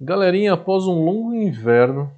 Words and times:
Galerinha, 0.00 0.54
após 0.54 0.86
um 0.86 1.04
longo 1.04 1.34
inverno, 1.34 2.12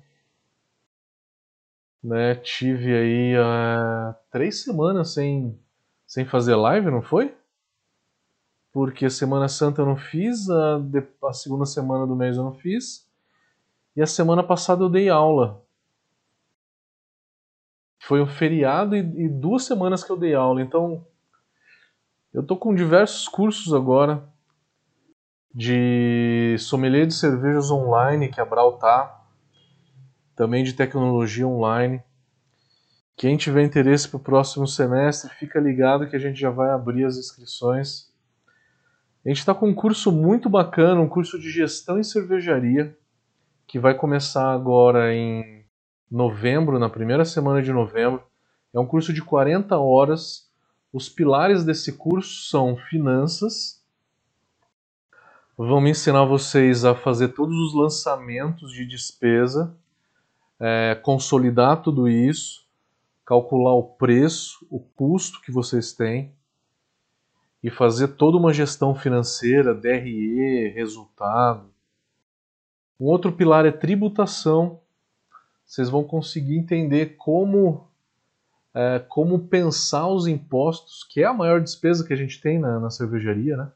né, 2.02 2.34
tive 2.36 2.96
aí 2.96 3.36
uh, 3.36 4.14
três 4.30 4.62
semanas 4.62 5.12
sem, 5.12 5.58
sem 6.06 6.24
fazer 6.24 6.54
live, 6.54 6.90
não 6.90 7.02
foi? 7.02 7.36
Porque 8.72 9.04
a 9.04 9.10
Semana 9.10 9.48
Santa 9.48 9.82
eu 9.82 9.86
não 9.86 9.96
fiz, 9.96 10.48
a, 10.48 10.80
a 11.24 11.32
segunda 11.34 11.66
semana 11.66 12.06
do 12.06 12.16
mês 12.16 12.36
eu 12.36 12.44
não 12.44 12.54
fiz, 12.54 13.06
e 13.94 14.00
a 14.00 14.06
semana 14.06 14.42
passada 14.42 14.82
eu 14.82 14.88
dei 14.88 15.10
aula. 15.10 15.62
Foi 17.98 18.22
um 18.22 18.26
feriado 18.26 18.96
e, 18.96 19.00
e 19.00 19.28
duas 19.28 19.64
semanas 19.64 20.02
que 20.02 20.10
eu 20.10 20.16
dei 20.16 20.34
aula, 20.34 20.62
então 20.62 21.06
eu 22.32 22.42
tô 22.42 22.56
com 22.56 22.74
diversos 22.74 23.28
cursos 23.28 23.74
agora 23.74 24.26
de 25.56 26.54
sommelier 26.58 27.06
de 27.06 27.14
cervejas 27.14 27.70
online 27.70 28.28
que 28.28 28.38
a 28.38 28.44
Brau 28.44 28.76
tá, 28.76 29.24
também 30.34 30.62
de 30.62 30.74
tecnologia 30.74 31.48
online. 31.48 32.02
Quem 33.16 33.38
tiver 33.38 33.64
interesse 33.64 34.06
para 34.06 34.18
o 34.18 34.22
próximo 34.22 34.66
semestre, 34.66 35.30
fica 35.36 35.58
ligado 35.58 36.06
que 36.10 36.14
a 36.14 36.18
gente 36.18 36.38
já 36.38 36.50
vai 36.50 36.68
abrir 36.68 37.06
as 37.06 37.16
inscrições. 37.16 38.12
A 39.24 39.30
gente 39.30 39.38
está 39.38 39.54
com 39.54 39.70
um 39.70 39.74
curso 39.74 40.12
muito 40.12 40.50
bacana, 40.50 41.00
um 41.00 41.08
curso 41.08 41.38
de 41.40 41.50
gestão 41.50 41.98
em 41.98 42.04
cervejaria, 42.04 42.94
que 43.66 43.78
vai 43.78 43.94
começar 43.94 44.52
agora 44.52 45.14
em 45.14 45.64
novembro, 46.10 46.78
na 46.78 46.90
primeira 46.90 47.24
semana 47.24 47.62
de 47.62 47.72
novembro. 47.72 48.22
É 48.74 48.78
um 48.78 48.86
curso 48.86 49.10
de 49.10 49.22
40 49.22 49.78
horas. 49.78 50.50
Os 50.92 51.08
pilares 51.08 51.64
desse 51.64 51.94
curso 51.94 52.50
são 52.50 52.76
finanças, 52.76 53.85
me 55.58 55.90
ensinar 55.90 56.24
vocês 56.24 56.84
a 56.84 56.94
fazer 56.94 57.28
todos 57.28 57.56
os 57.56 57.74
lançamentos 57.74 58.72
de 58.72 58.84
despesa, 58.84 59.74
é, 60.60 60.94
consolidar 61.02 61.82
tudo 61.82 62.08
isso, 62.08 62.66
calcular 63.24 63.74
o 63.74 63.82
preço, 63.82 64.66
o 64.70 64.78
custo 64.78 65.40
que 65.40 65.50
vocês 65.50 65.92
têm 65.92 66.32
e 67.62 67.70
fazer 67.70 68.08
toda 68.08 68.36
uma 68.36 68.52
gestão 68.52 68.94
financeira, 68.94 69.74
DRE, 69.74 70.68
resultado. 70.74 71.70
Um 73.00 73.06
outro 73.06 73.32
pilar 73.32 73.64
é 73.66 73.72
tributação. 73.72 74.80
Vocês 75.64 75.88
vão 75.88 76.04
conseguir 76.04 76.56
entender 76.56 77.16
como 77.16 77.88
é, 78.74 78.98
como 79.08 79.38
pensar 79.38 80.06
os 80.06 80.26
impostos, 80.26 81.02
que 81.02 81.22
é 81.22 81.24
a 81.24 81.32
maior 81.32 81.62
despesa 81.62 82.06
que 82.06 82.12
a 82.12 82.16
gente 82.16 82.38
tem 82.42 82.58
na, 82.58 82.78
na 82.78 82.90
cervejaria, 82.90 83.56
né? 83.56 83.72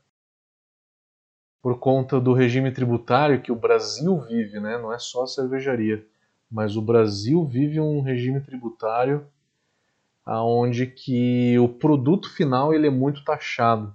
Por 1.63 1.79
conta 1.79 2.21
do 2.21 2.33
regime 2.33 2.73
tributário 2.73 3.43
que 3.43 3.53
o 3.53 3.57
Brasil 3.57 4.19
vive, 4.21 4.59
né? 4.59 4.79
não 4.79 4.93
é 4.93 4.99
só 4.99 5.25
a 5.25 5.27
cervejaria, 5.27 6.07
mas 6.51 6.77
o 6.77 6.83
Brasil 6.83 7.45
vive 7.45 7.79
um 7.81 8.01
regime 8.01 8.41
tributário 8.41 9.27
aonde 10.25 10.87
que 10.87 11.59
o 11.59 11.69
produto 11.69 12.31
final 12.31 12.73
ele 12.73 12.87
é 12.87 12.91
muito 12.91 13.25
taxado. 13.25 13.95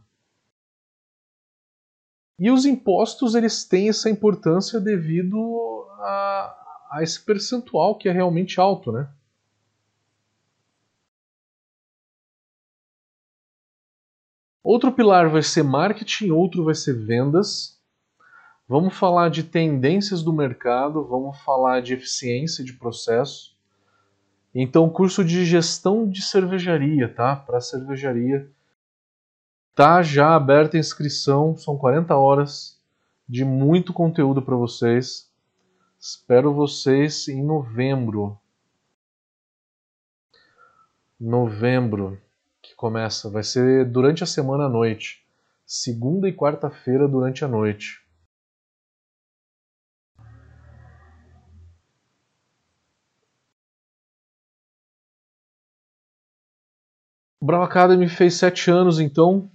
E 2.38 2.52
os 2.52 2.66
impostos 2.66 3.34
eles 3.34 3.64
têm 3.64 3.90
essa 3.90 4.10
importância 4.10 4.80
devido 4.80 5.88
a, 6.00 6.88
a 6.92 7.00
esse 7.02 7.24
percentual 7.24 7.98
que 7.98 8.10
é 8.10 8.12
realmente 8.12 8.60
alto, 8.60 8.92
né? 8.92 9.10
Outro 14.66 14.92
pilar 14.92 15.30
vai 15.30 15.44
ser 15.44 15.62
marketing, 15.62 16.32
outro 16.32 16.64
vai 16.64 16.74
ser 16.74 16.94
vendas. 16.94 17.80
Vamos 18.68 18.98
falar 18.98 19.30
de 19.30 19.44
tendências 19.44 20.24
do 20.24 20.34
mercado, 20.34 21.06
vamos 21.06 21.40
falar 21.42 21.84
de 21.84 21.94
eficiência 21.94 22.66
de 22.66 22.74
processo. 22.74 23.56
Então, 24.56 24.90
curso 24.90 25.24
de 25.24 25.46
gestão 25.46 26.10
de 26.10 26.20
cervejaria, 26.24 27.08
tá? 27.08 27.36
Para 27.36 27.62
cervejaria. 27.62 28.50
Tá 29.76 30.02
já 30.02 30.34
aberta 30.34 30.78
a 30.78 30.80
inscrição, 30.80 31.56
são 31.56 31.78
40 31.78 32.16
horas 32.16 32.82
de 33.30 33.46
muito 33.46 33.94
conteúdo 33.94 34.42
para 34.42 34.56
vocês. 34.56 35.32
Espero 36.00 36.52
vocês 36.52 37.28
em 37.28 37.44
novembro. 37.44 38.36
Novembro 41.20 42.20
que 42.66 42.76
começa. 42.76 43.30
Vai 43.30 43.44
ser 43.44 43.86
durante 43.86 44.24
a 44.24 44.28
semana 44.28 44.66
à 44.66 44.70
noite. 44.70 45.24
Segunda 45.66 46.28
e 46.28 46.34
quarta-feira 46.34 47.08
durante 47.08 47.46
a 47.46 47.48
noite. 47.48 48.04
O 57.40 57.46
Bravo 57.46 57.64
Academy 57.64 58.10
fez 58.10 58.36
sete 58.36 58.72
anos, 58.72 59.00
então 59.00 59.52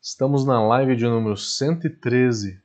estamos 0.00 0.44
na 0.44 0.60
live 0.60 0.94
de 0.94 1.04
número 1.04 1.36
113. 1.36 2.62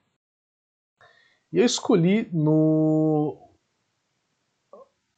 E 1.53 1.59
eu 1.59 1.65
escolhi 1.65 2.29
no. 2.33 3.49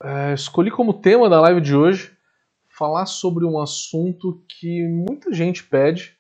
É, 0.04 0.34
escolhi 0.34 0.70
como 0.70 1.02
tema 1.02 1.30
da 1.30 1.40
live 1.42 1.62
de 1.62 1.76
hoje 1.76 2.16
falar 2.76 3.06
sobre 3.06 3.46
um 3.46 3.60
assunto 3.60 4.44
que 4.48 4.88
muita 4.88 5.32
gente 5.32 5.64
pede, 5.64 6.18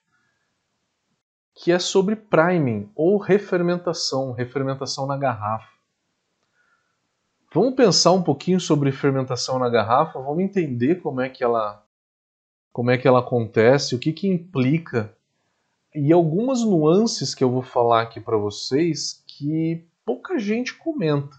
que 1.56 1.72
é 1.72 1.80
sobre 1.80 2.16
priming 2.16 2.92
ou 2.96 3.18
refermentação, 3.18 4.32
refermentação 4.32 5.08
na 5.08 5.18
garrafa. 5.18 5.74
Vamos 7.52 7.74
pensar 7.74 8.12
um 8.12 8.22
pouquinho 8.22 8.60
sobre 8.60 8.92
fermentação 8.92 9.58
na 9.58 9.68
garrafa, 9.68 10.20
vamos 10.20 10.44
entender 10.44 11.02
como 11.02 11.22
é 11.22 11.30
que 11.30 11.44
ela 11.44 11.84
como 12.72 12.90
é 12.90 12.98
que 12.98 13.08
ela 13.08 13.20
acontece, 13.20 13.94
o 13.96 14.00
que 14.00 14.12
que 14.12 14.28
implica 14.28 15.16
e 15.94 16.12
algumas 16.12 16.64
nuances 16.64 17.36
que 17.36 17.44
eu 17.44 17.52
vou 17.52 17.62
falar 17.62 18.02
aqui 18.02 18.20
para 18.20 18.38
vocês 18.38 19.24
que 19.28 19.88
pouca 20.04 20.40
gente 20.40 20.76
comenta. 20.76 21.36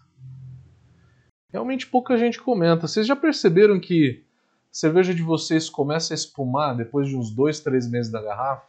Realmente 1.51 1.89
pouca 1.89 2.17
gente 2.17 2.41
comenta. 2.41 2.87
Vocês 2.87 3.07
já 3.07 3.17
perceberam 3.17 3.81
que 3.81 4.24
cerveja 4.75 5.15
de 5.15 5.23
vocês 5.23 5.71
começa 5.71 6.13
a 6.13 6.17
espumar 6.17 6.77
depois 6.77 7.09
de 7.09 7.17
uns 7.17 7.31
dois, 7.31 7.61
três 7.61 7.89
meses 7.89 8.11
da 8.11 8.21
garrafa? 8.21 8.67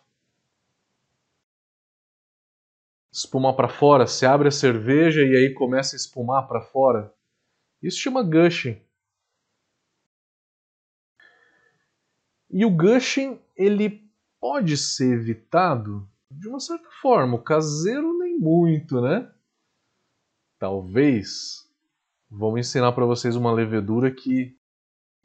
Espumar 3.12 3.56
para 3.56 3.68
fora, 3.68 4.06
se 4.06 4.24
abre 4.24 4.50
a 4.50 4.52
cerveja 4.52 5.24
e 5.24 5.36
aí 5.36 5.52
começa 5.52 5.96
a 5.96 5.98
espumar 5.98 6.48
para 6.48 6.62
fora. 6.62 7.12
Isso 7.82 7.98
chama 7.98 8.22
gushing. 8.22 8.80
E 12.52 12.64
o 12.64 12.70
gushing 12.70 13.40
ele 13.56 14.08
pode 14.40 14.78
ser 14.78 15.12
evitado 15.12 16.08
de 16.30 16.48
uma 16.48 16.60
certa 16.60 16.90
forma. 17.02 17.36
O 17.36 17.42
caseiro 17.42 18.16
nem 18.20 18.38
muito, 18.38 19.02
né? 19.02 19.32
Talvez. 20.60 21.68
Vamos 22.30 22.60
ensinar 22.60 22.92
para 22.92 23.06
vocês 23.06 23.36
uma 23.36 23.52
levedura 23.52 24.12
que 24.12 24.56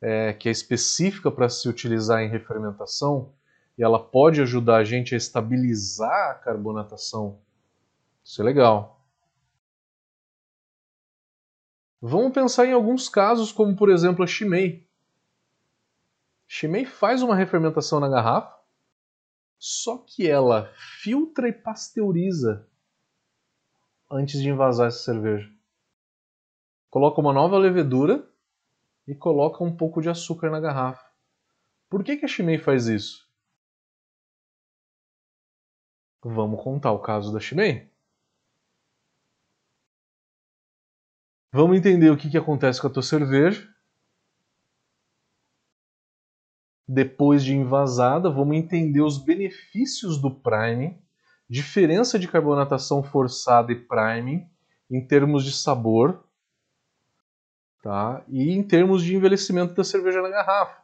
é, 0.01 0.33
que 0.33 0.49
é 0.49 0.53
específica 0.53 1.31
para 1.31 1.49
se 1.49 1.69
utilizar 1.69 2.23
em 2.23 2.29
refermentação 2.29 3.33
e 3.77 3.83
ela 3.83 3.99
pode 3.99 4.41
ajudar 4.43 4.77
a 4.77 4.85
gente 4.85 5.15
a 5.15 5.19
estabilizar 5.19 6.31
a 6.31 6.35
carbonatação. 6.35 7.41
Isso 8.23 8.41
é 8.41 8.45
legal. 8.45 9.03
Vamos 12.01 12.33
pensar 12.33 12.67
em 12.67 12.73
alguns 12.73 13.09
casos, 13.09 13.53
como 13.53 13.77
por 13.77 13.91
exemplo 13.91 14.23
a 14.25 14.27
Chimay. 14.27 14.87
Chimay 16.47 16.85
faz 16.85 17.23
uma 17.23 17.37
refermentação 17.37 18.01
na 18.01 18.09
garrafa, 18.09 18.59
só 19.59 19.99
que 19.99 20.29
ela 20.29 20.73
filtra 21.03 21.49
e 21.49 21.53
pasteuriza 21.53 22.67
antes 24.11 24.41
de 24.41 24.49
envasar 24.49 24.89
essa 24.89 24.99
cerveja. 24.99 25.51
Coloca 26.89 27.21
uma 27.21 27.33
nova 27.33 27.57
levedura 27.57 28.30
e 29.11 29.15
coloca 29.17 29.65
um 29.65 29.77
pouco 29.77 30.01
de 30.01 30.09
açúcar 30.09 30.51
na 30.51 30.61
garrafa. 30.61 31.05
Por 31.89 32.05
que, 32.05 32.17
que 32.17 32.25
a 32.25 32.29
Chimay 32.29 32.59
faz 32.59 32.87
isso? 32.87 33.29
Vamos 36.23 36.63
contar 36.63 36.93
o 36.93 37.01
caso 37.01 37.33
da 37.33 37.41
Chimay? 37.41 37.91
Vamos 41.53 41.77
entender 41.77 42.09
o 42.09 42.17
que, 42.17 42.31
que 42.31 42.39
acontece 42.39 42.81
com 42.81 42.87
a 42.87 42.91
tua 42.91 43.03
cerveja. 43.03 43.69
Depois 46.87 47.43
de 47.43 47.53
envasada, 47.53 48.31
vamos 48.31 48.57
entender 48.57 49.01
os 49.01 49.19
benefícios 49.19 50.23
do 50.23 50.33
priming, 50.33 51.03
diferença 51.49 52.17
de 52.17 52.29
carbonatação 52.29 53.03
forçada 53.03 53.73
e 53.73 53.75
priming 53.75 54.49
em 54.89 55.05
termos 55.05 55.45
de 55.45 55.51
sabor 55.51 56.30
Tá? 57.83 58.23
E 58.29 58.51
em 58.51 58.63
termos 58.63 59.03
de 59.03 59.17
envelhecimento 59.17 59.75
da 59.75 59.83
cerveja 59.83 60.21
na 60.21 60.29
garrafa. 60.29 60.83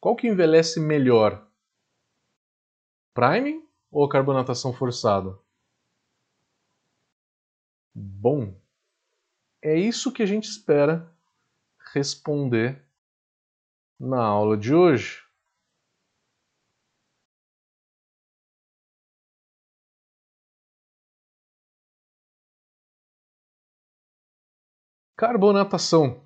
Qual 0.00 0.16
que 0.16 0.28
envelhece 0.28 0.80
melhor? 0.80 1.46
Priming 3.14 3.64
ou 3.90 4.08
carbonatação 4.08 4.72
forçada? 4.72 5.38
Bom, 7.94 8.54
é 9.62 9.78
isso 9.78 10.12
que 10.12 10.22
a 10.22 10.26
gente 10.26 10.44
espera 10.44 11.10
responder 11.94 12.84
na 13.98 14.22
aula 14.22 14.56
de 14.56 14.74
hoje. 14.74 15.23
Carbonatação. 25.26 26.20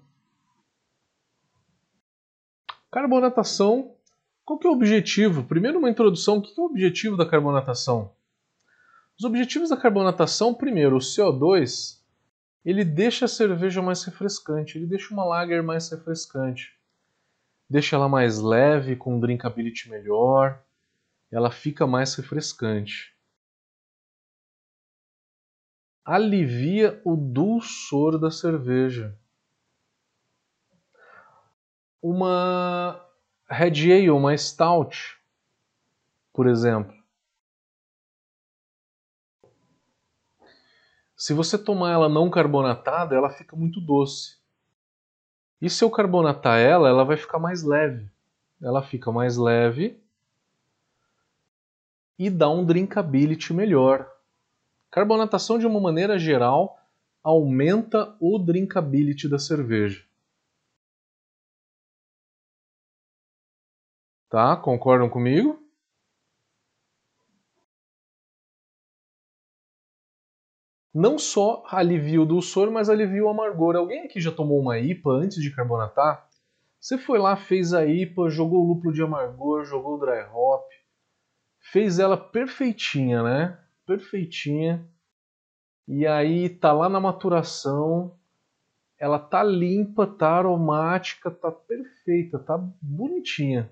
Carbonatação, 2.91 3.95
qual 4.45 4.59
que 4.59 4.67
é 4.67 4.71
o 4.71 4.73
objetivo? 4.73 5.45
Primeiro 5.45 5.79
uma 5.79 5.89
introdução, 5.89 6.39
o 6.39 6.43
que 6.43 6.53
é 6.59 6.61
o 6.61 6.67
objetivo 6.67 7.17
da 7.17 7.25
carbonatação? 7.25 8.11
Os 9.17 9.25
objetivos 9.25 9.69
da 9.71 9.77
carbonatação, 9.77 10.53
primeiro, 10.53 10.97
o 10.97 10.99
CO2, 10.99 12.01
ele 12.65 12.85
deixa 12.85 13.27
a 13.27 13.29
cerveja 13.29 13.81
mais 13.81 14.03
refrescante, 14.03 14.77
ele 14.77 14.87
deixa 14.89 15.15
uma 15.15 15.25
lager 15.25 15.63
mais 15.63 15.89
refrescante. 15.89 16.77
Deixa 17.71 17.95
ela 17.95 18.09
mais 18.09 18.41
leve, 18.41 18.97
com 18.97 19.21
drinkability 19.21 19.89
melhor, 19.89 20.61
ela 21.31 21.53
fica 21.53 21.87
mais 21.87 22.17
refrescante. 22.17 23.17
Alivia 26.11 27.03
o 27.05 27.15
dulçor 27.15 28.19
da 28.19 28.31
cerveja 28.31 29.15
uma 32.01 32.99
Red 33.47 33.93
Ale, 33.93 34.11
uma 34.11 34.35
Stout, 34.35 35.19
por 36.33 36.47
exemplo. 36.47 36.97
Se 41.15 41.35
você 41.35 41.59
tomar 41.59 41.93
ela 41.93 42.09
não 42.09 42.31
carbonatada, 42.31 43.15
ela 43.15 43.29
fica 43.29 43.55
muito 43.55 43.79
doce. 43.79 44.39
E 45.61 45.69
se 45.69 45.85
eu 45.85 45.91
carbonatar 45.91 46.59
ela, 46.59 46.89
ela 46.89 47.05
vai 47.05 47.19
ficar 47.19 47.39
mais 47.39 47.63
leve. 47.63 48.11
Ela 48.63 48.81
fica 48.83 49.13
mais 49.13 49.37
leve 49.37 50.03
e 52.19 52.31
dá 52.31 52.49
um 52.49 52.65
drinkability 52.65 53.53
melhor. 53.53 54.18
Carbonatação, 54.91 55.59
de 55.59 55.67
uma 55.67 55.81
maneira 55.81 56.19
geral, 56.19 56.79
aumenta 57.23 58.17
o 58.21 58.39
drinkability 58.39 59.29
da 59.29 59.39
cerveja. 59.39 60.05
Tá? 64.31 64.57
Concordam 64.57 65.09
comigo? 65.09 65.59
Não 70.95 71.19
só 71.19 71.63
alivia 71.69 72.21
o 72.21 72.27
dulçor, 72.27 72.71
mas 72.71 72.89
alivia 72.89 73.25
o 73.25 73.29
amargor. 73.29 73.77
Alguém 73.77 74.05
aqui 74.05 74.21
já 74.21 74.33
tomou 74.33 74.59
uma 74.61 74.79
IPA 74.79 75.11
antes 75.11 75.41
de 75.41 75.55
carbonatar? 75.55 76.29
Você 76.81 76.97
foi 76.97 77.19
lá, 77.19 77.37
fez 77.37 77.75
a 77.75 77.85
IPA, 77.87 78.31
jogou 78.31 78.65
o 78.65 78.69
lúpulo 78.69 78.93
de 78.93 79.03
amargor, 79.03 79.65
jogou 79.65 79.97
o 79.97 79.99
dry 79.99 80.27
hop, 80.33 80.67
fez 81.61 81.99
ela 81.99 82.17
perfeitinha, 82.17 83.23
né? 83.23 83.68
Perfeitinha. 83.89 84.87
E 85.89 86.07
aí 86.07 86.49
tá 86.49 86.73
lá 86.73 86.89
na 86.89 87.01
maturação, 87.01 88.15
ela 88.97 89.19
tá 89.19 89.43
limpa, 89.43 90.07
tá 90.07 90.31
aromática, 90.31 91.29
tá 91.29 91.51
perfeita, 91.51 92.39
tá 92.39 92.57
bonitinha 92.81 93.69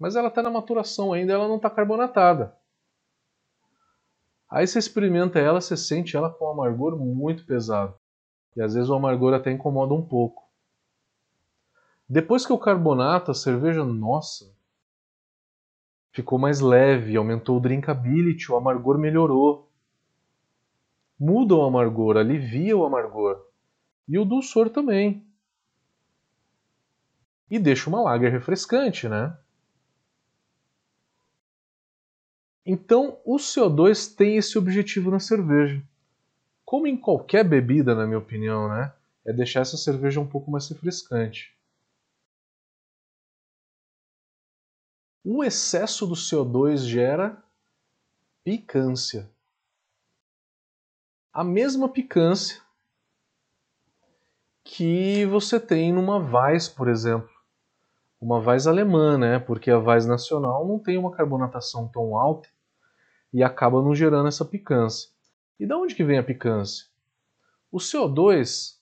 mas 0.00 0.16
ela 0.16 0.28
está 0.28 0.42
na 0.42 0.48
maturação 0.48 1.12
ainda, 1.12 1.34
ela 1.34 1.46
não 1.46 1.56
está 1.56 1.68
carbonatada. 1.68 2.56
Aí 4.48 4.66
você 4.66 4.78
experimenta 4.78 5.38
ela, 5.38 5.60
você 5.60 5.76
sente 5.76 6.16
ela 6.16 6.30
com 6.30 6.46
um 6.46 6.50
amargor 6.50 6.96
muito 6.96 7.44
pesado. 7.44 7.94
E 8.56 8.62
às 8.62 8.72
vezes 8.72 8.88
o 8.88 8.94
amargor 8.94 9.34
até 9.34 9.52
incomoda 9.52 9.92
um 9.92 10.02
pouco. 10.02 10.42
Depois 12.08 12.46
que 12.46 12.52
o 12.52 12.58
carbonato, 12.58 13.30
a 13.30 13.34
cerveja, 13.34 13.84
nossa, 13.84 14.50
ficou 16.12 16.38
mais 16.38 16.60
leve, 16.60 17.16
aumentou 17.16 17.56
o 17.56 17.60
drinkability, 17.60 18.50
o 18.50 18.56
amargor 18.56 18.98
melhorou. 18.98 19.68
Muda 21.18 21.54
o 21.54 21.62
amargor, 21.62 22.16
alivia 22.16 22.76
o 22.76 22.84
amargor. 22.84 23.44
E 24.08 24.18
o 24.18 24.24
dulçor 24.24 24.70
também. 24.70 25.24
E 27.50 27.58
deixa 27.58 27.88
uma 27.88 28.00
lager 28.02 28.30
refrescante, 28.30 29.08
né? 29.08 29.36
Então, 32.64 33.18
o 33.24 33.36
CO2 33.36 34.14
tem 34.14 34.36
esse 34.36 34.56
objetivo 34.56 35.10
na 35.10 35.18
cerveja. 35.18 35.82
Como 36.64 36.86
em 36.86 36.96
qualquer 36.96 37.42
bebida, 37.42 37.94
na 37.94 38.06
minha 38.06 38.18
opinião, 38.18 38.68
né? 38.68 38.92
É 39.26 39.32
deixar 39.32 39.60
essa 39.60 39.76
cerveja 39.76 40.20
um 40.20 40.26
pouco 40.26 40.50
mais 40.50 40.68
refrescante. 40.68 41.52
O 45.24 45.44
excesso 45.44 46.06
do 46.06 46.14
CO2 46.14 46.78
gera 46.78 47.42
picância. 48.42 49.30
A 51.32 51.44
mesma 51.44 51.88
picância 51.88 52.60
que 54.64 55.26
você 55.26 55.60
tem 55.60 55.92
numa 55.92 56.16
Weiss, 56.16 56.68
por 56.68 56.88
exemplo 56.88 57.40
uma 58.20 58.38
Weiss 58.38 58.66
alemã, 58.66 59.16
né? 59.16 59.38
Porque 59.38 59.70
a 59.70 59.78
Weiss 59.78 60.06
nacional 60.06 60.68
não 60.68 60.78
tem 60.78 60.98
uma 60.98 61.10
carbonatação 61.10 61.88
tão 61.88 62.16
alta 62.16 62.48
e 63.32 63.42
acaba 63.42 63.82
não 63.82 63.94
gerando 63.94 64.28
essa 64.28 64.44
picância. 64.44 65.08
E 65.58 65.66
da 65.66 65.78
onde 65.78 65.94
que 65.94 66.04
vem 66.04 66.18
a 66.18 66.22
picância? 66.22 66.86
O 67.72 67.78
CO2, 67.78 68.76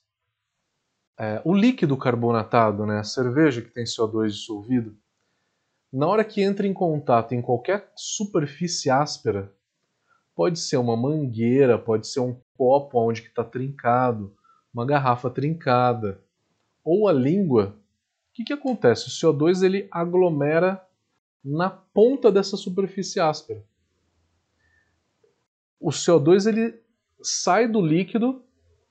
é, 1.17 1.41
o 1.45 1.53
líquido 1.53 1.95
carbonatado, 1.95 2.85
né, 2.85 2.99
a 2.99 3.03
cerveja 3.03 3.61
que 3.61 3.69
tem 3.69 3.85
CO2 3.85 4.31
dissolvido, 4.31 4.97
na 5.91 6.07
hora 6.07 6.23
que 6.23 6.41
entra 6.41 6.67
em 6.67 6.73
contato 6.73 7.33
em 7.33 7.41
qualquer 7.41 7.91
superfície 7.95 8.89
áspera, 8.89 9.53
pode 10.35 10.59
ser 10.59 10.77
uma 10.77 10.95
mangueira, 10.95 11.77
pode 11.77 12.07
ser 12.07 12.19
um 12.19 12.39
copo 12.57 12.99
onde 12.99 13.21
está 13.21 13.43
trincado, 13.43 14.35
uma 14.73 14.85
garrafa 14.85 15.29
trincada, 15.29 16.23
ou 16.83 17.07
a 17.07 17.11
língua, 17.13 17.79
que, 18.39 18.45
que 18.45 18.53
acontece? 18.53 19.07
O 19.07 19.11
CO2 19.11 19.63
ele 19.63 19.87
aglomera 19.91 20.81
na 21.43 21.69
ponta 21.69 22.31
dessa 22.31 22.55
superfície 22.55 23.19
áspera. 23.19 23.65
O 25.77 25.89
CO2 25.89 26.47
ele 26.47 26.81
sai 27.21 27.67
do 27.67 27.81
líquido 27.81 28.41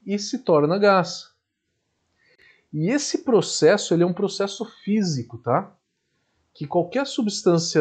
e 0.04 0.18
se 0.18 0.40
torna 0.40 0.78
gás. 0.78 1.34
E 2.70 2.90
esse 2.90 3.24
processo 3.24 3.94
ele 3.94 4.02
é 4.02 4.06
um 4.06 4.12
processo 4.12 4.66
físico, 4.84 5.38
tá? 5.38 5.74
Que 6.58 6.66
qualquer 6.66 7.06
substância 7.06 7.80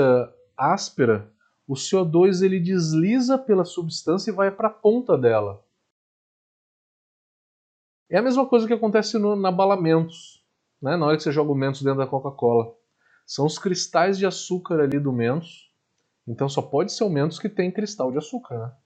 áspera, 0.55 1.33
o 1.67 1.73
CO2 1.73 2.43
ele 2.43 2.59
desliza 2.59 3.35
pela 3.35 3.65
substância 3.65 4.29
e 4.29 4.33
vai 4.33 4.51
para 4.51 4.67
a 4.67 4.71
ponta 4.71 5.17
dela. 5.17 5.65
É 8.07 8.19
a 8.19 8.21
mesma 8.21 8.47
coisa 8.47 8.67
que 8.67 8.73
acontece 8.73 9.17
no, 9.17 9.35
na 9.35 9.51
balamentos 9.51 10.37
né, 10.79 10.95
na 10.95 11.07
hora 11.07 11.17
que 11.17 11.23
você 11.23 11.31
joga 11.31 11.51
o 11.51 11.55
Mentos 11.55 11.81
dentro 11.81 11.97
da 11.97 12.07
Coca-Cola. 12.07 12.71
São 13.25 13.47
os 13.47 13.57
cristais 13.57 14.15
de 14.15 14.27
açúcar 14.27 14.79
ali 14.79 14.99
do 14.99 15.11
Mentos. 15.11 15.73
Então 16.27 16.47
só 16.47 16.61
pode 16.61 16.93
ser 16.93 17.03
o 17.03 17.09
Mentos 17.09 17.39
que 17.39 17.49
tem 17.49 17.71
cristal 17.71 18.11
de 18.11 18.19
açúcar. 18.19 18.59
Né? 18.59 18.77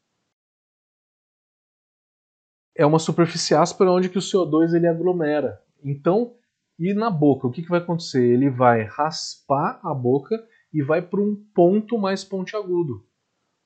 É 2.77 2.85
uma 2.85 2.97
superfície 2.97 3.53
áspera 3.53 3.91
onde 3.91 4.07
que 4.07 4.17
o 4.17 4.21
CO2 4.21 4.73
ele 4.73 4.87
aglomera. 4.87 5.61
Então, 5.83 6.37
e 6.81 6.95
na 6.95 7.11
boca, 7.11 7.45
o 7.45 7.51
que, 7.51 7.61
que 7.61 7.69
vai 7.69 7.79
acontecer? 7.79 8.25
Ele 8.25 8.49
vai 8.49 8.81
raspar 8.81 9.79
a 9.83 9.93
boca 9.93 10.43
e 10.73 10.81
vai 10.81 10.99
para 10.99 11.21
um 11.21 11.35
ponto 11.53 11.95
mais 11.95 12.23
pontiagudo. 12.23 13.05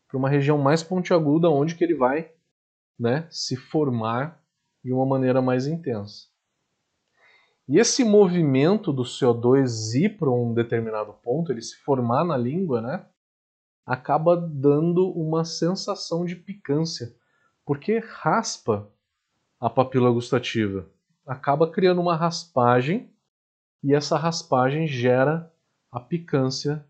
Para 0.10 0.17
uma 0.17 0.29
região 0.29 0.57
mais 0.57 0.84
pontiaguda 0.84 1.50
onde 1.50 1.75
que 1.75 1.84
ele 1.86 1.95
vai 1.95 2.29
né, 3.00 3.25
se 3.29 3.55
formar 3.55 4.43
de 4.84 4.91
uma 4.91 5.05
maneira 5.05 5.41
mais 5.41 5.65
intensa. 5.65 6.25
E 7.69 7.79
esse 7.79 8.03
movimento 8.03 8.91
do 8.91 9.03
CO2 9.03 9.95
ir 9.95 10.17
para 10.17 10.29
um 10.29 10.53
determinado 10.53 11.13
ponto, 11.13 11.53
ele 11.53 11.62
se 11.62 11.77
formar 11.77 12.25
na 12.25 12.36
língua, 12.36 12.81
né, 12.81 13.05
acaba 13.86 14.36
dando 14.36 15.10
uma 15.12 15.45
sensação 15.45 16.25
de 16.25 16.36
picância, 16.36 17.15
porque 17.65 18.00
raspa 18.00 18.91
a 19.57 19.69
papila 19.69 20.12
gustativa. 20.12 20.86
Acaba 21.25 21.70
criando 21.70 22.01
uma 22.01 22.15
raspagem 22.15 23.10
e 23.84 23.94
essa 23.94 24.17
raspagem 24.17 24.88
gera 24.88 25.51
a 25.91 26.00
picância 26.00 26.86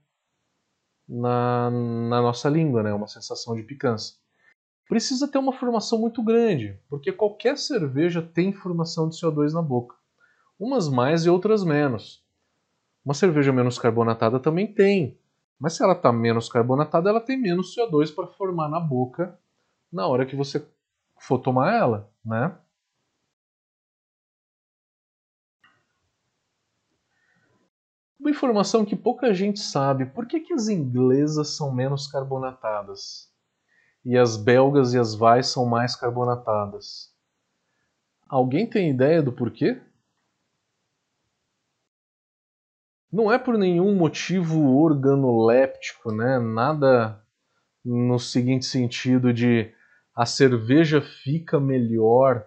na, 1.07 1.69
na 1.69 2.21
nossa 2.21 2.49
língua, 2.49 2.83
né, 2.83 2.93
uma 2.93 3.07
sensação 3.07 3.55
de 3.55 3.63
picância. 3.63 4.15
Precisa 4.87 5.27
ter 5.27 5.37
uma 5.37 5.53
formação 5.53 5.99
muito 5.99 6.23
grande, 6.23 6.79
porque 6.89 7.11
qualquer 7.11 7.57
cerveja 7.57 8.21
tem 8.21 8.53
formação 8.53 9.09
de 9.09 9.15
CO2 9.15 9.53
na 9.53 9.61
boca 9.61 9.95
umas 10.59 10.87
mais 10.87 11.25
e 11.25 11.29
outras 11.29 11.63
menos. 11.63 12.23
Uma 13.03 13.13
cerveja 13.13 13.51
menos 13.51 13.77
carbonatada 13.77 14.39
também 14.39 14.65
tem, 14.65 15.19
mas 15.59 15.73
se 15.73 15.83
ela 15.83 15.93
está 15.93 16.11
menos 16.11 16.49
carbonatada, 16.49 17.09
ela 17.09 17.21
tem 17.21 17.39
menos 17.39 17.75
CO2 17.75 18.13
para 18.13 18.27
formar 18.27 18.67
na 18.67 18.79
boca 18.79 19.37
na 19.91 20.07
hora 20.07 20.25
que 20.25 20.35
você 20.35 20.65
for 21.19 21.39
tomar 21.39 21.73
ela, 21.73 22.11
né? 22.23 22.57
Uma 28.25 28.31
informação 28.31 28.83
que 28.83 28.95
pouca 28.95 29.31
gente 29.35 29.59
sabe: 29.59 30.03
por 30.03 30.25
que, 30.25 30.39
que 30.39 30.51
as 30.51 30.67
inglesas 30.67 31.49
são 31.49 31.71
menos 31.71 32.07
carbonatadas? 32.07 33.31
E 34.03 34.17
as 34.17 34.35
belgas 34.35 34.95
e 34.95 34.97
as 34.97 35.13
vais 35.13 35.45
são 35.45 35.63
mais 35.67 35.95
carbonatadas? 35.95 37.13
Alguém 38.27 38.67
tem 38.67 38.89
ideia 38.89 39.21
do 39.21 39.31
porquê? 39.31 39.79
Não 43.11 43.31
é 43.31 43.37
por 43.37 43.59
nenhum 43.59 43.95
motivo 43.95 44.75
organoléptico, 44.75 46.11
né? 46.11 46.39
Nada 46.39 47.23
no 47.85 48.17
seguinte 48.17 48.65
sentido 48.65 49.31
de 49.31 49.71
a 50.15 50.25
cerveja 50.25 50.99
fica 50.99 51.59
melhor, 51.59 52.43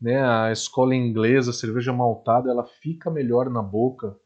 né? 0.00 0.20
A 0.20 0.50
escola 0.50 0.92
inglesa, 0.92 1.52
a 1.52 1.54
cerveja 1.54 1.92
maltada, 1.92 2.50
ela 2.50 2.66
fica 2.66 3.08
melhor 3.08 3.48
na 3.48 3.62
boca 3.62 4.18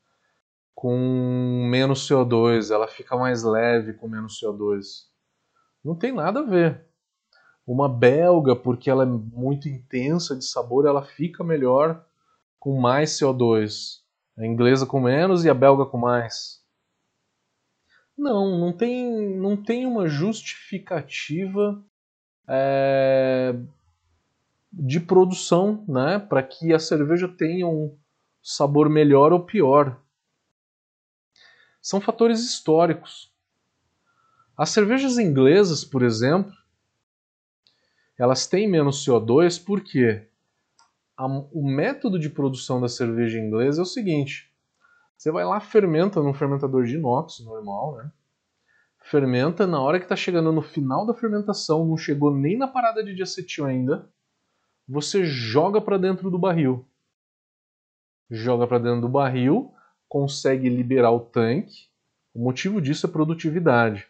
com 0.84 1.66
menos 1.66 2.06
CO2, 2.06 2.70
ela 2.70 2.86
fica 2.86 3.16
mais 3.16 3.42
leve 3.42 3.94
com 3.94 4.06
menos 4.06 4.38
CO2. 4.38 5.06
Não 5.82 5.94
tem 5.94 6.12
nada 6.12 6.40
a 6.40 6.42
ver. 6.42 6.84
Uma 7.66 7.88
belga, 7.88 8.54
porque 8.54 8.90
ela 8.90 9.04
é 9.04 9.06
muito 9.06 9.66
intensa 9.66 10.36
de 10.36 10.44
sabor, 10.44 10.84
ela 10.84 11.02
fica 11.02 11.42
melhor 11.42 12.04
com 12.58 12.78
mais 12.78 13.12
CO2. 13.12 14.02
A 14.36 14.44
inglesa 14.44 14.84
com 14.84 15.00
menos 15.00 15.46
e 15.46 15.48
a 15.48 15.54
belga 15.54 15.86
com 15.86 15.96
mais. 15.96 16.62
Não, 18.14 18.58
não 18.58 18.70
tem, 18.70 19.38
não 19.38 19.56
tem 19.56 19.86
uma 19.86 20.06
justificativa 20.06 21.82
é, 22.46 23.56
de 24.70 25.00
produção 25.00 25.82
né, 25.88 26.18
para 26.18 26.42
que 26.42 26.74
a 26.74 26.78
cerveja 26.78 27.26
tenha 27.26 27.66
um 27.66 27.96
sabor 28.42 28.90
melhor 28.90 29.32
ou 29.32 29.46
pior. 29.46 30.03
São 31.84 32.00
fatores 32.00 32.40
históricos. 32.40 33.30
As 34.56 34.70
cervejas 34.70 35.18
inglesas, 35.18 35.84
por 35.84 36.02
exemplo, 36.02 36.50
elas 38.18 38.46
têm 38.46 38.66
menos 38.66 39.04
CO2 39.04 39.62
porque 39.62 40.26
a, 41.14 41.26
o 41.26 41.62
método 41.62 42.18
de 42.18 42.30
produção 42.30 42.80
da 42.80 42.88
cerveja 42.88 43.38
inglesa 43.38 43.82
é 43.82 43.84
o 43.84 43.86
seguinte: 43.86 44.50
você 45.14 45.30
vai 45.30 45.44
lá, 45.44 45.60
fermenta 45.60 46.22
num 46.22 46.32
fermentador 46.32 46.86
de 46.86 46.94
inox 46.94 47.40
normal, 47.40 47.98
né? 47.98 48.10
Fermenta, 49.02 49.66
na 49.66 49.78
hora 49.78 49.98
que 49.98 50.06
está 50.06 50.16
chegando 50.16 50.50
no 50.50 50.62
final 50.62 51.04
da 51.04 51.12
fermentação, 51.12 51.84
não 51.84 51.98
chegou 51.98 52.34
nem 52.34 52.56
na 52.56 52.66
parada 52.66 53.04
de 53.04 53.14
diacetil 53.14 53.66
ainda, 53.66 54.08
você 54.88 55.26
joga 55.26 55.82
para 55.82 55.98
dentro 55.98 56.30
do 56.30 56.38
barril. 56.38 56.88
Joga 58.30 58.66
para 58.66 58.78
dentro 58.78 59.02
do 59.02 59.08
barril, 59.10 59.73
consegue 60.14 60.68
liberar 60.68 61.10
o 61.10 61.18
tanque. 61.18 61.88
O 62.32 62.38
motivo 62.38 62.80
disso 62.80 63.04
é 63.04 63.10
produtividade. 63.10 64.06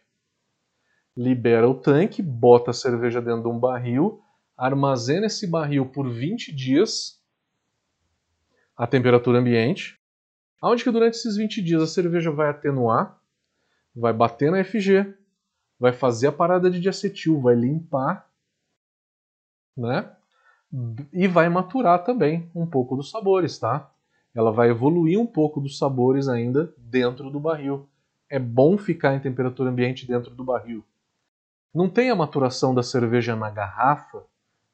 Libera 1.17 1.67
o 1.67 1.75
tanque, 1.75 2.21
bota 2.21 2.73
a 2.73 2.75
cerveja 2.75 3.23
dentro 3.23 3.45
de 3.45 3.49
um 3.49 3.59
barril, 3.59 4.23
armazena 4.55 5.25
esse 5.25 5.47
barril 5.47 5.87
por 5.87 6.07
20 6.07 6.55
dias 6.55 7.19
a 8.77 8.87
temperatura 8.87 9.39
ambiente, 9.39 9.99
onde 10.63 10.85
que 10.85 10.91
durante 10.91 11.15
esses 11.15 11.39
20 11.39 11.63
dias 11.63 11.81
a 11.81 11.87
cerveja 11.87 12.31
vai 12.31 12.51
atenuar, 12.51 13.19
vai 13.97 14.13
bater 14.13 14.51
na 14.51 14.63
FG, 14.63 15.17
vai 15.81 15.95
fazer 15.95 16.27
a 16.27 16.33
parada 16.33 16.71
de 16.71 16.81
diacetil, 16.81 17.41
vai 17.41 17.55
limpar, 17.55 18.29
né? 19.75 20.15
E 21.15 21.27
vai 21.27 21.49
maturar 21.49 22.05
também 22.05 22.51
um 22.55 22.67
pouco 22.67 22.95
dos 22.95 23.11
sabores, 23.11 23.59
tá? 23.59 23.91
Ela 24.35 24.51
vai 24.51 24.71
evoluir 24.71 25.19
um 25.19 25.27
pouco 25.27 25.61
dos 25.61 25.79
sabores 25.79 26.29
ainda 26.29 26.75
dentro 26.77 27.31
do 27.31 27.39
barril. 27.39 27.89
É 28.29 28.39
bom 28.39 28.77
ficar 28.77 29.15
em 29.15 29.21
temperatura 29.21 29.71
ambiente 29.71 30.07
dentro 30.07 30.35
do 30.35 30.43
barril. 30.43 30.85
Não 31.73 31.89
tem 31.89 32.11
a 32.11 32.17
maturação 32.17 32.75
da 32.75 32.83
cerveja 32.83 33.37
na 33.37 33.51
garrafa 33.51 34.25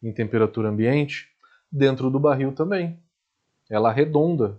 em 0.03 0.13
temperatura 0.13 0.71
ambiente, 0.71 1.29
dentro 1.71 2.11
do 2.11 2.19
barril 2.19 2.53
também. 2.53 2.99
Ela 3.69 3.91
arredonda. 3.91 4.59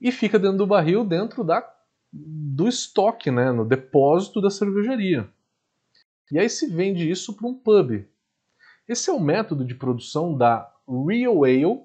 E 0.00 0.10
fica 0.10 0.38
dentro 0.38 0.58
do 0.58 0.66
barril, 0.66 1.04
dentro 1.04 1.44
da, 1.44 1.66
do 2.12 2.66
estoque, 2.68 3.30
né, 3.30 3.52
no 3.52 3.64
depósito 3.64 4.40
da 4.40 4.50
cervejaria. 4.50 5.28
E 6.30 6.38
aí 6.38 6.48
se 6.48 6.66
vende 6.66 7.08
isso 7.08 7.34
para 7.34 7.46
um 7.46 7.54
pub. 7.54 8.06
Esse 8.88 9.10
é 9.10 9.12
o 9.12 9.20
método 9.20 9.64
de 9.64 9.74
produção 9.74 10.36
da 10.36 10.70
Real 10.86 11.44
Ale, 11.44 11.82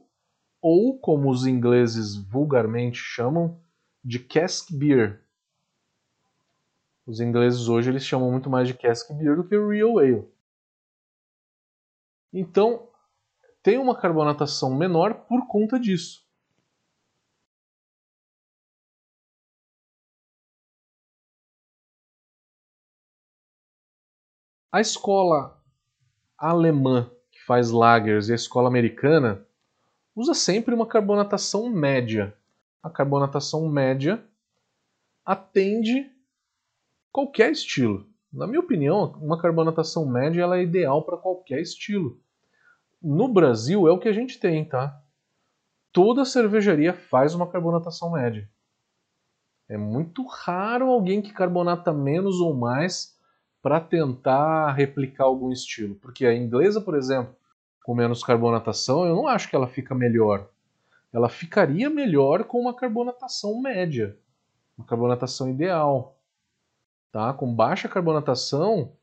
ou 0.62 1.00
como 1.00 1.30
os 1.30 1.46
ingleses 1.46 2.16
vulgarmente 2.16 2.98
chamam, 2.98 3.60
de 4.04 4.20
cask 4.20 4.72
beer. 4.72 5.24
Os 7.06 7.20
ingleses 7.20 7.68
hoje 7.68 7.90
eles 7.90 8.06
chamam 8.06 8.32
muito 8.32 8.50
mais 8.50 8.68
de 8.68 8.74
cask 8.74 9.12
beer 9.14 9.36
do 9.36 9.44
que 9.44 9.58
real 9.58 9.98
ale. 9.98 10.28
Então, 12.32 12.88
tem 13.64 13.78
uma 13.78 14.00
carbonatação 14.00 14.76
menor 14.76 15.26
por 15.26 15.48
conta 15.48 15.80
disso. 15.80 16.24
A 24.72 24.80
escola 24.80 25.60
alemã 26.38 27.12
que 27.32 27.40
faz 27.44 27.72
lagers 27.72 28.30
e 28.30 28.34
a 28.34 28.36
escola 28.36 28.68
americana 28.68 29.44
usa 30.20 30.34
sempre 30.34 30.76
uma 30.76 30.86
carbonatação 30.86 31.70
média. 31.70 32.36
A 32.84 32.90
carbonatação 32.90 33.70
média 33.70 34.22
atende 35.26 36.12
qualquer 37.10 37.52
estilo. 37.52 38.06
Na 38.32 38.46
minha 38.46 38.60
opinião, 38.60 39.14
uma 39.22 39.42
carbonatação 39.42 40.06
média 40.06 40.42
ela 40.42 40.58
é 40.58 40.64
ideal 40.64 41.04
para 41.04 41.16
qualquer 41.16 41.62
estilo. 41.62 42.20
No 43.02 43.30
Brasil 43.30 43.88
é 43.88 43.92
o 43.92 43.98
que 43.98 44.10
a 44.10 44.14
gente 44.14 44.38
tem, 44.42 44.66
tá? 44.66 45.02
Toda 45.94 46.26
cervejaria 46.26 46.94
faz 46.94 47.34
uma 47.34 47.50
carbonatação 47.50 48.12
média. 48.12 48.50
É 49.70 49.78
muito 49.78 50.26
raro 50.28 50.90
alguém 50.90 51.22
que 51.22 51.32
carbonata 51.32 51.94
menos 51.94 52.42
ou 52.42 52.54
mais 52.54 53.18
para 53.62 53.80
tentar 53.80 54.74
replicar 54.74 55.24
algum 55.24 55.50
estilo. 55.50 55.96
Porque 55.96 56.26
a 56.26 56.36
inglesa, 56.36 56.82
por 56.82 56.96
exemplo, 56.96 57.39
com 57.84 57.96
menos 57.96 58.24
carbonatação, 58.24 59.06
eu 59.06 59.16
não 59.16 59.28
acho 59.28 59.50
que 59.50 59.56
ela 59.56 59.68
fica 59.68 59.96
melhor. 59.96 60.50
Ela 61.12 61.30
ficaria 61.30 61.90
melhor 61.90 62.44
com 62.44 62.60
uma 62.60 62.74
carbonatação 62.74 63.60
média, 63.62 64.18
uma 64.78 64.86
carbonatação 64.86 65.50
ideal 65.50 66.20
tá? 67.12 67.34
Com 67.34 67.54
baixa 67.54 67.90
carbonatação, 67.90 68.96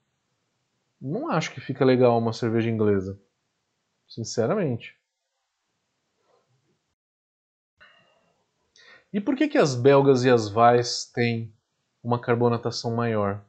não 1.01 1.29
acho 1.29 1.53
que 1.53 1.61
fica 1.61 1.85
legal 1.85 2.19
uma 2.19 2.33
cerveja 2.33 2.71
inglesa. 2.71 3.21
Sinceramente. 4.09 4.97
E 9.13 9.21
por 9.21 9.35
que, 9.35 9.49
que 9.49 9.59
as 9.59 9.75
belgas 9.75 10.25
e 10.25 10.31
as 10.31 10.49
vais 10.49 11.07
têm 11.07 11.53
uma 12.03 12.21
carbonatação 12.21 12.95
maior? 12.95 13.45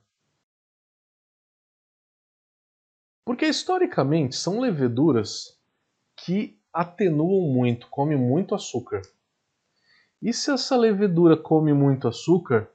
Porque 3.27 3.45
historicamente 3.45 4.37
são 4.37 4.61
leveduras 4.61 5.59
que 6.15 6.57
atenuam 6.71 7.53
muito, 7.53 7.89
comem 7.89 8.17
muito 8.17 8.55
açúcar. 8.55 9.01
E 10.21 10.31
se 10.31 10.49
essa 10.49 10.77
levedura 10.77 11.35
come 11.35 11.73
muito 11.73 12.07
açúcar, 12.07 12.71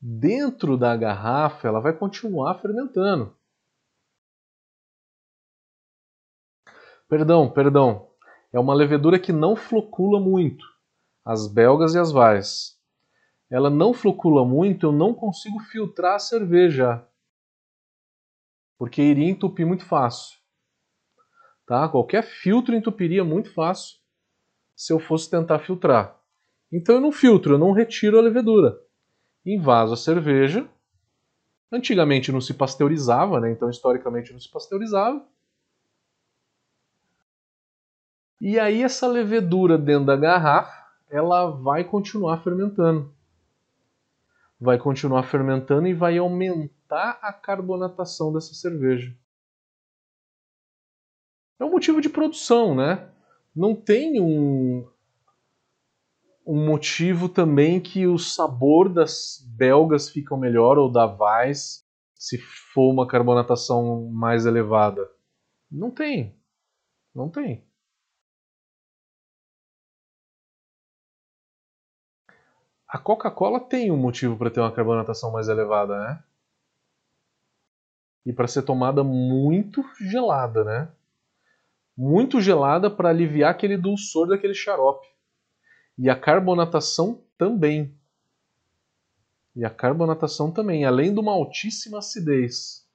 dentro 0.00 0.78
da 0.78 0.96
garrafa 0.96 1.66
ela 1.66 1.80
vai 1.80 1.92
continuar 1.92 2.54
fermentando. 2.60 3.36
Perdão, 7.08 7.50
perdão. 7.50 8.10
É 8.52 8.60
uma 8.60 8.74
levedura 8.74 9.18
que 9.18 9.32
não 9.32 9.56
flocula 9.56 10.20
muito. 10.20 10.64
As 11.24 11.48
belgas 11.48 11.96
e 11.96 11.98
as 11.98 12.12
vais. 12.12 12.78
Ela 13.50 13.68
não 13.68 13.92
flocula 13.92 14.44
muito, 14.44 14.86
eu 14.86 14.92
não 14.92 15.12
consigo 15.12 15.58
filtrar 15.58 16.14
a 16.14 16.20
cerveja. 16.20 17.04
Porque 18.82 19.00
iria 19.00 19.30
entupir 19.30 19.64
muito 19.64 19.84
fácil. 19.84 20.36
Tá? 21.64 21.88
Qualquer 21.88 22.24
filtro 22.24 22.74
entupiria 22.74 23.22
muito 23.22 23.54
fácil 23.54 23.96
se 24.74 24.92
eu 24.92 24.98
fosse 24.98 25.30
tentar 25.30 25.60
filtrar. 25.60 26.18
Então 26.72 26.96
eu 26.96 27.00
não 27.00 27.12
filtro, 27.12 27.54
eu 27.54 27.58
não 27.60 27.70
retiro 27.70 28.18
a 28.18 28.20
levedura 28.20 28.76
invasa 29.46 29.94
a 29.94 29.96
cerveja. 29.96 30.68
Antigamente 31.70 32.32
não 32.32 32.40
se 32.40 32.54
pasteurizava, 32.54 33.38
né? 33.38 33.52
então 33.52 33.70
historicamente 33.70 34.32
não 34.32 34.40
se 34.40 34.50
pasteurizava. 34.50 35.24
E 38.40 38.58
aí 38.58 38.82
essa 38.82 39.06
levedura 39.06 39.78
dentro 39.78 40.06
da 40.06 40.16
garrafa, 40.16 40.90
ela 41.08 41.52
vai 41.52 41.84
continuar 41.84 42.42
fermentando. 42.42 43.14
Vai 44.60 44.76
continuar 44.76 45.22
fermentando 45.22 45.86
e 45.86 45.94
vai 45.94 46.18
aumentar 46.18 46.81
a 47.00 47.32
carbonatação 47.32 48.32
dessa 48.32 48.54
cerveja. 48.54 49.16
É 51.58 51.64
um 51.64 51.70
motivo 51.70 52.00
de 52.00 52.08
produção, 52.08 52.74
né? 52.74 53.08
Não 53.54 53.74
tem 53.74 54.20
um, 54.20 54.88
um 56.46 56.66
motivo 56.66 57.28
também 57.28 57.80
que 57.80 58.06
o 58.06 58.18
sabor 58.18 58.88
das 58.88 59.44
belgas 59.46 60.08
fica 60.08 60.36
melhor 60.36 60.78
ou 60.78 60.90
da 60.90 61.06
Weiss 61.06 61.86
se 62.14 62.38
for 62.38 62.90
uma 62.90 63.06
carbonatação 63.06 64.08
mais 64.10 64.46
elevada. 64.46 65.10
Não 65.70 65.90
tem. 65.90 66.36
Não 67.14 67.28
tem. 67.28 67.64
A 72.86 72.98
Coca-Cola 72.98 73.58
tem 73.58 73.90
um 73.90 73.96
motivo 73.96 74.36
para 74.36 74.50
ter 74.50 74.60
uma 74.60 74.70
carbonatação 74.70 75.32
mais 75.32 75.48
elevada, 75.48 75.98
né? 75.98 76.24
E 78.24 78.32
para 78.32 78.46
ser 78.46 78.62
tomada 78.62 79.02
muito 79.02 79.84
gelada, 80.00 80.64
né? 80.64 80.90
Muito 81.96 82.40
gelada 82.40 82.90
para 82.90 83.08
aliviar 83.08 83.50
aquele 83.50 83.76
dulçor 83.76 84.28
daquele 84.28 84.54
xarope. 84.54 85.06
E 85.98 86.08
a 86.08 86.16
carbonatação 86.16 87.22
também. 87.36 87.94
E 89.54 89.64
a 89.64 89.70
carbonatação 89.70 90.50
também, 90.50 90.84
além 90.84 91.12
de 91.12 91.20
uma 91.20 91.32
altíssima 91.32 91.98
acidez. 91.98 92.86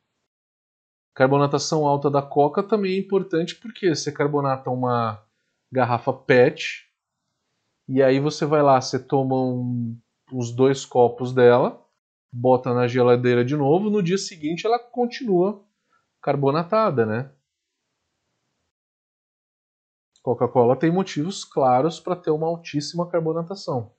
Carbonatação 1.13 1.85
alta 1.85 2.09
da 2.09 2.21
coca 2.21 2.63
também 2.63 2.95
é 2.95 2.99
importante 2.99 3.55
porque 3.55 3.93
você 3.93 4.11
carbonata 4.11 4.69
uma 4.69 5.23
garrafa 5.71 6.13
PET 6.13 6.87
e 7.87 8.03
aí 8.03 8.19
você 8.19 8.45
vai 8.45 8.61
lá, 8.61 8.81
você 8.81 8.99
toma 8.99 9.35
um, 9.35 9.97
os 10.31 10.51
dois 10.51 10.85
copos 10.85 11.33
dela, 11.33 11.81
bota 12.31 12.73
na 12.73 12.87
geladeira 12.87 13.43
de 13.43 13.55
novo, 13.55 13.89
no 13.89 14.03
dia 14.03 14.17
seguinte 14.17 14.65
ela 14.65 14.79
continua 14.79 15.63
carbonatada, 16.21 17.05
né? 17.05 17.31
Coca-Cola 20.21 20.75
tem 20.75 20.91
motivos 20.91 21.45
claros 21.45 21.99
para 21.99 22.15
ter 22.15 22.31
uma 22.31 22.47
altíssima 22.47 23.09
carbonatação. 23.09 23.93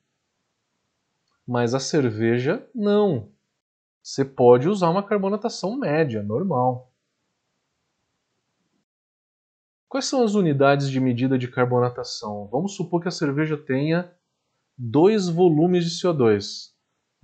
Mas 1.46 1.72
a 1.72 1.80
cerveja, 1.80 2.68
não. 2.74 3.32
Você 4.02 4.24
pode 4.24 4.68
usar 4.68 4.90
uma 4.90 5.02
carbonatação 5.02 5.76
média, 5.78 6.22
normal. 6.22 6.92
Quais 9.88 10.04
são 10.04 10.22
as 10.22 10.34
unidades 10.34 10.90
de 10.90 11.00
medida 11.00 11.38
de 11.38 11.48
carbonatação? 11.48 12.46
Vamos 12.52 12.76
supor 12.76 13.00
que 13.00 13.08
a 13.08 13.10
cerveja 13.10 13.56
tenha 13.56 14.14
dois 14.76 15.28
volumes 15.28 15.84
de 15.84 15.90
CO2. 15.90 16.74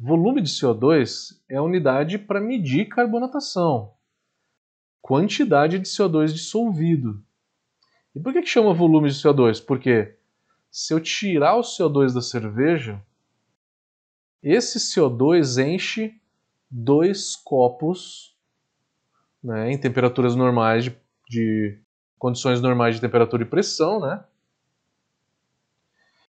Volume 0.04 0.42
de 0.42 0.50
CO2 0.50 1.40
é 1.49 1.56
a 1.56 1.62
unidade 1.62 2.18
para 2.18 2.38
medir 2.38 2.90
carbonatação. 2.90 3.94
Quantidade 5.00 5.78
de 5.78 5.88
CO2 5.88 6.30
dissolvido. 6.30 7.25
E 8.14 8.20
por 8.20 8.30
que, 8.34 8.42
que 8.42 8.49
chama 8.49 8.75
volume 8.75 9.08
de 9.08 9.14
CO2? 9.14 9.64
Porque 9.64 10.14
se 10.70 10.92
eu 10.92 11.00
tirar 11.00 11.56
o 11.56 11.62
CO2 11.62 12.12
da 12.12 12.20
cerveja, 12.20 13.02
esse 14.42 14.78
CO2 14.78 15.56
enche 15.66 16.20
dois 16.70 17.34
copos 17.34 18.37
né, 19.42 19.73
em 19.73 19.78
temperaturas 19.78 20.37
normais 20.37 20.84
de, 20.84 20.94
de 21.30 21.78
condições 22.18 22.61
normais 22.61 22.96
de 22.96 23.00
temperatura 23.00 23.42
e 23.42 23.46
pressão, 23.46 24.00
né? 24.00 24.23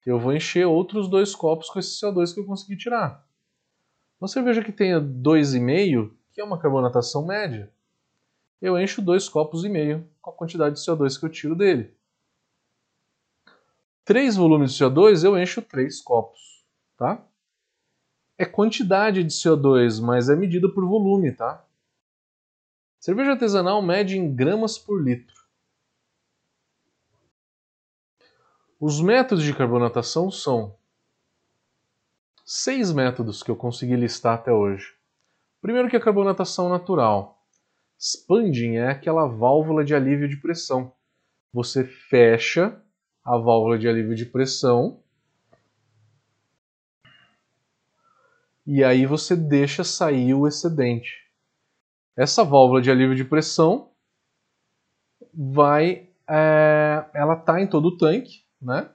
Eu 0.07 0.21
vou 0.21 0.33
encher 0.33 0.65
outros 0.67 1.09
dois 1.09 1.35
copos 1.35 1.69
com 1.69 1.81
esse 1.81 2.01
CO2 2.01 2.33
que 2.33 2.39
eu 2.39 2.47
consegui 2.47 2.77
tirar. 2.77 3.26
Uma 4.21 4.29
cerveja 4.29 4.63
que 4.63 4.73
tenha 4.73 5.01
2,5, 5.01 6.11
que 6.33 6.41
é 6.41 6.45
uma 6.45 6.59
carbonatação 6.59 7.27
média, 7.27 7.73
eu 8.61 8.79
encho 8.79 9.03
dois 9.03 9.29
copos 9.29 9.65
e 9.65 9.69
meio 9.69 10.09
com 10.21 10.31
a 10.31 10.33
quantidade 10.33 10.77
de 10.77 10.81
CO2 10.81 11.19
que 11.19 11.27
eu 11.27 11.31
tiro 11.31 11.55
dele. 11.55 11.95
Três 14.05 14.37
volumes 14.37 14.73
de 14.73 14.85
CO2 14.85 15.25
eu 15.25 15.39
encho 15.39 15.61
três 15.61 16.01
copos, 16.01 16.65
tá? 16.97 17.23
é 18.39 18.45
quantidade 18.45 19.25
de 19.25 19.31
CO2, 19.31 20.01
mas 20.01 20.29
é 20.29 20.37
medida 20.37 20.69
por 20.69 20.85
volume, 20.87 21.33
tá? 21.33 21.65
Cerveja 23.01 23.33
artesanal 23.33 23.81
mede 23.81 24.19
em 24.19 24.35
gramas 24.35 24.79
por 24.79 25.03
litro. 25.03 25.35
Os 28.79 29.01
métodos 29.01 29.43
de 29.43 29.55
carbonatação 29.55 30.31
são 30.31 30.77
seis 32.47 32.93
métodos 32.93 33.43
que 33.43 33.51
eu 33.51 33.57
consegui 33.57 33.97
listar 33.97 34.35
até 34.35 34.53
hoje. 34.53 34.95
Primeiro 35.61 35.91
que 35.91 35.97
é 35.97 35.99
a 35.99 36.03
carbonatação 36.03 36.69
natural. 36.69 37.45
Spanding 37.99 38.77
é 38.77 38.91
aquela 38.91 39.27
válvula 39.27 39.85
de 39.85 39.97
alívio 39.97 40.29
de 40.29 40.37
pressão. 40.37 40.95
Você 41.53 41.85
fecha 41.85 42.81
a 43.25 43.37
válvula 43.37 43.77
de 43.77 43.89
alívio 43.89 44.15
de 44.15 44.27
pressão 44.27 45.03
e 48.65 48.85
aí 48.85 49.07
você 49.07 49.35
deixa 49.35 49.83
sair 49.83 50.33
o 50.33 50.47
excedente. 50.47 51.27
Essa 52.17 52.45
válvula 52.45 52.81
de 52.81 52.91
alívio 52.91 53.17
de 53.17 53.25
pressão 53.25 53.91
vai, 55.35 56.11
é, 56.29 57.05
ela 57.13 57.35
está 57.35 57.61
em 57.61 57.67
todo 57.67 57.87
o 57.87 57.97
tanque, 57.97 58.45
né? 58.63 58.89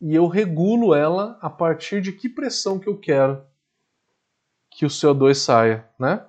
E 0.00 0.14
eu 0.14 0.26
regulo 0.26 0.94
ela 0.94 1.38
a 1.40 1.48
partir 1.48 2.00
de 2.02 2.12
que 2.12 2.28
pressão 2.28 2.78
que 2.78 2.88
eu 2.88 2.98
quero 2.98 3.44
que 4.70 4.84
o 4.84 4.88
CO2 4.88 5.34
saia, 5.34 5.88
né? 5.98 6.26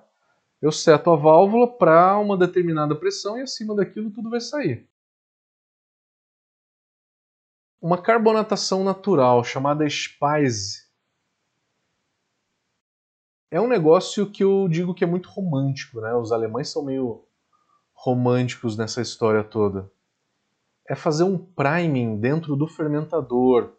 Eu 0.60 0.72
seto 0.72 1.10
a 1.10 1.16
válvula 1.16 1.70
para 1.70 2.18
uma 2.18 2.36
determinada 2.36 2.96
pressão 2.96 3.38
e 3.38 3.42
acima 3.42 3.74
daquilo 3.74 4.10
tudo 4.10 4.30
vai 4.30 4.40
sair. 4.40 4.88
Uma 7.80 8.00
carbonatação 8.00 8.82
natural 8.82 9.44
chamada 9.44 9.88
Speise 9.88 10.88
é 13.50 13.60
um 13.60 13.68
negócio 13.68 14.30
que 14.30 14.42
eu 14.42 14.66
digo 14.68 14.94
que 14.94 15.04
é 15.04 15.06
muito 15.06 15.28
romântico, 15.28 16.00
né? 16.00 16.12
Os 16.14 16.32
alemães 16.32 16.68
são 16.70 16.84
meio 16.84 17.24
românticos 17.92 18.76
nessa 18.76 19.00
história 19.00 19.44
toda. 19.44 19.90
É 20.88 20.94
fazer 20.94 21.24
um 21.24 21.38
priming 21.38 22.18
dentro 22.18 22.56
do 22.56 22.66
fermentador. 22.66 23.76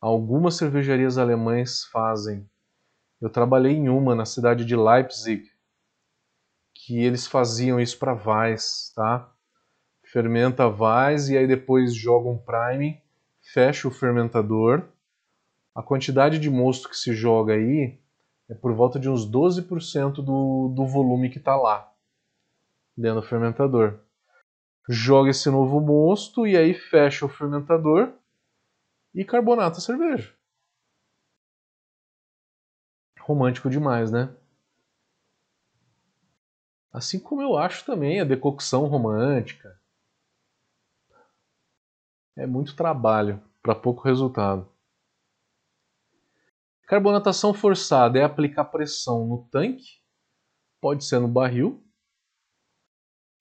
Algumas 0.00 0.56
cervejarias 0.56 1.16
alemães 1.16 1.84
fazem. 1.86 2.48
Eu 3.20 3.30
trabalhei 3.30 3.72
em 3.72 3.88
uma 3.88 4.14
na 4.14 4.26
cidade 4.26 4.64
de 4.64 4.76
Leipzig, 4.76 5.50
que 6.74 7.02
eles 7.02 7.26
faziam 7.26 7.80
isso 7.80 7.98
para 7.98 8.12
Weiss, 8.12 8.92
tá? 8.94 9.32
Fermenta 10.12 10.66
Weiss 10.66 11.28
e 11.28 11.38
aí 11.38 11.46
depois 11.46 11.94
joga 11.94 12.28
um 12.28 12.36
priming, 12.36 13.00
fecha 13.40 13.88
o 13.88 13.90
fermentador 13.90 14.86
a 15.74 15.82
quantidade 15.82 16.38
de 16.38 16.48
mosto 16.48 16.88
que 16.88 16.96
se 16.96 17.12
joga 17.12 17.54
aí 17.54 17.98
é 18.48 18.54
por 18.54 18.72
volta 18.72 19.00
de 19.00 19.10
uns 19.10 19.28
12% 19.28 20.22
do, 20.22 20.68
do 20.68 20.86
volume 20.86 21.28
que 21.28 21.38
está 21.38 21.56
lá 21.56 21.92
dentro 22.96 23.20
do 23.20 23.26
fermentador. 23.26 23.98
Joga 24.88 25.30
esse 25.30 25.50
novo 25.50 25.80
mosto 25.80 26.46
e 26.46 26.56
aí 26.56 26.74
fecha 26.74 27.24
o 27.24 27.28
fermentador 27.28 28.12
e 29.14 29.24
carbonata 29.24 29.78
a 29.78 29.80
cerveja. 29.80 30.34
Romântico 33.18 33.70
demais, 33.70 34.10
né? 34.10 34.34
Assim 36.92 37.18
como 37.18 37.42
eu 37.42 37.56
acho 37.56 37.84
também 37.84 38.20
a 38.20 38.24
decocção 38.24 38.86
romântica. 38.86 39.80
É 42.36 42.46
muito 42.46 42.76
trabalho 42.76 43.42
para 43.62 43.74
pouco 43.74 44.02
resultado. 44.02 44.68
Carbonatação 46.86 47.54
forçada 47.54 48.18
é 48.18 48.22
aplicar 48.22 48.66
pressão 48.66 49.26
no 49.26 49.48
tanque, 49.50 50.00
pode 50.80 51.04
ser 51.04 51.18
no 51.18 51.28
barril. 51.28 51.83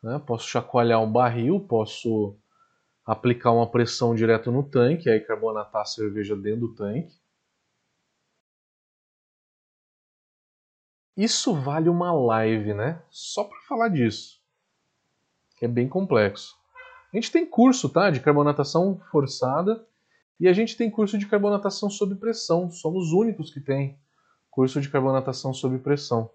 Né? 0.03 0.21
Posso 0.27 0.47
chacoalhar 0.47 1.01
um 1.01 1.11
barril, 1.11 1.61
posso 1.61 2.35
aplicar 3.05 3.51
uma 3.51 3.69
pressão 3.69 4.13
direto 4.13 4.51
no 4.51 4.61
tanque, 4.61 5.09
aí 5.09 5.19
carbonatar 5.21 5.81
a 5.81 5.85
cerveja 5.85 6.35
dentro 6.35 6.67
do 6.67 6.75
tanque. 6.75 7.17
Isso 11.15 11.53
vale 11.53 11.89
uma 11.89 12.11
live, 12.11 12.73
né? 12.73 13.01
Só 13.09 13.43
para 13.43 13.59
falar 13.61 13.89
disso, 13.89 14.41
que 15.57 15.65
é 15.65 15.67
bem 15.67 15.87
complexo. 15.87 16.55
A 17.13 17.15
gente 17.15 17.31
tem 17.31 17.45
curso, 17.45 17.87
tá, 17.87 18.09
de 18.09 18.19
carbonatação 18.19 18.99
forçada 19.11 19.87
e 20.39 20.47
a 20.47 20.53
gente 20.53 20.75
tem 20.75 20.89
curso 20.89 21.17
de 21.17 21.27
carbonatação 21.27 21.89
sob 21.89 22.15
pressão. 22.15 22.71
Somos 22.71 23.07
os 23.07 23.13
únicos 23.13 23.53
que 23.53 23.61
tem 23.61 23.99
curso 24.49 24.81
de 24.81 24.89
carbonatação 24.89 25.53
sob 25.53 25.77
pressão. 25.77 26.31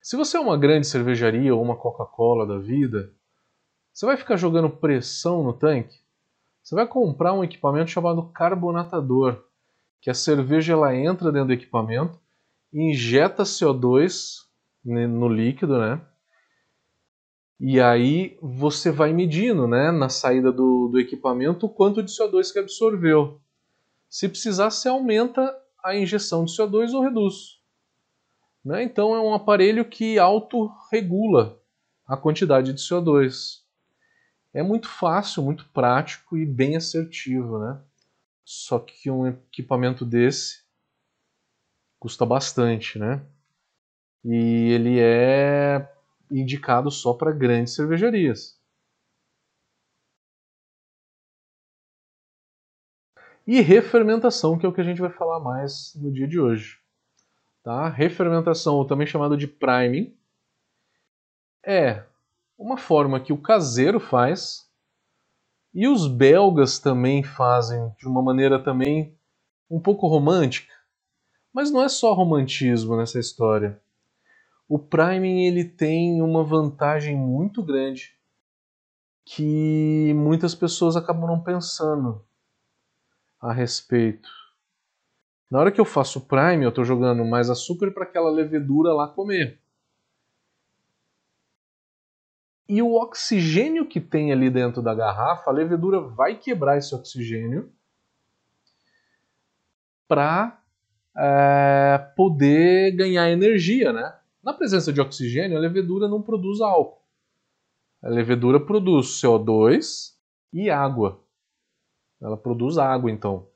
Se 0.00 0.16
você 0.16 0.38
é 0.38 0.40
uma 0.40 0.56
grande 0.56 0.86
cervejaria 0.86 1.54
ou 1.54 1.62
uma 1.62 1.76
Coca-Cola 1.76 2.46
da 2.46 2.58
vida, 2.58 3.12
você 3.92 4.06
vai 4.06 4.16
ficar 4.16 4.36
jogando 4.36 4.70
pressão 4.70 5.42
no 5.42 5.52
tanque? 5.52 6.00
Você 6.62 6.74
vai 6.74 6.86
comprar 6.86 7.34
um 7.34 7.44
equipamento 7.44 7.90
chamado 7.90 8.30
carbonatador, 8.30 9.44
que 10.00 10.08
a 10.08 10.14
cerveja 10.14 10.72
ela 10.72 10.94
entra 10.96 11.30
dentro 11.30 11.48
do 11.48 11.52
equipamento, 11.52 12.18
injeta 12.72 13.42
CO2 13.42 14.46
no 14.82 15.28
líquido, 15.28 15.78
né? 15.78 16.00
E 17.58 17.78
aí 17.78 18.38
você 18.40 18.90
vai 18.90 19.12
medindo 19.12 19.68
né, 19.68 19.90
na 19.90 20.08
saída 20.08 20.50
do, 20.50 20.88
do 20.88 20.98
equipamento 20.98 21.66
o 21.66 21.68
quanto 21.68 22.02
de 22.02 22.10
CO2 22.10 22.50
que 22.50 22.58
absorveu. 22.58 23.38
Se 24.08 24.26
precisar, 24.30 24.70
você 24.70 24.88
aumenta 24.88 25.54
a 25.84 25.94
injeção 25.94 26.46
de 26.46 26.52
CO2 26.52 26.94
ou 26.94 27.02
reduz. 27.02 27.59
Né? 28.64 28.82
Então 28.82 29.14
é 29.14 29.20
um 29.20 29.34
aparelho 29.34 29.84
que 29.84 30.18
autorregula 30.18 31.60
a 32.06 32.16
quantidade 32.16 32.72
de 32.72 32.80
CO2. 32.80 33.60
É 34.52 34.62
muito 34.62 34.88
fácil, 34.88 35.42
muito 35.42 35.68
prático 35.70 36.36
e 36.36 36.44
bem 36.44 36.76
assertivo. 36.76 37.58
Né? 37.58 37.80
Só 38.44 38.78
que 38.78 39.10
um 39.10 39.26
equipamento 39.26 40.04
desse 40.04 40.64
custa 42.00 42.24
bastante, 42.24 42.98
né? 42.98 43.22
E 44.24 44.72
ele 44.72 44.98
é 44.98 45.88
indicado 46.30 46.90
só 46.90 47.14
para 47.14 47.30
grandes 47.30 47.74
cervejarias. 47.74 48.58
E 53.46 53.60
refermentação, 53.60 54.58
que 54.58 54.64
é 54.64 54.68
o 54.68 54.72
que 54.72 54.80
a 54.80 54.84
gente 54.84 55.00
vai 55.00 55.10
falar 55.10 55.40
mais 55.40 55.94
no 55.96 56.12
dia 56.12 56.26
de 56.26 56.40
hoje. 56.40 56.79
Tá? 57.62 57.88
Refermentação, 57.88 58.76
ou 58.76 58.84
também 58.84 59.06
chamado 59.06 59.36
de 59.36 59.46
priming, 59.46 60.16
é 61.64 62.04
uma 62.58 62.76
forma 62.76 63.20
que 63.20 63.32
o 63.32 63.40
caseiro 63.40 64.00
faz 64.00 64.68
e 65.74 65.86
os 65.86 66.06
belgas 66.06 66.78
também 66.78 67.22
fazem 67.22 67.94
de 67.98 68.06
uma 68.06 68.22
maneira 68.22 68.62
também 68.62 69.16
um 69.70 69.78
pouco 69.78 70.06
romântica. 70.06 70.72
Mas 71.52 71.70
não 71.70 71.82
é 71.82 71.88
só 71.88 72.12
romantismo 72.12 72.96
nessa 72.96 73.18
história 73.18 73.80
o 74.70 74.78
priming 74.78 75.46
ele 75.46 75.64
tem 75.64 76.22
uma 76.22 76.44
vantagem 76.44 77.16
muito 77.16 77.60
grande 77.60 78.16
que 79.24 80.14
muitas 80.14 80.54
pessoas 80.54 80.94
acabam 80.94 81.26
não 81.26 81.42
pensando 81.42 82.24
a 83.40 83.52
respeito. 83.52 84.30
Na 85.50 85.58
hora 85.58 85.72
que 85.72 85.80
eu 85.80 85.84
faço 85.84 86.20
o 86.20 86.22
prime, 86.22 86.64
eu 86.64 86.68
estou 86.68 86.84
jogando 86.84 87.24
mais 87.24 87.50
açúcar 87.50 87.90
para 87.90 88.04
aquela 88.04 88.30
levedura 88.30 88.92
lá 88.92 89.08
comer. 89.08 89.60
E 92.68 92.80
o 92.80 92.94
oxigênio 92.94 93.84
que 93.84 94.00
tem 94.00 94.30
ali 94.30 94.48
dentro 94.48 94.80
da 94.80 94.94
garrafa, 94.94 95.50
a 95.50 95.52
levedura 95.52 96.00
vai 96.00 96.36
quebrar 96.36 96.78
esse 96.78 96.94
oxigênio 96.94 97.72
para 100.06 100.62
é, 101.16 101.98
poder 102.16 102.92
ganhar 102.92 103.28
energia, 103.28 103.92
né? 103.92 104.16
Na 104.40 104.52
presença 104.52 104.92
de 104.92 105.00
oxigênio, 105.00 105.56
a 105.56 105.60
levedura 105.60 106.06
não 106.06 106.22
produz 106.22 106.60
álcool. 106.60 107.02
A 108.00 108.08
levedura 108.08 108.60
produz 108.60 109.20
CO2 109.20 110.14
e 110.52 110.70
água. 110.70 111.20
Ela 112.20 112.36
produz 112.36 112.78
água, 112.78 113.10
então. 113.10 113.49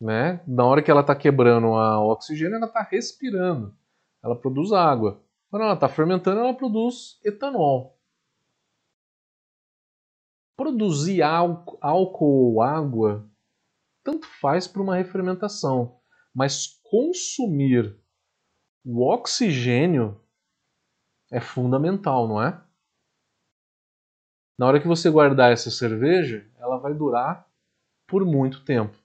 Né? 0.00 0.42
Na 0.46 0.64
hora 0.64 0.82
que 0.82 0.90
ela 0.90 1.00
está 1.00 1.14
quebrando 1.14 1.68
o 1.68 2.12
oxigênio, 2.12 2.56
ela 2.56 2.66
está 2.66 2.82
respirando. 2.82 3.76
Ela 4.22 4.36
produz 4.36 4.72
água. 4.72 5.22
Quando 5.50 5.62
ela 5.62 5.74
está 5.74 5.88
fermentando, 5.88 6.40
ela 6.40 6.54
produz 6.54 7.18
etanol. 7.24 7.98
Produzir 10.56 11.22
álcool 11.22 12.54
ou 12.54 12.62
água 12.62 13.28
tanto 14.02 14.26
faz 14.26 14.66
para 14.66 14.82
uma 14.82 14.96
refermentação, 14.96 16.00
mas 16.34 16.80
consumir 16.82 17.96
o 18.84 19.06
oxigênio 19.06 20.20
é 21.30 21.40
fundamental, 21.40 22.26
não 22.26 22.42
é? 22.42 22.60
Na 24.58 24.66
hora 24.66 24.80
que 24.80 24.88
você 24.88 25.10
guardar 25.10 25.52
essa 25.52 25.70
cerveja, 25.70 26.50
ela 26.56 26.78
vai 26.78 26.92
durar 26.94 27.46
por 28.06 28.24
muito 28.24 28.64
tempo. 28.64 28.97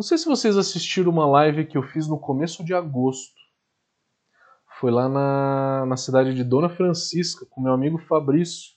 Não 0.00 0.02
sei 0.02 0.16
se 0.16 0.24
vocês 0.24 0.56
assistiram 0.56 1.12
uma 1.12 1.26
live 1.26 1.66
que 1.66 1.76
eu 1.76 1.82
fiz 1.82 2.08
no 2.08 2.18
começo 2.18 2.64
de 2.64 2.72
agosto. 2.72 3.38
Foi 4.78 4.90
lá 4.90 5.06
na, 5.10 5.84
na 5.84 5.96
cidade 5.98 6.32
de 6.32 6.42
Dona 6.42 6.70
Francisca, 6.70 7.44
com 7.44 7.60
meu 7.60 7.74
amigo 7.74 7.98
Fabrício. 7.98 8.72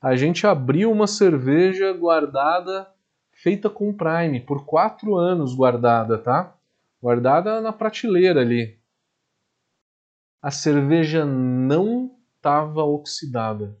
A 0.00 0.14
gente 0.14 0.46
abriu 0.46 0.88
uma 0.92 1.08
cerveja 1.08 1.92
guardada, 1.92 2.94
feita 3.32 3.68
com 3.68 3.92
Prime, 3.92 4.38
por 4.38 4.64
quatro 4.64 5.16
anos 5.16 5.52
guardada, 5.52 6.16
tá? 6.16 6.56
guardada 7.02 7.60
na 7.60 7.72
prateleira 7.72 8.40
ali. 8.40 8.78
A 10.40 10.52
cerveja 10.52 11.26
não 11.26 12.16
estava 12.36 12.84
oxidada. 12.84 13.76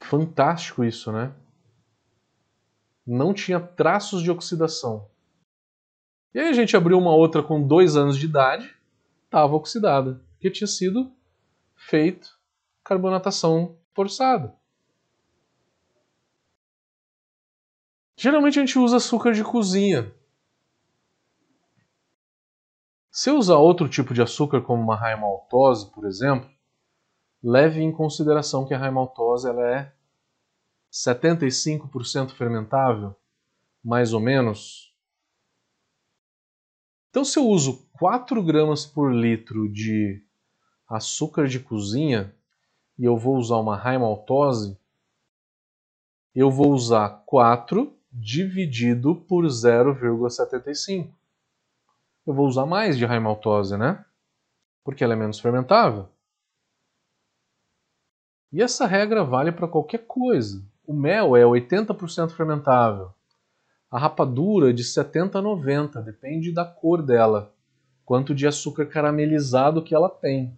Fantástico 0.00 0.82
isso, 0.82 1.12
né? 1.12 1.32
Não 3.06 3.34
tinha 3.34 3.60
traços 3.60 4.22
de 4.22 4.30
oxidação. 4.30 5.08
E 6.34 6.38
aí 6.38 6.48
a 6.48 6.52
gente 6.52 6.76
abriu 6.76 6.98
uma 6.98 7.14
outra 7.14 7.42
com 7.42 7.66
dois 7.66 7.96
anos 7.96 8.16
de 8.16 8.26
idade, 8.26 8.74
estava 9.24 9.54
oxidada, 9.54 10.24
porque 10.32 10.50
tinha 10.50 10.68
sido 10.68 11.12
feito 11.74 12.38
carbonatação 12.84 13.76
forçada. 13.92 14.54
Geralmente 18.16 18.58
a 18.58 18.64
gente 18.64 18.78
usa 18.78 18.98
açúcar 18.98 19.32
de 19.32 19.42
cozinha. 19.42 20.14
Se 23.10 23.28
eu 23.28 23.36
usar 23.36 23.56
outro 23.56 23.88
tipo 23.88 24.14
de 24.14 24.22
açúcar, 24.22 24.62
como 24.62 24.82
uma 24.82 24.96
raimaltose, 24.96 25.90
por 25.92 26.06
exemplo, 26.06 26.48
leve 27.42 27.82
em 27.82 27.92
consideração 27.92 28.64
que 28.64 28.72
a 28.72 28.78
raimaltose 28.78 29.48
ela 29.48 29.68
é 29.68 29.92
75% 30.92 32.32
fermentável, 32.32 33.16
mais 33.82 34.12
ou 34.12 34.20
menos. 34.20 34.94
Então, 37.08 37.24
se 37.24 37.38
eu 37.38 37.46
uso 37.46 37.88
4 37.98 38.42
gramas 38.42 38.84
por 38.84 39.10
litro 39.12 39.68
de 39.72 40.22
açúcar 40.88 41.48
de 41.48 41.58
cozinha 41.58 42.34
e 42.98 43.04
eu 43.04 43.16
vou 43.16 43.36
usar 43.36 43.56
uma 43.56 43.76
raimaltose, 43.76 44.78
eu 46.34 46.50
vou 46.50 46.72
usar 46.72 47.22
4 47.26 47.96
dividido 48.10 49.16
por 49.16 49.44
0,75. 49.44 51.10
Eu 52.26 52.34
vou 52.34 52.46
usar 52.46 52.66
mais 52.66 52.98
de 52.98 53.06
raimaltose, 53.06 53.76
né? 53.76 54.04
Porque 54.84 55.02
ela 55.02 55.14
é 55.14 55.16
menos 55.16 55.40
fermentável. 55.40 56.08
E 58.52 58.60
essa 58.60 58.86
regra 58.86 59.24
vale 59.24 59.50
para 59.50 59.66
qualquer 59.66 60.06
coisa. 60.06 60.62
O 60.84 60.92
mel 60.92 61.36
é 61.36 61.44
80% 61.44 62.30
fermentável. 62.32 63.12
A 63.90 63.98
rapadura 63.98 64.70
é 64.70 64.72
de 64.72 64.82
70 64.82 65.38
a 65.38 65.42
90, 65.42 66.02
depende 66.02 66.52
da 66.52 66.64
cor 66.64 67.02
dela, 67.02 67.54
quanto 68.04 68.34
de 68.34 68.46
açúcar 68.46 68.86
caramelizado 68.86 69.82
que 69.82 69.94
ela 69.94 70.08
tem. 70.08 70.56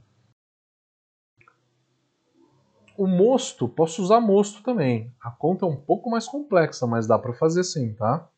O 2.96 3.06
mosto, 3.06 3.68
posso 3.68 4.02
usar 4.02 4.20
mosto 4.20 4.62
também. 4.62 5.12
A 5.20 5.30
conta 5.30 5.66
é 5.66 5.68
um 5.68 5.76
pouco 5.76 6.08
mais 6.08 6.26
complexa, 6.26 6.86
mas 6.86 7.06
dá 7.06 7.18
para 7.18 7.34
fazer 7.34 7.64
sim, 7.64 7.92
tá? 7.92 8.30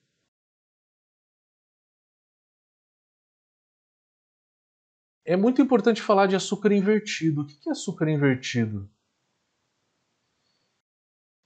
É 5.25 5.37
muito 5.37 5.61
importante 5.61 6.01
falar 6.01 6.27
de 6.27 6.37
açúcar 6.37 6.72
invertido. 6.72 7.42
O 7.42 7.46
que 7.46 7.68
é 7.68 7.72
açúcar 7.72 8.09
invertido? 8.09 8.88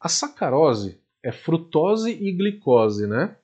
A 0.00 0.08
sacarose 0.08 0.98
é 1.22 1.30
frutose 1.30 2.10
e 2.10 2.32
glicose, 2.32 3.06
né? 3.06 3.36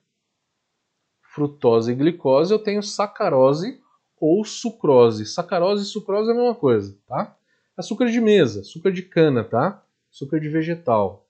Frutose 1.21 1.91
e 1.91 1.95
glicose, 1.95 2.51
eu 2.51 2.57
tenho 2.57 2.81
sacarose 2.81 3.79
ou 4.19 4.43
sucrose. 4.43 5.27
Sacarose 5.27 5.83
e 5.83 5.85
sucrose 5.85 6.31
é 6.31 6.33
a 6.33 6.35
mesma 6.35 6.55
coisa, 6.55 6.97
tá? 7.05 7.37
Açúcar 7.77 8.07
de 8.07 8.19
mesa, 8.19 8.61
açúcar 8.61 8.91
de 8.91 9.03
cana, 9.03 9.43
tá? 9.43 9.83
Açúcar 10.11 10.39
de 10.39 10.49
vegetal 10.49 11.27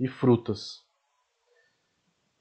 e 0.00 0.08
frutas. 0.08 0.82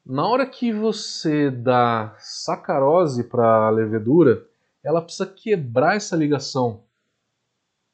Na 0.05 0.25
hora 0.25 0.45
que 0.45 0.71
você 0.71 1.51
dá 1.51 2.15
sacarose 2.17 3.25
para 3.25 3.67
a 3.67 3.69
levedura, 3.69 4.47
ela 4.81 5.01
precisa 5.01 5.25
quebrar 5.25 5.97
essa 5.97 6.15
ligação. 6.15 6.85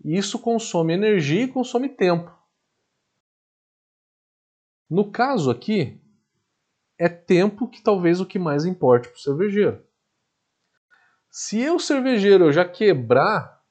E 0.06 0.16
isso 0.16 0.38
consome 0.38 0.94
energia 0.94 1.46
e 1.46 1.48
consome 1.48 1.90
tempo. 1.90 2.43
No 4.90 5.12
caso 5.12 5.50
aqui, 5.50 6.02
é 6.98 7.10
tempo 7.10 7.68
que 7.68 7.82
talvez 7.82 8.20
o 8.20 8.26
que 8.26 8.38
mais 8.38 8.66
importe 8.66 9.08
para 9.08 9.18
o 9.18 9.22
cervejeiro. 9.22 9.84
Se 11.30 11.60
eu, 11.60 11.80
cervejeiro, 11.80 12.52
já 12.52 12.64
quebrar 12.64 13.64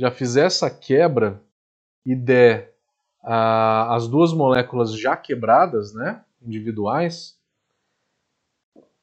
já 0.00 0.10
fizer 0.10 0.46
essa 0.46 0.70
quebra 0.70 1.44
e 2.06 2.16
der 2.16 2.74
a, 3.22 3.94
as 3.94 4.08
duas 4.08 4.32
moléculas 4.32 4.98
já 4.98 5.14
quebradas, 5.14 5.92
né, 5.92 6.24
individuais, 6.40 7.38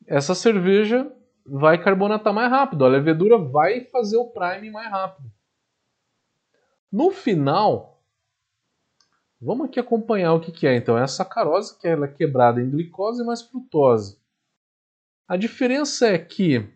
essa 0.08 0.34
cerveja 0.34 1.12
vai 1.46 1.82
carbonatar 1.82 2.34
mais 2.34 2.50
rápido, 2.50 2.84
a 2.84 2.88
levedura 2.88 3.38
vai 3.38 3.82
fazer 3.82 4.18
o 4.18 4.32
prime 4.32 4.72
mais 4.72 4.90
rápido. 4.90 5.32
No 6.92 7.12
final, 7.12 7.97
vamos 9.40 9.68
aqui 9.68 9.80
acompanhar 9.80 10.34
o 10.34 10.40
que, 10.40 10.52
que 10.52 10.68
é. 10.68 10.76
Então, 10.76 10.98
é 10.98 11.04
a 11.04 11.08
sacarose, 11.08 11.78
que 11.80 11.88
ela 11.88 12.06
é 12.06 12.12
quebrada 12.12 12.62
em 12.62 12.70
glicose 12.70 13.24
mais 13.24 13.42
frutose. 13.42 14.20
A 15.28 15.36
diferença 15.36 16.08
é 16.08 16.18
que 16.18 16.68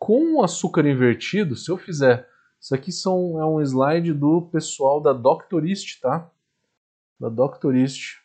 com 0.00 0.36
o 0.36 0.42
açúcar 0.42 0.86
invertido, 0.86 1.54
se 1.54 1.70
eu 1.70 1.76
fizer. 1.76 2.26
Isso 2.58 2.74
aqui 2.74 2.90
são, 2.90 3.38
é 3.38 3.44
um 3.44 3.60
slide 3.60 4.14
do 4.14 4.42
pessoal 4.50 5.00
da 5.00 5.12
Doctorist, 5.12 6.00
tá? 6.00 6.30
Da 7.18 7.28
Doctorist. 7.28 8.18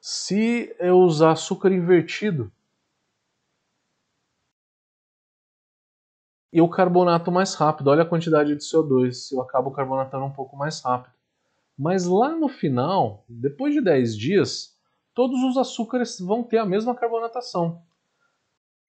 Se 0.00 0.74
eu 0.78 0.98
usar 0.98 1.32
açúcar 1.32 1.72
invertido, 1.72 2.52
eu 6.58 6.68
carbonato 6.68 7.30
mais 7.30 7.54
rápido. 7.54 7.88
Olha 7.88 8.02
a 8.02 8.08
quantidade 8.08 8.54
de 8.54 8.62
CO2, 8.62 9.32
eu 9.32 9.40
acabo 9.40 9.70
carbonatando 9.70 10.24
um 10.24 10.32
pouco 10.32 10.56
mais 10.56 10.80
rápido. 10.80 11.14
Mas 11.78 12.06
lá 12.06 12.34
no 12.34 12.48
final, 12.48 13.24
depois 13.28 13.72
de 13.72 13.80
10 13.80 14.16
dias, 14.16 14.76
todos 15.14 15.42
os 15.42 15.56
açúcares 15.56 16.18
vão 16.18 16.42
ter 16.42 16.58
a 16.58 16.66
mesma 16.66 16.94
carbonatação. 16.94 17.82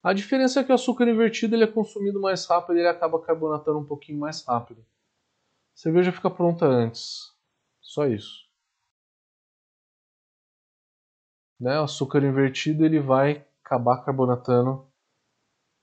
A 0.02 0.12
diferença 0.12 0.60
é 0.60 0.64
que 0.64 0.72
o 0.72 0.74
açúcar 0.74 1.08
invertido 1.08 1.54
ele 1.54 1.64
é 1.64 1.66
consumido 1.66 2.20
mais 2.20 2.46
rápido 2.46 2.76
e 2.76 2.80
ele 2.80 2.88
acaba 2.88 3.20
carbonatando 3.20 3.78
um 3.78 3.84
pouquinho 3.84 4.18
mais 4.18 4.42
rápido. 4.44 4.80
A 4.80 5.76
cerveja 5.76 6.10
fica 6.10 6.30
pronta 6.30 6.66
antes. 6.66 7.32
Só 7.80 8.06
isso. 8.06 8.48
Né? 11.60 11.78
O 11.78 11.84
açúcar 11.84 12.24
invertido 12.24 12.84
ele 12.84 12.98
vai 12.98 13.46
acabar 13.62 13.98
carbonatando 13.98 14.89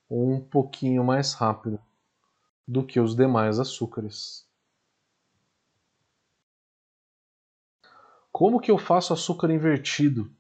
um 0.10 0.40
pouquinho 0.40 1.04
mais 1.04 1.34
rápido 1.34 1.80
do 2.68 2.86
que 2.86 3.00
os 3.00 3.16
demais 3.16 3.60
açúcares. 3.60 4.48
Como 8.32 8.60
que 8.60 8.70
eu 8.70 8.78
faço 8.78 9.14
açúcar 9.14 9.50
invertido? 9.50 10.32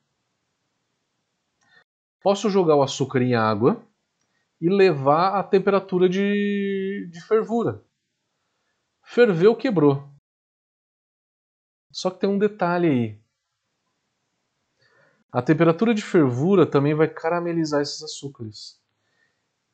Posso 2.21 2.49
jogar 2.49 2.75
o 2.75 2.83
açúcar 2.83 3.21
em 3.21 3.35
água 3.35 3.83
e 4.59 4.69
levar 4.69 5.39
a 5.39 5.43
temperatura 5.43 6.09
de, 6.09 7.09
de 7.11 7.21
fervura. 7.21 7.83
Ferveu, 9.03 9.55
quebrou. 9.55 10.07
Só 11.91 12.11
que 12.11 12.19
tem 12.19 12.29
um 12.29 12.37
detalhe 12.37 12.87
aí. 12.87 13.21
A 15.31 15.41
temperatura 15.41 15.93
de 15.93 16.01
fervura 16.01 16.65
também 16.65 16.93
vai 16.93 17.07
caramelizar 17.07 17.81
esses 17.81 18.01
açúcares. 18.03 18.79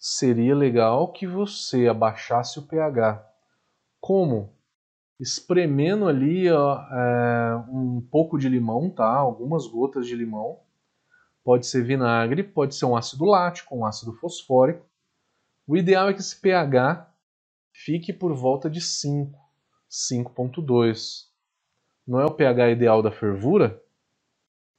Seria 0.05 0.53
legal 0.53 1.11
que 1.13 1.25
você 1.25 1.87
abaixasse 1.87 2.59
o 2.59 2.67
pH. 2.67 3.25
Como? 4.01 4.53
Espremendo 5.19 6.07
ali 6.07 6.51
ó, 6.51 6.77
é, 6.77 7.65
um 7.69 8.05
pouco 8.11 8.37
de 8.37 8.49
limão, 8.49 8.89
tá? 8.89 9.15
Algumas 9.15 9.65
gotas 9.67 10.05
de 10.05 10.15
limão 10.15 10.59
Pode 11.43 11.65
ser 11.67 11.83
vinagre, 11.83 12.41
pode 12.41 12.73
ser 12.73 12.85
um 12.85 12.95
ácido 12.95 13.25
lático, 13.25 13.75
um 13.75 13.85
ácido 13.85 14.13
fosfórico. 14.13 14.85
O 15.67 15.75
ideal 15.75 16.07
é 16.07 16.13
que 16.13 16.21
esse 16.21 16.39
pH 16.39 17.13
fique 17.73 18.13
por 18.13 18.33
volta 18.33 18.69
de 18.69 18.79
5, 18.79 19.37
5.2. 19.89 21.25
Não 22.07 22.21
é 22.21 22.25
o 22.25 22.33
pH 22.33 22.71
ideal 22.71 23.01
da 23.01 23.11
fervura? 23.11 23.81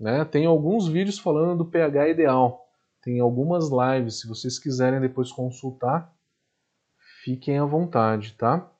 Né? 0.01 0.25
Tem 0.25 0.47
alguns 0.47 0.89
vídeos 0.89 1.19
falando 1.19 1.59
do 1.59 1.71
pH 1.71 2.09
ideal. 2.09 2.64
Tem 3.05 3.21
algumas 3.21 3.67
lives, 3.69 4.21
se 4.21 4.27
vocês 4.27 4.59
quiserem 4.59 4.99
depois 4.99 5.31
consultar, 5.31 6.11
fiquem 7.23 7.59
à 7.59 7.65
vontade, 7.67 8.33
tá? 8.33 8.73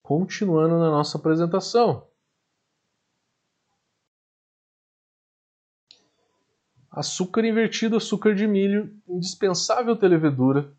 Continuando 0.00 0.78
na 0.78 0.88
nossa 0.88 1.18
apresentação. 1.18 2.08
Açúcar 6.88 7.44
invertido, 7.44 7.96
açúcar 7.96 8.36
de 8.36 8.46
milho, 8.46 8.96
indispensável 9.08 9.96
ter 9.98 10.06
levedura. 10.06 10.72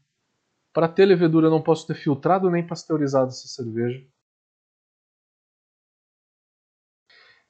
Para 0.71 0.87
ter 0.87 1.05
levedura 1.05 1.49
não 1.49 1.61
posso 1.61 1.85
ter 1.85 1.95
filtrado 1.95 2.49
nem 2.49 2.65
pasteurizado 2.65 3.31
essa 3.31 3.49
cerveja. 3.49 4.01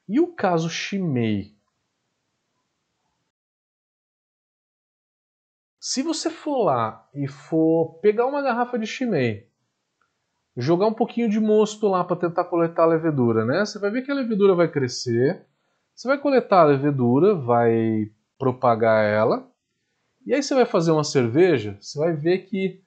E 0.08 0.20
o 0.20 0.34
caso 0.34 0.68
Chimay? 0.68 1.61
Se 5.94 6.02
você 6.02 6.30
for 6.30 6.64
lá 6.64 7.06
e 7.14 7.28
for 7.28 8.00
pegar 8.02 8.26
uma 8.26 8.42
garrafa 8.42 8.80
de 8.80 8.88
Chimay, 8.88 9.46
jogar 10.56 10.88
um 10.88 10.94
pouquinho 10.94 11.30
de 11.30 11.38
mosto 11.38 11.86
lá 11.90 12.02
para 12.02 12.16
tentar 12.16 12.46
coletar 12.46 12.84
a 12.84 12.86
levedura, 12.86 13.44
né? 13.44 13.66
Você 13.66 13.78
vai 13.78 13.92
ver 13.92 14.02
que 14.02 14.10
a 14.10 14.16
levedura 14.16 14.56
vai 14.56 14.70
crescer. 14.70 15.46
Você 15.94 16.08
vai 16.08 16.18
coletar 16.18 16.62
a 16.62 16.68
levedura, 16.68 17.36
vai 17.36 18.10
propagar 18.40 19.04
ela. 19.04 19.52
E 20.26 20.34
aí 20.34 20.42
você 20.42 20.56
vai 20.56 20.64
fazer 20.64 20.92
uma 20.92 21.04
cerveja, 21.04 21.78
você 21.82 22.00
vai 22.00 22.14
ver 22.14 22.46
que 22.46 22.82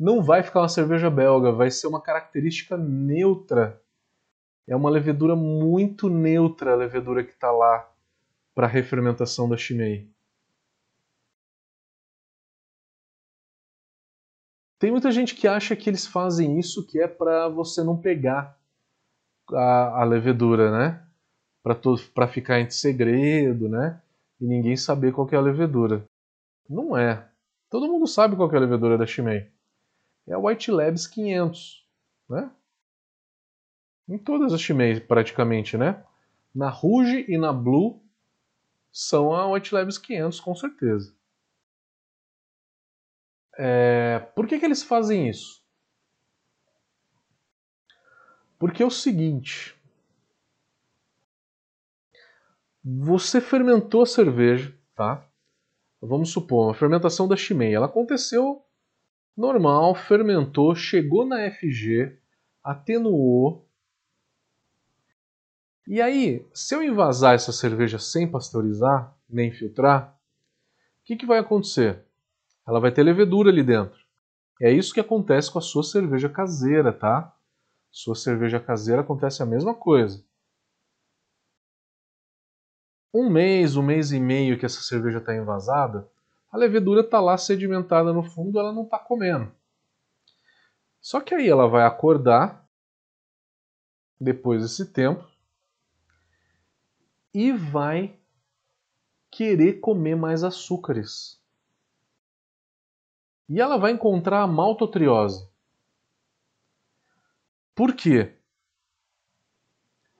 não 0.00 0.22
vai 0.22 0.42
ficar 0.42 0.62
uma 0.62 0.70
cerveja 0.70 1.10
belga, 1.10 1.52
vai 1.52 1.70
ser 1.70 1.86
uma 1.86 2.00
característica 2.00 2.78
neutra. 2.78 3.78
É 4.66 4.74
uma 4.74 4.88
levedura 4.88 5.36
muito 5.36 6.08
neutra 6.08 6.72
a 6.72 6.76
levedura 6.76 7.22
que 7.22 7.32
está 7.32 7.52
lá 7.52 7.86
para 8.54 8.66
a 8.66 8.70
refermentação 8.70 9.46
da 9.46 9.56
Chimay. 9.58 10.08
Tem 14.78 14.90
muita 14.90 15.10
gente 15.10 15.34
que 15.34 15.48
acha 15.48 15.74
que 15.74 15.90
eles 15.90 16.06
fazem 16.06 16.58
isso 16.58 16.86
que 16.86 17.00
é 17.00 17.08
para 17.08 17.48
você 17.48 17.82
não 17.82 17.96
pegar 17.96 18.56
a, 19.52 20.02
a 20.02 20.04
levedura, 20.04 20.70
né? 20.70 21.04
Para 22.14 22.28
ficar 22.28 22.60
em 22.60 22.70
segredo, 22.70 23.68
né? 23.68 24.00
e 24.40 24.46
ninguém 24.46 24.76
saber 24.76 25.12
qual 25.12 25.28
é 25.30 25.36
a 25.36 25.40
levedura. 25.40 26.04
Não 26.68 26.96
é. 26.96 27.28
Todo 27.68 27.88
mundo 27.88 28.06
sabe 28.06 28.36
qual 28.36 28.50
é 28.50 28.56
a 28.56 28.60
levedura 28.60 28.96
da 28.96 29.06
Chimay. 29.06 29.50
É 30.26 30.34
a 30.34 30.38
White 30.38 30.70
Labs 30.70 31.06
500, 31.06 31.86
né? 32.28 32.50
Em 34.08 34.18
todas 34.18 34.52
as 34.52 34.60
Chimay, 34.60 35.00
praticamente, 35.00 35.76
né? 35.76 36.02
Na 36.54 36.70
Rouge 36.70 37.26
e 37.28 37.36
na 37.36 37.52
Blue 37.52 38.02
são 38.90 39.34
a 39.34 39.50
White 39.50 39.74
Labs 39.74 39.98
500, 39.98 40.40
com 40.40 40.54
certeza. 40.54 41.14
É... 43.58 44.20
Por 44.34 44.46
que, 44.46 44.58
que 44.58 44.64
eles 44.64 44.82
fazem 44.82 45.28
isso? 45.28 45.60
Porque 48.58 48.82
é 48.82 48.86
o 48.86 48.90
seguinte, 48.90 49.78
Você 52.90 53.38
fermentou 53.38 54.00
a 54.02 54.06
cerveja, 54.06 54.74
tá? 54.94 55.22
Vamos 56.00 56.30
supor, 56.30 56.70
a 56.70 56.74
fermentação 56.74 57.28
da 57.28 57.36
Chimay, 57.36 57.74
ela 57.74 57.84
aconteceu 57.84 58.64
normal, 59.36 59.94
fermentou, 59.94 60.74
chegou 60.74 61.26
na 61.26 61.50
FG, 61.50 62.16
atenuou. 62.64 63.68
E 65.86 66.00
aí, 66.00 66.46
se 66.54 66.74
eu 66.74 66.82
envasar 66.82 67.34
essa 67.34 67.52
cerveja 67.52 67.98
sem 67.98 68.26
pasteurizar, 68.26 69.14
nem 69.28 69.52
filtrar, 69.52 70.18
o 71.02 71.04
que, 71.04 71.16
que 71.16 71.26
vai 71.26 71.38
acontecer? 71.38 72.02
Ela 72.68 72.78
vai 72.78 72.92
ter 72.92 73.02
levedura 73.02 73.50
ali 73.50 73.64
dentro. 73.64 73.98
É 74.60 74.70
isso 74.70 74.94
que 74.94 75.00
acontece 75.00 75.50
com 75.50 75.58
a 75.58 75.62
sua 75.62 75.82
cerveja 75.82 76.28
caseira, 76.28 76.92
tá? 76.92 77.34
Sua 77.90 78.14
cerveja 78.14 78.60
caseira 78.60 79.00
acontece 79.00 79.42
a 79.42 79.46
mesma 79.46 79.74
coisa 79.74 80.22
um 83.12 83.28
mês, 83.28 83.76
um 83.76 83.82
mês 83.82 84.12
e 84.12 84.20
meio 84.20 84.58
que 84.58 84.66
essa 84.66 84.80
cerveja 84.82 85.18
está 85.18 85.34
envasada, 85.34 86.08
a 86.50 86.56
levedura 86.56 87.00
está 87.00 87.20
lá 87.20 87.36
sedimentada 87.36 88.12
no 88.12 88.22
fundo, 88.22 88.58
ela 88.58 88.72
não 88.72 88.84
está 88.84 88.98
comendo. 88.98 89.52
Só 91.00 91.20
que 91.20 91.34
aí 91.34 91.48
ela 91.48 91.68
vai 91.68 91.84
acordar 91.84 92.66
depois 94.20 94.62
desse 94.62 94.92
tempo 94.92 95.26
e 97.32 97.52
vai 97.52 98.18
querer 99.30 99.74
comer 99.74 100.16
mais 100.16 100.42
açúcares. 100.42 101.37
E 103.48 103.60
ela 103.60 103.78
vai 103.78 103.92
encontrar 103.92 104.42
a 104.42 104.46
maltotriose. 104.46 105.48
Por 107.74 107.94
quê? 107.94 108.34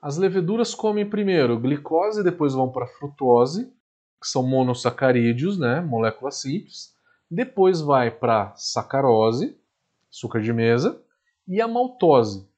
As 0.01 0.17
leveduras 0.17 0.75
comem 0.75 1.09
primeiro 1.09 1.59
glicose, 1.59 2.23
depois 2.23 2.55
vão 2.55 2.71
para 2.71 2.87
frutose, 2.87 3.73
que 4.21 4.29
são 4.29 4.43
monossacarídeos, 4.43 5.59
né, 5.59 5.81
moléculas 5.81 6.41
simples. 6.41 6.97
Depois 7.31 7.81
vai 7.81 8.11
para 8.11 8.55
sacarose, 8.57 9.59
açúcar 10.11 10.41
de 10.41 10.53
mesa, 10.53 11.03
e 11.47 11.61
a 11.61 11.69
maltose. 11.69 12.49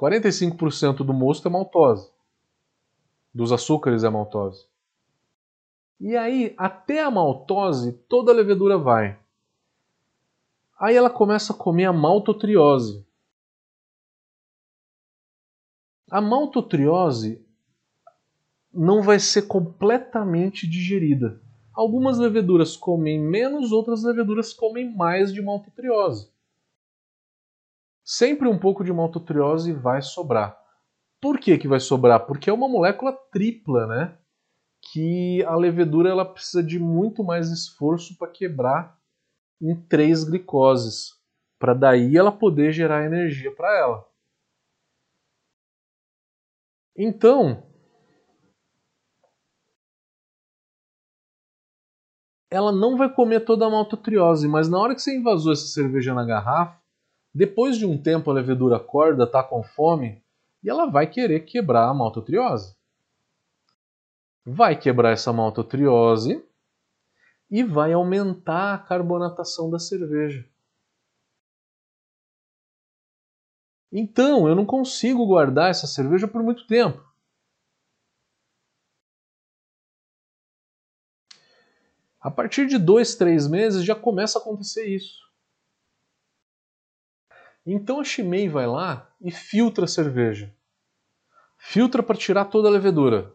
45% 0.00 1.04
do 1.04 1.12
mosto 1.12 1.48
é 1.48 1.50
maltose. 1.50 2.10
Dos 3.32 3.52
açúcares 3.52 4.04
é 4.04 4.08
maltose. 4.08 4.66
E 6.00 6.16
aí, 6.16 6.54
até 6.56 7.02
a 7.02 7.10
maltose, 7.10 7.92
toda 8.08 8.32
a 8.32 8.34
levedura 8.34 8.78
vai. 8.78 9.18
Aí 10.78 10.96
ela 10.96 11.10
começa 11.10 11.52
a 11.52 11.56
comer 11.56 11.84
a 11.84 11.92
maltotriose. 11.92 13.06
A 16.10 16.20
maltotriose 16.20 17.44
não 18.72 19.02
vai 19.02 19.20
ser 19.20 19.42
completamente 19.42 20.68
digerida. 20.68 21.40
Algumas 21.72 22.18
leveduras 22.18 22.76
comem 22.76 23.20
menos, 23.20 23.72
outras 23.72 24.02
leveduras 24.02 24.52
comem 24.52 24.94
mais 24.94 25.32
de 25.32 25.40
maltotriose. 25.40 26.30
Sempre 28.04 28.48
um 28.48 28.58
pouco 28.58 28.84
de 28.84 28.92
maltotriose 28.92 29.72
vai 29.72 30.02
sobrar. 30.02 30.60
Por 31.20 31.38
que, 31.38 31.56
que 31.56 31.68
vai 31.68 31.80
sobrar? 31.80 32.26
Porque 32.26 32.50
é 32.50 32.52
uma 32.52 32.68
molécula 32.68 33.12
tripla, 33.32 33.86
né? 33.86 34.18
Que 34.92 35.42
a 35.44 35.56
levedura 35.56 36.10
ela 36.10 36.24
precisa 36.24 36.62
de 36.62 36.78
muito 36.78 37.24
mais 37.24 37.50
esforço 37.50 38.18
para 38.18 38.30
quebrar 38.30 38.98
em 39.60 39.74
três 39.74 40.24
glicoses, 40.24 41.12
para 41.58 41.74
daí 41.74 42.16
ela 42.16 42.32
poder 42.32 42.72
gerar 42.72 43.04
energia 43.04 43.54
para 43.54 43.78
ela. 43.78 44.08
Então, 46.96 47.66
ela 52.50 52.70
não 52.70 52.96
vai 52.96 53.12
comer 53.12 53.40
toda 53.40 53.66
a 53.66 53.70
maltotriose, 53.70 54.46
mas 54.46 54.68
na 54.68 54.78
hora 54.78 54.94
que 54.94 55.02
você 55.02 55.16
invasou 55.16 55.52
essa 55.52 55.66
cerveja 55.66 56.14
na 56.14 56.24
garrafa, 56.24 56.80
depois 57.34 57.76
de 57.76 57.84
um 57.84 58.00
tempo 58.00 58.30
a 58.30 58.34
levedura 58.34 58.76
acorda, 58.76 59.26
tá 59.26 59.42
com 59.42 59.62
fome, 59.62 60.22
e 60.62 60.70
ela 60.70 60.86
vai 60.86 61.08
querer 61.08 61.40
quebrar 61.40 61.88
a 61.88 61.94
maltotriose. 61.94 62.76
Vai 64.46 64.78
quebrar 64.78 65.10
essa 65.10 65.32
maltotriose 65.32 66.46
e 67.50 67.62
vai 67.62 67.92
aumentar 67.92 68.74
a 68.74 68.78
carbonatação 68.78 69.70
da 69.70 69.78
cerveja. 69.78 70.48
Então, 73.92 74.48
eu 74.48 74.54
não 74.56 74.66
consigo 74.66 75.26
guardar 75.26 75.70
essa 75.70 75.86
cerveja 75.86 76.26
por 76.26 76.42
muito 76.42 76.66
tempo. 76.66 77.00
A 82.20 82.30
partir 82.30 82.66
de 82.66 82.78
dois, 82.78 83.14
três 83.14 83.46
meses 83.46 83.84
já 83.84 83.94
começa 83.94 84.38
a 84.38 84.42
acontecer 84.42 84.86
isso. 84.86 85.22
Então 87.66 88.00
a 88.00 88.04
Shimei 88.04 88.48
vai 88.48 88.66
lá 88.66 89.10
e 89.20 89.30
filtra 89.30 89.84
a 89.84 89.88
cerveja. 89.88 90.54
Filtra 91.58 92.02
para 92.02 92.16
tirar 92.16 92.46
toda 92.46 92.68
a 92.68 92.70
levedura. 92.70 93.34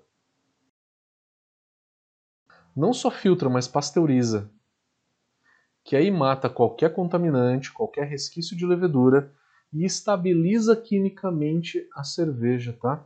Não 2.80 2.94
só 2.94 3.12
filtra, 3.12 3.50
mas 3.50 3.68
pasteuriza. 3.68 4.50
Que 5.84 5.98
aí 5.98 6.10
mata 6.10 6.50
qualquer 6.50 6.94
contaminante, 6.94 7.74
qualquer 7.74 8.08
resquício 8.08 8.56
de 8.56 8.66
levedura 8.66 9.34
e 9.74 9.84
estabiliza 9.84 10.78
quimicamente 10.78 11.86
a 11.94 12.06
cerveja, 12.06 12.72
tá? 12.82 13.06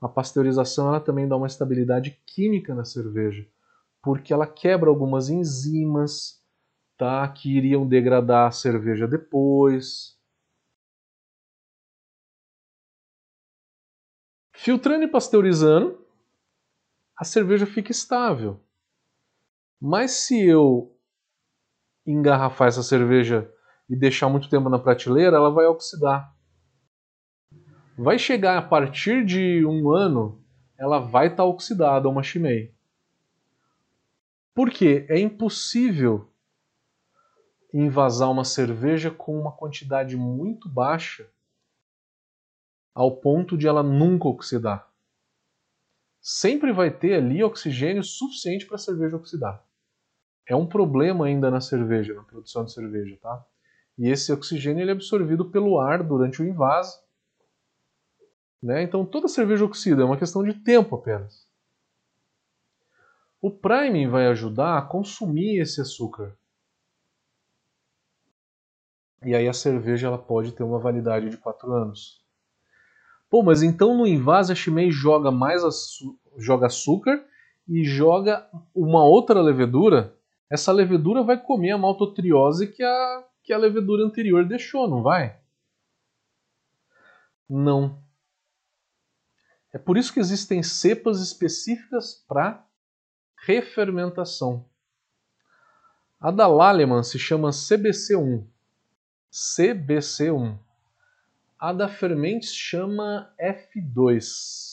A 0.00 0.08
pasteurização 0.08 0.88
ela 0.88 1.00
também 1.00 1.26
dá 1.26 1.36
uma 1.36 1.48
estabilidade 1.48 2.20
química 2.24 2.72
na 2.72 2.84
cerveja 2.84 3.48
porque 4.00 4.32
ela 4.32 4.46
quebra 4.46 4.88
algumas 4.88 5.28
enzimas, 5.28 6.40
tá, 6.96 7.26
que 7.28 7.56
iriam 7.56 7.88
degradar 7.88 8.46
a 8.48 8.52
cerveja 8.52 9.08
depois. 9.08 10.16
Filtrando 14.52 15.04
e 15.04 15.08
pasteurizando, 15.08 15.98
a 17.16 17.24
cerveja 17.24 17.66
fica 17.66 17.90
estável. 17.90 18.60
Mas 19.80 20.10
se 20.12 20.38
eu 20.46 20.94
engarrafar 22.06 22.68
essa 22.68 22.82
cerveja 22.82 23.50
e 23.88 23.96
deixar 23.96 24.28
muito 24.28 24.50
tempo 24.50 24.68
na 24.68 24.78
prateleira, 24.78 25.36
ela 25.36 25.50
vai 25.50 25.66
oxidar. 25.66 26.36
Vai 27.96 28.18
chegar 28.18 28.58
a 28.58 28.62
partir 28.62 29.24
de 29.24 29.64
um 29.64 29.90
ano, 29.90 30.44
ela 30.78 30.98
vai 30.98 31.26
estar 31.26 31.38
tá 31.38 31.44
oxidada, 31.44 32.08
uma 32.08 32.22
chimei. 32.22 32.74
Porque 34.54 35.06
é 35.08 35.18
impossível 35.18 36.30
invasar 37.72 38.30
uma 38.30 38.44
cerveja 38.44 39.10
com 39.10 39.38
uma 39.38 39.52
quantidade 39.52 40.16
muito 40.16 40.68
baixa 40.68 41.30
ao 42.94 43.16
ponto 43.16 43.56
de 43.56 43.66
ela 43.66 43.82
nunca 43.82 44.28
oxidar. 44.28 44.90
Sempre 46.20 46.72
vai 46.72 46.90
ter 46.90 47.14
ali 47.14 47.42
oxigênio 47.42 48.02
suficiente 48.02 48.66
para 48.66 48.74
a 48.74 48.78
cerveja 48.78 49.16
oxidar. 49.16 49.64
É 50.50 50.56
um 50.56 50.66
problema 50.66 51.26
ainda 51.26 51.48
na 51.48 51.60
cerveja, 51.60 52.12
na 52.12 52.24
produção 52.24 52.64
de 52.64 52.72
cerveja, 52.72 53.16
tá? 53.22 53.46
E 53.96 54.08
esse 54.08 54.32
oxigênio 54.32 54.82
ele 54.82 54.90
é 54.90 54.94
absorvido 54.94 55.48
pelo 55.48 55.78
ar 55.78 56.02
durante 56.02 56.42
o 56.42 56.44
invase. 56.44 56.98
Né? 58.60 58.82
Então 58.82 59.06
toda 59.06 59.28
cerveja 59.28 59.64
oxida, 59.64 60.02
é 60.02 60.04
uma 60.04 60.16
questão 60.16 60.42
de 60.42 60.52
tempo 60.54 60.96
apenas. 60.96 61.48
O 63.40 63.48
priming 63.48 64.08
vai 64.08 64.26
ajudar 64.26 64.76
a 64.76 64.82
consumir 64.82 65.60
esse 65.60 65.80
açúcar. 65.80 66.36
E 69.24 69.36
aí 69.36 69.46
a 69.46 69.52
cerveja 69.52 70.08
ela 70.08 70.18
pode 70.18 70.50
ter 70.50 70.64
uma 70.64 70.80
validade 70.80 71.30
de 71.30 71.36
4 71.36 71.72
anos. 71.72 72.24
Pô, 73.30 73.40
mas 73.40 73.62
então 73.62 73.96
no 73.96 74.04
invase 74.04 74.50
a 74.50 74.56
Chimay 74.56 74.90
joga 74.90 75.30
mais 75.30 75.62
joga 76.36 76.66
açúcar 76.66 77.24
e 77.68 77.84
joga 77.84 78.50
uma 78.74 79.04
outra 79.04 79.40
levedura. 79.40 80.18
Essa 80.50 80.72
levedura 80.72 81.22
vai 81.22 81.40
comer 81.40 81.70
a 81.70 81.78
maltotriose 81.78 82.66
que 82.66 82.82
a, 82.82 83.24
que 83.44 83.52
a 83.52 83.58
levedura 83.58 84.04
anterior 84.04 84.44
deixou, 84.44 84.88
não 84.88 85.02
vai? 85.02 85.38
Não. 87.48 88.02
É 89.72 89.78
por 89.78 89.96
isso 89.96 90.12
que 90.12 90.18
existem 90.18 90.62
cepas 90.62 91.20
específicas 91.20 92.24
para 92.26 92.66
refermentação. 93.46 94.68
A 96.20 96.30
da 96.30 96.46
Lallemand 96.46 97.04
se 97.04 97.18
chama 97.18 97.50
CBC1. 97.50 98.44
CBC1. 99.32 100.58
A 101.58 101.72
da 101.72 101.88
Fermentes 101.88 102.52
chama 102.52 103.32
F2. 103.40 104.69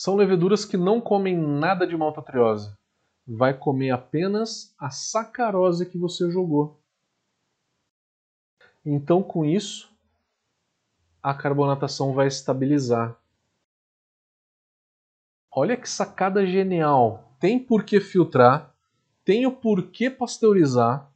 São 0.00 0.14
leveduras 0.14 0.64
que 0.64 0.76
não 0.76 1.00
comem 1.00 1.36
nada 1.36 1.84
de 1.84 1.96
maltotriose. 1.96 2.72
Vai 3.26 3.52
comer 3.52 3.90
apenas 3.90 4.72
a 4.78 4.90
sacarose 4.90 5.84
que 5.84 5.98
você 5.98 6.30
jogou. 6.30 6.80
Então, 8.86 9.24
com 9.24 9.44
isso, 9.44 9.92
a 11.20 11.34
carbonatação 11.34 12.14
vai 12.14 12.28
estabilizar. 12.28 13.20
Olha 15.50 15.76
que 15.76 15.90
sacada 15.90 16.46
genial. 16.46 17.34
Tem 17.40 17.58
por 17.58 17.82
que 17.82 17.98
filtrar, 17.98 18.72
tem 19.24 19.46
o 19.46 19.52
porquê 19.52 20.08
pasteurizar 20.08 21.12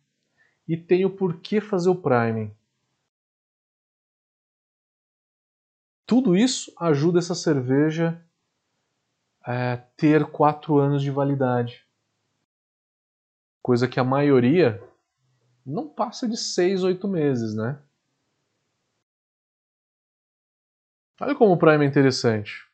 e 0.67 0.77
tem 0.77 1.05
o 1.05 1.17
porquê 1.17 1.61
fazer 1.61 1.89
o 1.89 1.95
priming. 1.95 2.53
Tudo 6.05 6.35
isso 6.37 6.75
ajuda 6.81 7.21
essa 7.21 7.37
cerveja 7.37 8.21
a 9.45 9.77
ter 9.97 10.27
4 10.27 10.79
anos 10.79 11.03
de 11.03 11.11
validade. 11.11 11.85
Coisa 13.63 13.89
que 13.89 14.01
a 14.01 14.05
maioria 14.05 14.83
não 15.65 15.89
passa 15.89 16.29
de 16.29 16.37
6, 16.37 16.83
8 16.83 17.07
meses, 17.07 17.55
né? 17.55 17.81
Olha 21.21 21.35
como 21.35 21.53
o 21.53 21.57
Prime 21.57 21.85
é 21.85 21.89
interessante. 21.89 22.67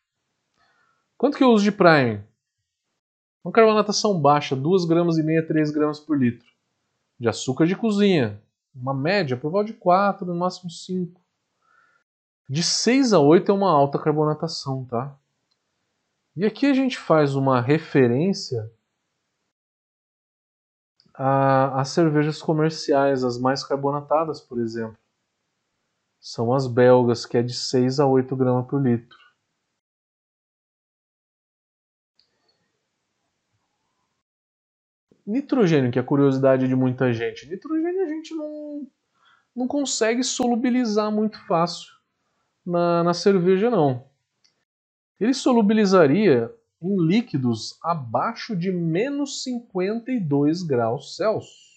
Quanto 1.19 1.37
que 1.37 1.45
eu 1.45 1.51
uso 1.51 1.65
de 1.65 1.73
Prime? 1.73 2.25
Uma 3.45 3.53
carbonatação 3.53 4.19
baixa, 4.19 4.57
2 4.57 4.85
gramas 4.85 5.19
e 5.19 5.23
meia, 5.23 5.47
3 5.47 5.71
gramas 5.71 6.01
por 6.01 6.17
litro. 6.17 6.49
De 7.19 7.29
açúcar 7.29 7.67
de 7.67 7.75
cozinha, 7.77 8.41
uma 8.75 8.95
média, 8.95 9.37
por 9.37 9.51
volta 9.51 9.73
de 9.73 9.79
4, 9.79 10.25
no 10.25 10.35
máximo 10.35 10.71
5. 10.71 11.21
De 12.49 12.63
6 12.63 13.13
a 13.13 13.19
8 13.19 13.51
é 13.51 13.55
uma 13.55 13.71
alta 13.71 13.99
carbonatação, 13.99 14.85
tá? 14.85 15.18
E 16.39 16.47
aqui 16.47 16.67
a 16.67 16.73
gente 16.73 16.97
faz 16.97 17.35
uma 17.35 17.61
referência 17.61 18.71
às 21.13 21.89
cervejas 21.89 22.41
comerciais, 22.41 23.25
as 23.25 23.37
mais 23.41 23.65
carbonatadas, 23.65 24.41
por 24.41 24.61
exemplo. 24.61 24.97
São 26.21 26.55
as 26.55 26.69
belgas, 26.69 27.27
que 27.27 27.37
é 27.37 27.43
de 27.43 27.53
6 27.53 27.99
a 27.99 28.07
8 28.07 28.37
gramas 28.37 28.69
por 28.69 28.81
litro. 28.81 29.19
Nitrogênio, 35.27 35.91
que 35.91 35.99
é 35.99 36.03
a 36.03 36.07
curiosidade 36.07 36.69
de 36.69 36.77
muita 36.77 37.13
gente. 37.13 37.49
Nitrogênio 37.49 38.05
a 38.05 38.09
gente 38.09 38.33
não, 38.37 38.87
não 39.57 39.67
consegue 39.67 40.23
solubilizar 40.23 41.11
muito 41.11 41.37
fácil 41.49 41.93
na, 42.65 43.03
na 43.03 43.13
cerveja, 43.13 43.69
não. 43.69 44.08
Ele 45.19 45.35
solubilizaria 45.35 46.55
em 46.81 46.97
líquidos 46.97 47.79
abaixo 47.83 48.55
de 48.57 48.71
menos 48.71 49.43
52 49.43 50.63
graus 50.63 51.17
Celsius. 51.17 51.69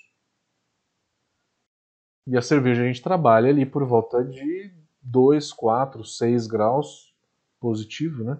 E 2.27 2.37
a 2.37 2.41
cerveja 2.41 2.83
a 2.83 2.85
gente 2.85 3.01
trabalha 3.01 3.49
ali 3.49 3.65
por 3.65 3.83
volta 3.83 4.23
de 4.23 4.71
2, 5.01 5.51
4, 5.51 6.03
6 6.03 6.47
graus 6.47 7.13
positivo, 7.59 8.23
né? 8.23 8.39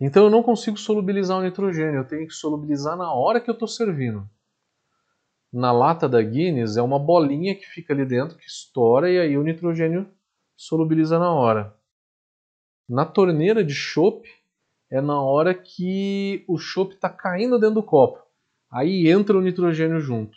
Então 0.00 0.24
eu 0.24 0.30
não 0.30 0.42
consigo 0.42 0.76
solubilizar 0.76 1.38
o 1.38 1.42
nitrogênio, 1.42 2.00
eu 2.00 2.06
tenho 2.06 2.26
que 2.26 2.34
solubilizar 2.34 2.96
na 2.96 3.12
hora 3.12 3.40
que 3.40 3.50
eu 3.50 3.54
estou 3.54 3.68
servindo. 3.68 4.28
Na 5.52 5.70
lata 5.70 6.08
da 6.08 6.22
Guinness 6.22 6.76
é 6.76 6.82
uma 6.82 6.98
bolinha 6.98 7.54
que 7.54 7.66
fica 7.66 7.92
ali 7.92 8.06
dentro, 8.06 8.36
que 8.36 8.46
estoura 8.46 9.10
e 9.10 9.18
aí 9.18 9.36
o 9.36 9.42
nitrogênio 9.42 10.10
solubiliza 10.56 11.18
na 11.18 11.32
hora. 11.32 11.76
Na 12.88 13.04
torneira 13.04 13.64
de 13.64 13.74
chopp 13.74 14.28
é 14.90 15.00
na 15.00 15.20
hora 15.20 15.54
que 15.54 16.44
o 16.48 16.58
chopp 16.58 16.94
está 16.94 17.08
caindo 17.08 17.58
dentro 17.58 17.76
do 17.76 17.82
copo. 17.82 18.22
Aí 18.70 19.08
entra 19.08 19.36
o 19.36 19.40
nitrogênio 19.40 20.00
junto. 20.00 20.36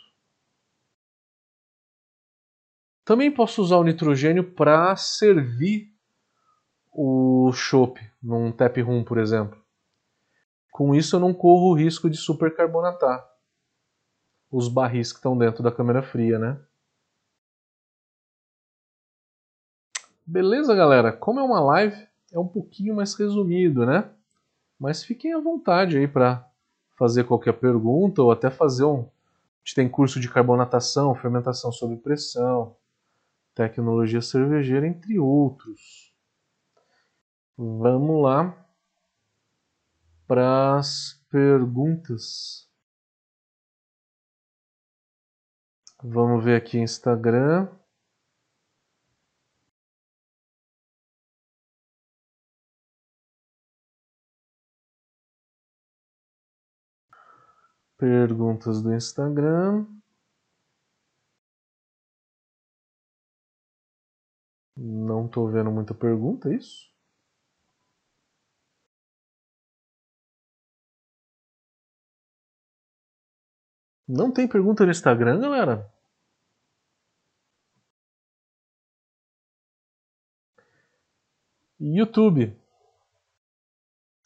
Também 3.04 3.30
posso 3.30 3.62
usar 3.62 3.76
o 3.76 3.84
nitrogênio 3.84 4.52
para 4.52 4.96
servir 4.96 5.94
o 6.92 7.52
chopp 7.52 8.00
num 8.22 8.50
tap 8.50 8.76
room, 8.78 9.04
por 9.04 9.18
exemplo. 9.18 9.62
Com 10.72 10.94
isso 10.94 11.16
eu 11.16 11.20
não 11.20 11.32
corro 11.32 11.70
o 11.70 11.74
risco 11.74 12.10
de 12.10 12.16
supercarbonatar 12.16 13.26
os 14.50 14.68
barris 14.68 15.12
que 15.12 15.18
estão 15.18 15.36
dentro 15.36 15.62
da 15.62 15.70
câmera 15.70 16.02
fria, 16.02 16.38
né? 16.38 16.60
Beleza, 20.24 20.74
galera? 20.74 21.12
Como 21.12 21.38
é 21.38 21.42
uma 21.42 21.60
live, 21.60 22.08
é 22.36 22.40
um 22.40 22.46
pouquinho 22.46 22.94
mais 22.94 23.14
resumido, 23.14 23.86
né? 23.86 24.10
Mas 24.78 25.02
fiquem 25.02 25.32
à 25.32 25.40
vontade 25.40 25.96
aí 25.96 26.06
para 26.06 26.46
fazer 26.94 27.24
qualquer 27.24 27.54
pergunta 27.54 28.22
ou 28.22 28.30
até 28.30 28.50
fazer 28.50 28.84
um. 28.84 29.00
A 29.00 29.58
gente 29.64 29.74
tem 29.74 29.88
curso 29.88 30.20
de 30.20 30.30
carbonatação, 30.30 31.14
fermentação 31.14 31.72
sob 31.72 31.96
pressão, 31.96 32.76
tecnologia 33.54 34.20
cervejeira, 34.20 34.86
entre 34.86 35.18
outros. 35.18 36.14
Vamos 37.56 38.22
lá 38.22 38.54
para 40.26 40.76
as 40.76 41.24
perguntas. 41.30 42.68
Vamos 46.02 46.44
ver 46.44 46.56
aqui 46.56 46.78
Instagram. 46.78 47.66
Perguntas 57.98 58.82
do 58.82 58.94
Instagram. 58.94 59.86
Não 64.76 65.26
estou 65.26 65.50
vendo 65.50 65.70
muita 65.70 65.94
pergunta, 65.94 66.48
é 66.50 66.56
isso? 66.56 66.90
Não 74.08 74.32
tem 74.32 74.48
pergunta 74.48 74.84
no 74.84 74.90
Instagram, 74.90 75.40
galera? 75.40 75.92
YouTube. 81.80 82.54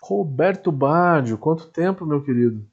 Roberto 0.03 0.73
Baggio, 0.73 1.39
quanto 1.39 1.71
tempo, 1.71 2.05
meu 2.05 2.23
querido? 2.25 2.69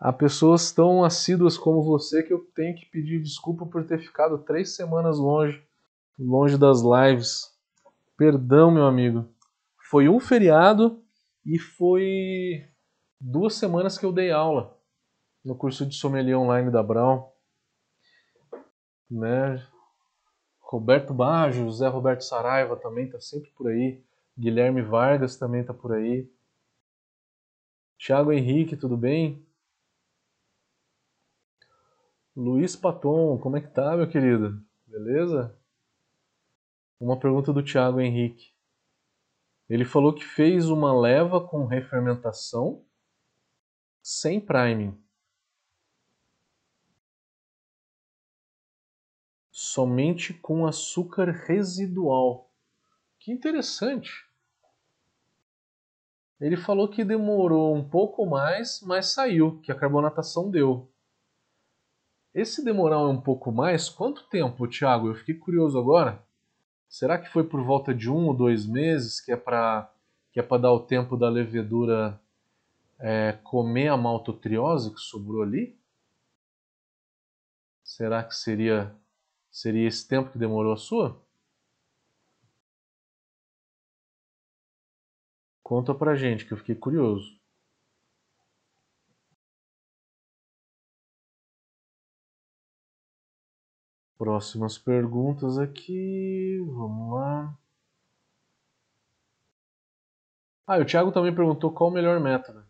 Há 0.00 0.14
pessoas 0.14 0.72
tão 0.72 1.04
assíduas 1.04 1.58
como 1.58 1.82
você 1.82 2.22
que 2.22 2.32
eu 2.32 2.38
tenho 2.54 2.74
que 2.74 2.86
pedir 2.86 3.20
desculpa 3.20 3.66
por 3.66 3.84
ter 3.84 3.98
ficado 3.98 4.38
três 4.38 4.74
semanas 4.74 5.18
longe, 5.18 5.62
longe 6.18 6.56
das 6.56 6.80
lives. 6.80 7.54
Perdão, 8.16 8.70
meu 8.70 8.86
amigo. 8.86 9.28
Foi 9.90 10.08
um 10.08 10.18
feriado 10.18 11.04
e 11.44 11.58
foi 11.58 12.66
duas 13.20 13.52
semanas 13.56 13.98
que 13.98 14.06
eu 14.06 14.12
dei 14.12 14.30
aula 14.30 14.74
no 15.44 15.54
curso 15.54 15.84
de 15.84 15.94
sommelier 15.94 16.38
online 16.38 16.70
da 16.70 16.82
Brown. 16.82 17.28
Né? 19.10 19.62
Roberto 20.60 21.12
Baggio, 21.12 21.66
José 21.66 21.88
Roberto 21.88 22.22
Saraiva 22.22 22.74
também 22.74 23.04
está 23.04 23.20
sempre 23.20 23.50
por 23.50 23.68
aí. 23.68 24.02
Guilherme 24.38 24.80
Vargas 24.80 25.36
também 25.36 25.60
está 25.60 25.74
por 25.74 25.92
aí. 25.92 26.26
Thiago 27.98 28.32
Henrique, 28.32 28.76
tudo 28.78 28.96
bem? 28.96 29.44
Luiz 32.40 32.74
Paton, 32.74 33.36
como 33.36 33.58
é 33.58 33.60
que 33.60 33.68
tá, 33.68 33.94
meu 33.94 34.08
querido? 34.08 34.64
Beleza? 34.86 35.54
Uma 36.98 37.20
pergunta 37.20 37.52
do 37.52 37.62
Thiago 37.62 38.00
Henrique. 38.00 38.54
Ele 39.68 39.84
falou 39.84 40.14
que 40.14 40.24
fez 40.24 40.70
uma 40.70 40.98
leva 40.98 41.46
com 41.46 41.66
refermentação 41.66 42.82
sem 44.02 44.40
priming. 44.40 44.98
somente 49.52 50.32
com 50.32 50.66
açúcar 50.66 51.30
residual. 51.30 52.50
Que 53.18 53.30
interessante. 53.30 54.26
Ele 56.40 56.56
falou 56.56 56.88
que 56.88 57.04
demorou 57.04 57.76
um 57.76 57.86
pouco 57.86 58.24
mais, 58.24 58.80
mas 58.80 59.12
saiu, 59.12 59.60
que 59.60 59.70
a 59.70 59.74
carbonatação 59.74 60.50
deu. 60.50 60.89
Esse 62.34 62.64
demorar 62.64 63.06
um 63.06 63.20
pouco 63.20 63.50
mais, 63.52 63.88
quanto 63.88 64.28
tempo, 64.28 64.68
Thiago? 64.68 65.08
Eu 65.08 65.14
fiquei 65.14 65.34
curioso 65.34 65.78
agora. 65.78 66.22
Será 66.88 67.18
que 67.18 67.28
foi 67.28 67.44
por 67.44 67.62
volta 67.62 67.94
de 67.94 68.10
um 68.10 68.26
ou 68.26 68.34
dois 68.34 68.66
meses, 68.66 69.20
que 69.20 69.32
é 69.32 69.36
para 69.36 69.92
que 70.32 70.38
é 70.38 70.42
para 70.44 70.62
dar 70.62 70.72
o 70.72 70.80
tempo 70.80 71.16
da 71.16 71.28
levedura 71.28 72.20
é, 73.00 73.32
comer 73.42 73.88
a 73.88 73.96
maltotriose 73.96 74.94
que 74.94 75.00
sobrou 75.00 75.42
ali? 75.42 75.76
Será 77.82 78.22
que 78.22 78.34
seria 78.34 78.94
Seria 79.50 79.88
esse 79.88 80.06
tempo 80.06 80.30
que 80.30 80.38
demorou 80.38 80.72
a 80.72 80.76
sua? 80.76 81.20
Conta 85.62 85.94
pra 85.94 86.14
gente, 86.14 86.44
que 86.46 86.52
eu 86.52 86.58
fiquei 86.58 86.74
curioso. 86.74 87.39
Próximas 94.20 94.76
perguntas 94.76 95.56
aqui. 95.56 96.62
Vamos 96.66 97.14
lá. 97.14 97.58
Ah, 100.66 100.76
o 100.76 100.84
Thiago 100.84 101.10
também 101.10 101.34
perguntou 101.34 101.72
qual 101.72 101.88
o 101.88 101.92
melhor 101.92 102.20
método. 102.20 102.62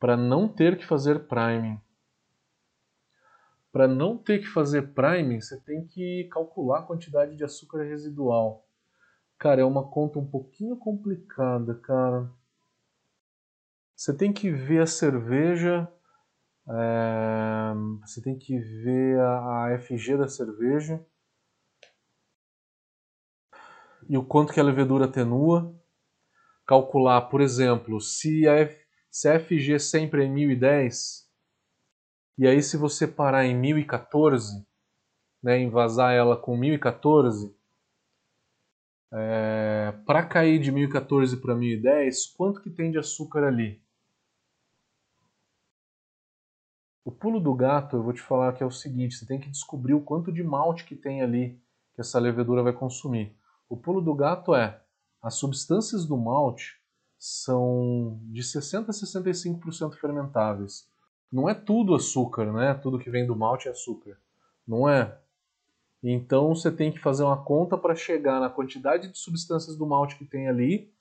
Para 0.00 0.16
não 0.16 0.48
ter 0.48 0.76
que 0.76 0.84
fazer 0.84 1.28
priming 1.28 1.80
para 3.70 3.86
não 3.86 4.16
ter 4.16 4.40
que 4.40 4.46
fazer 4.46 4.94
priming, 4.94 5.38
você 5.38 5.60
tem 5.60 5.86
que 5.86 6.24
calcular 6.32 6.78
a 6.78 6.82
quantidade 6.82 7.36
de 7.36 7.44
açúcar 7.44 7.84
residual. 7.84 8.66
Cara, 9.38 9.60
é 9.60 9.64
uma 9.66 9.86
conta 9.86 10.18
um 10.18 10.26
pouquinho 10.26 10.78
complicada, 10.78 11.74
cara. 11.74 12.32
Você 13.94 14.16
tem 14.16 14.32
que 14.32 14.50
ver 14.50 14.80
a 14.80 14.86
cerveja, 14.86 15.86
é... 16.68 17.74
você 18.02 18.22
tem 18.22 18.36
que 18.38 18.58
ver 18.58 19.20
a, 19.20 19.74
a 19.74 19.78
FG 19.78 20.16
da 20.16 20.28
cerveja 20.28 21.04
e 24.08 24.16
o 24.16 24.24
quanto 24.24 24.52
que 24.52 24.60
a 24.60 24.64
levedura 24.64 25.06
atenua. 25.06 25.74
Calcular, 26.66 27.22
por 27.22 27.40
exemplo, 27.40 28.00
se 28.00 28.48
a, 28.48 28.54
F... 28.54 28.84
se 29.10 29.28
a 29.28 29.38
FG 29.38 29.78
sempre 29.78 30.24
é 30.24 30.28
1010, 30.28 31.26
e 32.38 32.46
aí, 32.46 32.62
se 32.62 32.76
você 32.76 33.08
parar 33.08 33.46
em 33.46 33.58
1014, 33.58 34.66
né, 35.42 35.58
envasar 35.58 36.12
ela 36.12 36.36
com 36.36 36.54
1014, 36.54 37.56
é, 39.10 39.92
para 40.04 40.26
cair 40.26 40.58
de 40.58 40.70
1014 40.70 41.40
para 41.40 41.54
1010, 41.54 42.26
quanto 42.36 42.60
que 42.60 42.68
tem 42.68 42.90
de 42.90 42.98
açúcar 42.98 43.44
ali? 43.44 43.82
O 47.06 47.10
pulo 47.12 47.38
do 47.38 47.54
gato, 47.54 47.96
eu 47.96 48.02
vou 48.02 48.12
te 48.12 48.20
falar 48.20 48.52
que 48.52 48.62
é 48.62 48.66
o 48.66 48.70
seguinte, 48.70 49.14
você 49.14 49.24
tem 49.24 49.38
que 49.38 49.48
descobrir 49.48 49.94
o 49.94 50.00
quanto 50.00 50.32
de 50.32 50.42
malte 50.42 50.84
que 50.84 50.96
tem 50.96 51.22
ali 51.22 51.58
que 51.94 52.00
essa 52.00 52.18
levedura 52.18 52.62
vai 52.62 52.72
consumir. 52.72 53.34
O 53.68 53.76
pulo 53.76 54.00
do 54.00 54.14
gato 54.14 54.54
é, 54.54 54.82
as 55.22 55.34
substâncias 55.34 56.04
do 56.04 56.16
malte 56.16 56.78
são 57.18 58.18
de 58.24 58.42
60 58.42 58.90
a 58.90 58.94
65% 58.94 59.94
fermentáveis 59.94 60.90
não 61.30 61.48
é 61.48 61.54
tudo 61.54 61.94
açúcar, 61.94 62.52
né? 62.52 62.74
Tudo 62.74 62.98
que 62.98 63.10
vem 63.10 63.26
do 63.26 63.36
malte 63.36 63.68
é 63.68 63.70
açúcar. 63.70 64.18
Não 64.66 64.88
é. 64.88 65.18
Então 66.02 66.54
você 66.54 66.70
tem 66.70 66.92
que 66.92 66.98
fazer 66.98 67.24
uma 67.24 67.42
conta 67.42 67.76
para 67.76 67.94
chegar 67.94 68.40
na 68.40 68.48
quantidade 68.48 69.08
de 69.08 69.18
substâncias 69.18 69.76
do 69.76 69.86
malte 69.86 70.16
que 70.16 70.24
tem 70.24 70.48
ali, 70.48 70.92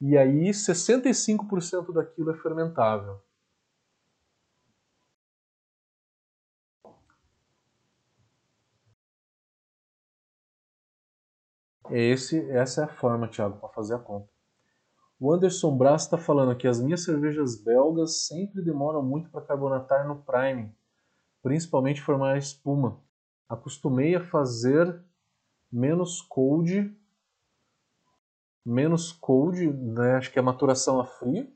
e 0.00 0.16
aí 0.16 0.50
65% 0.50 1.92
daquilo 1.92 2.30
é 2.30 2.34
fermentável. 2.34 3.20
Esse, 11.96 12.50
essa 12.50 12.80
é 12.80 12.84
a 12.86 12.88
forma, 12.88 13.28
Thiago, 13.28 13.60
para 13.60 13.68
fazer 13.68 13.94
a 13.94 14.00
conta. 14.00 14.28
O 15.16 15.32
Anderson 15.32 15.78
Brás 15.78 16.02
está 16.02 16.18
falando 16.18 16.56
que 16.56 16.66
as 16.66 16.80
minhas 16.80 17.04
cervejas 17.04 17.54
belgas 17.62 18.26
sempre 18.26 18.62
demoram 18.62 19.00
muito 19.00 19.30
para 19.30 19.46
carbonatar 19.46 20.04
no 20.04 20.20
prime, 20.24 20.74
principalmente 21.40 22.02
formar 22.02 22.36
espuma. 22.36 23.00
Acostumei 23.48 24.16
a 24.16 24.26
fazer 24.26 25.04
menos 25.70 26.20
cold, 26.20 26.92
menos 28.66 29.12
cold, 29.12 29.64
né, 29.64 30.16
acho 30.16 30.32
que 30.32 30.38
é 30.40 30.42
maturação 30.42 30.98
a 30.98 31.04
frio, 31.04 31.48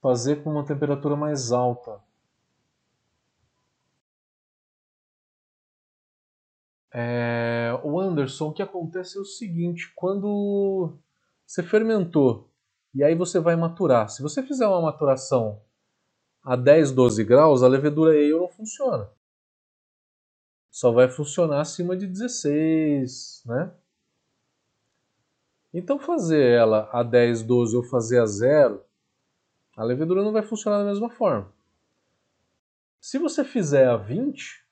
fazer 0.00 0.42
com 0.42 0.50
uma 0.50 0.64
temperatura 0.64 1.14
mais 1.14 1.52
alta. 1.52 2.02
É, 6.96 7.76
o 7.82 7.98
Anderson, 7.98 8.50
o 8.50 8.52
que 8.52 8.62
acontece 8.62 9.18
é 9.18 9.20
o 9.20 9.24
seguinte: 9.24 9.92
quando 9.96 10.96
você 11.44 11.60
fermentou 11.60 12.48
e 12.94 13.02
aí 13.02 13.16
você 13.16 13.40
vai 13.40 13.56
maturar, 13.56 14.08
se 14.08 14.22
você 14.22 14.44
fizer 14.44 14.68
uma 14.68 14.80
maturação 14.80 15.60
a 16.44 16.54
10, 16.54 16.92
12 16.92 17.24
graus, 17.24 17.64
a 17.64 17.68
levedura 17.68 18.12
ale 18.12 18.30
não 18.30 18.48
funciona. 18.48 19.10
Só 20.70 20.92
vai 20.92 21.08
funcionar 21.08 21.62
acima 21.62 21.96
de 21.96 22.06
16, 22.06 23.42
né? 23.46 23.74
Então 25.72 25.98
fazer 25.98 26.44
ela 26.44 26.88
a 26.92 27.02
10, 27.02 27.42
12 27.42 27.76
ou 27.76 27.82
fazer 27.82 28.20
a 28.20 28.26
zero, 28.26 28.84
a 29.76 29.82
levedura 29.82 30.22
não 30.22 30.32
vai 30.32 30.42
funcionar 30.42 30.78
da 30.78 30.84
mesma 30.84 31.10
forma. 31.10 31.52
Se 33.00 33.18
você 33.18 33.42
fizer 33.42 33.88
a 33.88 33.96
20, 33.96 34.63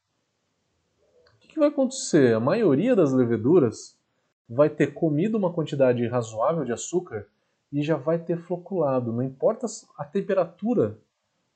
que 1.52 1.58
vai 1.58 1.68
acontecer? 1.68 2.34
A 2.34 2.40
maioria 2.40 2.96
das 2.96 3.12
leveduras 3.12 3.98
vai 4.48 4.68
ter 4.68 4.94
comido 4.94 5.36
uma 5.36 5.52
quantidade 5.52 6.06
razoável 6.06 6.64
de 6.64 6.72
açúcar 6.72 7.26
e 7.70 7.82
já 7.82 7.96
vai 7.96 8.18
ter 8.18 8.38
floculado. 8.38 9.12
Não 9.12 9.22
importa 9.22 9.66
a 9.96 10.04
temperatura 10.04 10.98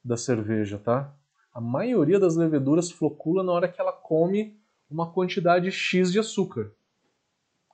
da 0.04 0.16
cerveja, 0.16 0.78
tá? 0.78 1.12
A 1.52 1.60
maioria 1.60 2.20
das 2.20 2.36
leveduras 2.36 2.90
flocula 2.90 3.42
na 3.42 3.52
hora 3.52 3.68
que 3.68 3.80
ela 3.80 3.92
come 3.92 4.58
uma 4.90 5.10
quantidade 5.10 5.70
X 5.70 6.12
de 6.12 6.18
açúcar. 6.18 6.72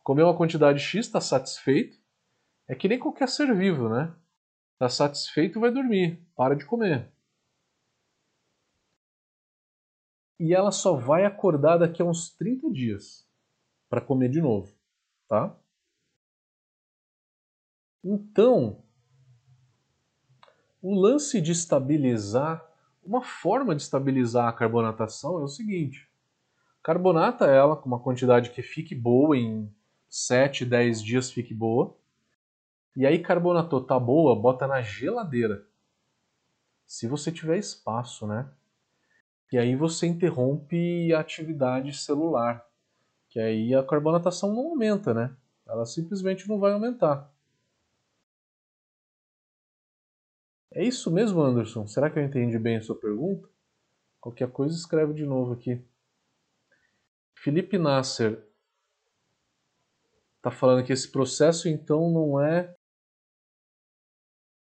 Comeu 0.03 0.27
uma 0.27 0.37
quantidade 0.37 0.81
X, 0.81 1.07
está 1.07 1.21
satisfeito. 1.21 1.97
É 2.67 2.75
que 2.75 2.89
nem 2.89 2.99
qualquer 2.99 3.29
ser 3.29 3.55
vivo, 3.55 3.89
né? 3.89 4.13
Está 4.75 4.89
satisfeito, 4.89 5.61
vai 5.61 5.71
dormir. 5.71 6.21
Para 6.35 6.55
de 6.55 6.65
comer. 6.65 7.09
E 10.43 10.53
ela 10.53 10.73
só 10.73 10.97
vai 10.97 11.25
acordar 11.25 11.79
daqui 11.79 12.03
a 12.03 12.05
uns 12.05 12.29
30 12.31 12.69
dias 12.73 13.25
para 13.89 14.01
comer 14.01 14.29
de 14.29 14.43
novo, 14.43 14.75
tá? 15.29 15.57
Então, 18.03 18.83
o 20.83 21.01
lance 21.01 21.41
de 21.41 21.53
estabilizar, 21.53 22.61
uma 23.05 23.23
forma 23.23 23.73
de 23.77 23.83
estabilizar 23.83 24.49
a 24.49 24.53
carbonatação 24.53 25.39
é 25.39 25.45
o 25.45 25.49
seguinte: 25.49 26.11
carbonata 26.83 27.47
ela 27.47 27.77
com 27.77 27.87
uma 27.87 28.01
quantidade 28.01 28.51
que 28.51 28.63
fique 28.63 28.97
boa 28.97 29.37
em 29.37 29.73
7, 30.09 30.65
10 30.65 31.01
dias 31.01 31.31
fique 31.31 31.55
boa. 31.55 31.97
E 32.97 33.07
aí 33.07 33.21
carbonatou, 33.21 33.85
tá 33.85 33.97
boa, 33.97 34.35
bota 34.35 34.67
na 34.67 34.83
geladeira. 34.83 35.65
Se 36.85 37.07
você 37.07 37.31
tiver 37.31 37.59
espaço, 37.59 38.27
né? 38.27 38.51
E 39.53 39.59
aí 39.59 39.77
você 39.77 40.07
interrompe 40.07 41.13
a 41.13 41.21
atividade 41.21 41.93
celular, 41.93 42.67
que 43.29 43.39
aí 43.39 43.75
a 43.75 43.85
carbonatação 43.85 44.55
não 44.55 44.71
aumenta, 44.71 45.13
né? 45.13 45.37
Ela 45.67 45.85
simplesmente 45.85 46.49
não 46.49 46.59
vai 46.59 46.73
aumentar. 46.73 47.31
É 50.71 50.83
isso 50.83 51.11
mesmo, 51.11 51.43
Anderson? 51.43 51.87
Será 51.87 52.09
que 52.09 52.19
eu 52.19 52.25
entendi 52.25 52.59
bem 52.59 52.79
a 52.79 52.81
sua 52.81 52.99
pergunta? 52.99 53.47
Qualquer 54.19 54.51
coisa 54.51 54.75
escreve 54.75 55.13
de 55.13 55.27
novo 55.27 55.53
aqui. 55.53 55.85
Felipe 57.35 57.77
Nasser 57.77 58.43
está 60.39 60.51
falando 60.51 60.83
que 60.83 60.95
esse 60.95 61.13
processo 61.13 61.69
então 61.69 62.11
não 62.11 62.41
é 62.41 62.75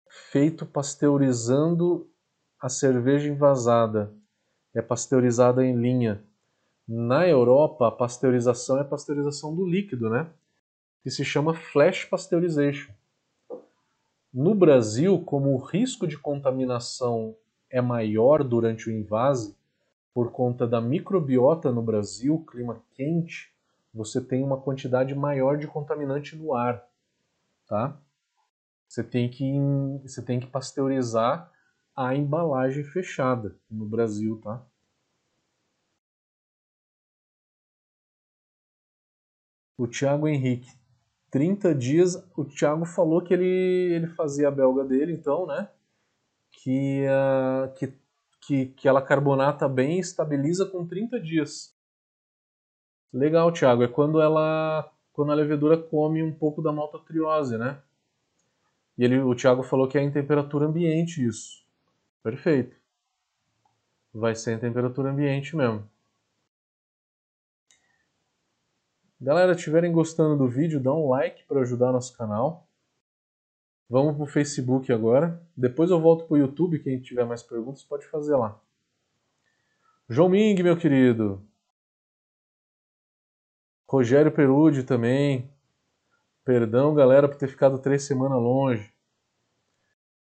feito 0.09 0.65
pasteurizando 0.65 2.11
a 2.59 2.67
cerveja 2.67 3.29
envasada 3.29 4.13
é 4.73 4.81
pasteurizada 4.81 5.65
em 5.65 5.75
linha. 5.75 6.23
Na 6.87 7.27
Europa, 7.27 7.87
a 7.87 7.91
pasteurização 7.91 8.79
é 8.79 8.83
pasteurização 8.83 9.55
do 9.55 9.65
líquido, 9.65 10.09
né? 10.09 10.29
Que 11.01 11.09
se 11.09 11.23
chama 11.23 11.53
flash 11.53 12.05
pasteurization. 12.05 12.91
No 14.33 14.55
Brasil, 14.55 15.21
como 15.23 15.53
o 15.53 15.57
risco 15.57 16.07
de 16.07 16.17
contaminação 16.17 17.35
é 17.69 17.81
maior 17.81 18.43
durante 18.43 18.89
o 18.89 18.91
invase, 18.91 19.55
por 20.13 20.31
conta 20.31 20.67
da 20.67 20.81
microbiota 20.81 21.71
no 21.71 21.81
Brasil, 21.81 22.43
clima 22.49 22.81
quente, 22.93 23.53
você 23.93 24.19
tem 24.19 24.43
uma 24.43 24.57
quantidade 24.57 25.13
maior 25.13 25.57
de 25.57 25.67
contaminante 25.67 26.35
no 26.35 26.53
ar, 26.53 26.83
tá? 27.67 27.97
Você 28.87 29.03
tem 29.03 29.29
que, 29.29 29.51
você 30.03 30.21
tem 30.21 30.39
que 30.39 30.47
pasteurizar 30.47 31.51
a 31.95 32.15
embalagem 32.15 32.83
fechada 32.83 33.57
no 33.69 33.85
Brasil, 33.85 34.39
tá? 34.41 34.65
O 39.77 39.87
Thiago 39.87 40.27
Henrique, 40.27 40.69
30 41.31 41.73
dias. 41.73 42.15
O 42.37 42.45
Thiago 42.45 42.85
falou 42.85 43.23
que 43.23 43.33
ele, 43.33 43.45
ele 43.45 44.07
fazia 44.07 44.47
a 44.47 44.51
belga 44.51 44.83
dele, 44.83 45.13
então, 45.13 45.45
né? 45.47 45.69
Que, 46.51 47.05
uh, 47.07 47.73
que, 47.73 47.93
que, 48.41 48.65
que 48.67 48.87
ela 48.87 49.01
carbonata 49.01 49.67
bem 49.67 49.97
e 49.97 49.99
estabiliza 49.99 50.65
com 50.65 50.85
30 50.87 51.19
dias. 51.19 51.75
Legal, 53.11 53.51
Thiago. 53.51 53.83
É 53.83 53.87
quando 53.87 54.21
ela 54.21 54.89
quando 55.13 55.31
a 55.31 55.35
levedura 55.35 55.77
come 55.77 56.23
um 56.23 56.33
pouco 56.33 56.61
da 56.61 56.73
maltotriose, 56.73 57.57
né? 57.57 57.81
E 58.97 59.05
ele, 59.05 59.19
o 59.19 59.35
Thiago 59.35 59.63
falou 59.63 59.87
que 59.87 59.97
é 59.97 60.01
em 60.01 60.11
temperatura 60.11 60.65
ambiente 60.65 61.25
isso. 61.25 61.62
Perfeito. 62.23 62.75
Vai 64.13 64.33
ser 64.33 64.53
em 64.53 64.59
temperatura 64.59 65.11
ambiente 65.11 65.55
mesmo. 65.55 65.87
Galera, 69.19 69.53
estiverem 69.53 69.91
gostando 69.91 70.37
do 70.37 70.49
vídeo, 70.49 70.81
dá 70.81 70.93
um 70.93 71.09
like 71.09 71.43
para 71.45 71.61
ajudar 71.61 71.91
nosso 71.91 72.17
canal. 72.17 72.67
Vamos 73.89 74.15
pro 74.15 74.25
Facebook 74.25 74.91
agora. 74.91 75.41
Depois 75.55 75.91
eu 75.91 75.99
volto 75.99 76.25
pro 76.25 76.37
YouTube, 76.37 76.79
quem 76.79 77.01
tiver 77.01 77.25
mais 77.25 77.43
perguntas 77.43 77.83
pode 77.83 78.05
fazer 78.07 78.35
lá. 78.35 78.59
João 80.09 80.29
Ming, 80.29 80.61
meu 80.63 80.77
querido. 80.77 81.45
Rogério 83.87 84.31
Perude 84.31 84.83
também. 84.83 85.51
Perdão, 86.43 86.93
galera, 86.93 87.27
por 87.27 87.37
ter 87.37 87.47
ficado 87.47 87.79
três 87.79 88.03
semanas 88.03 88.41
longe. 88.41 88.92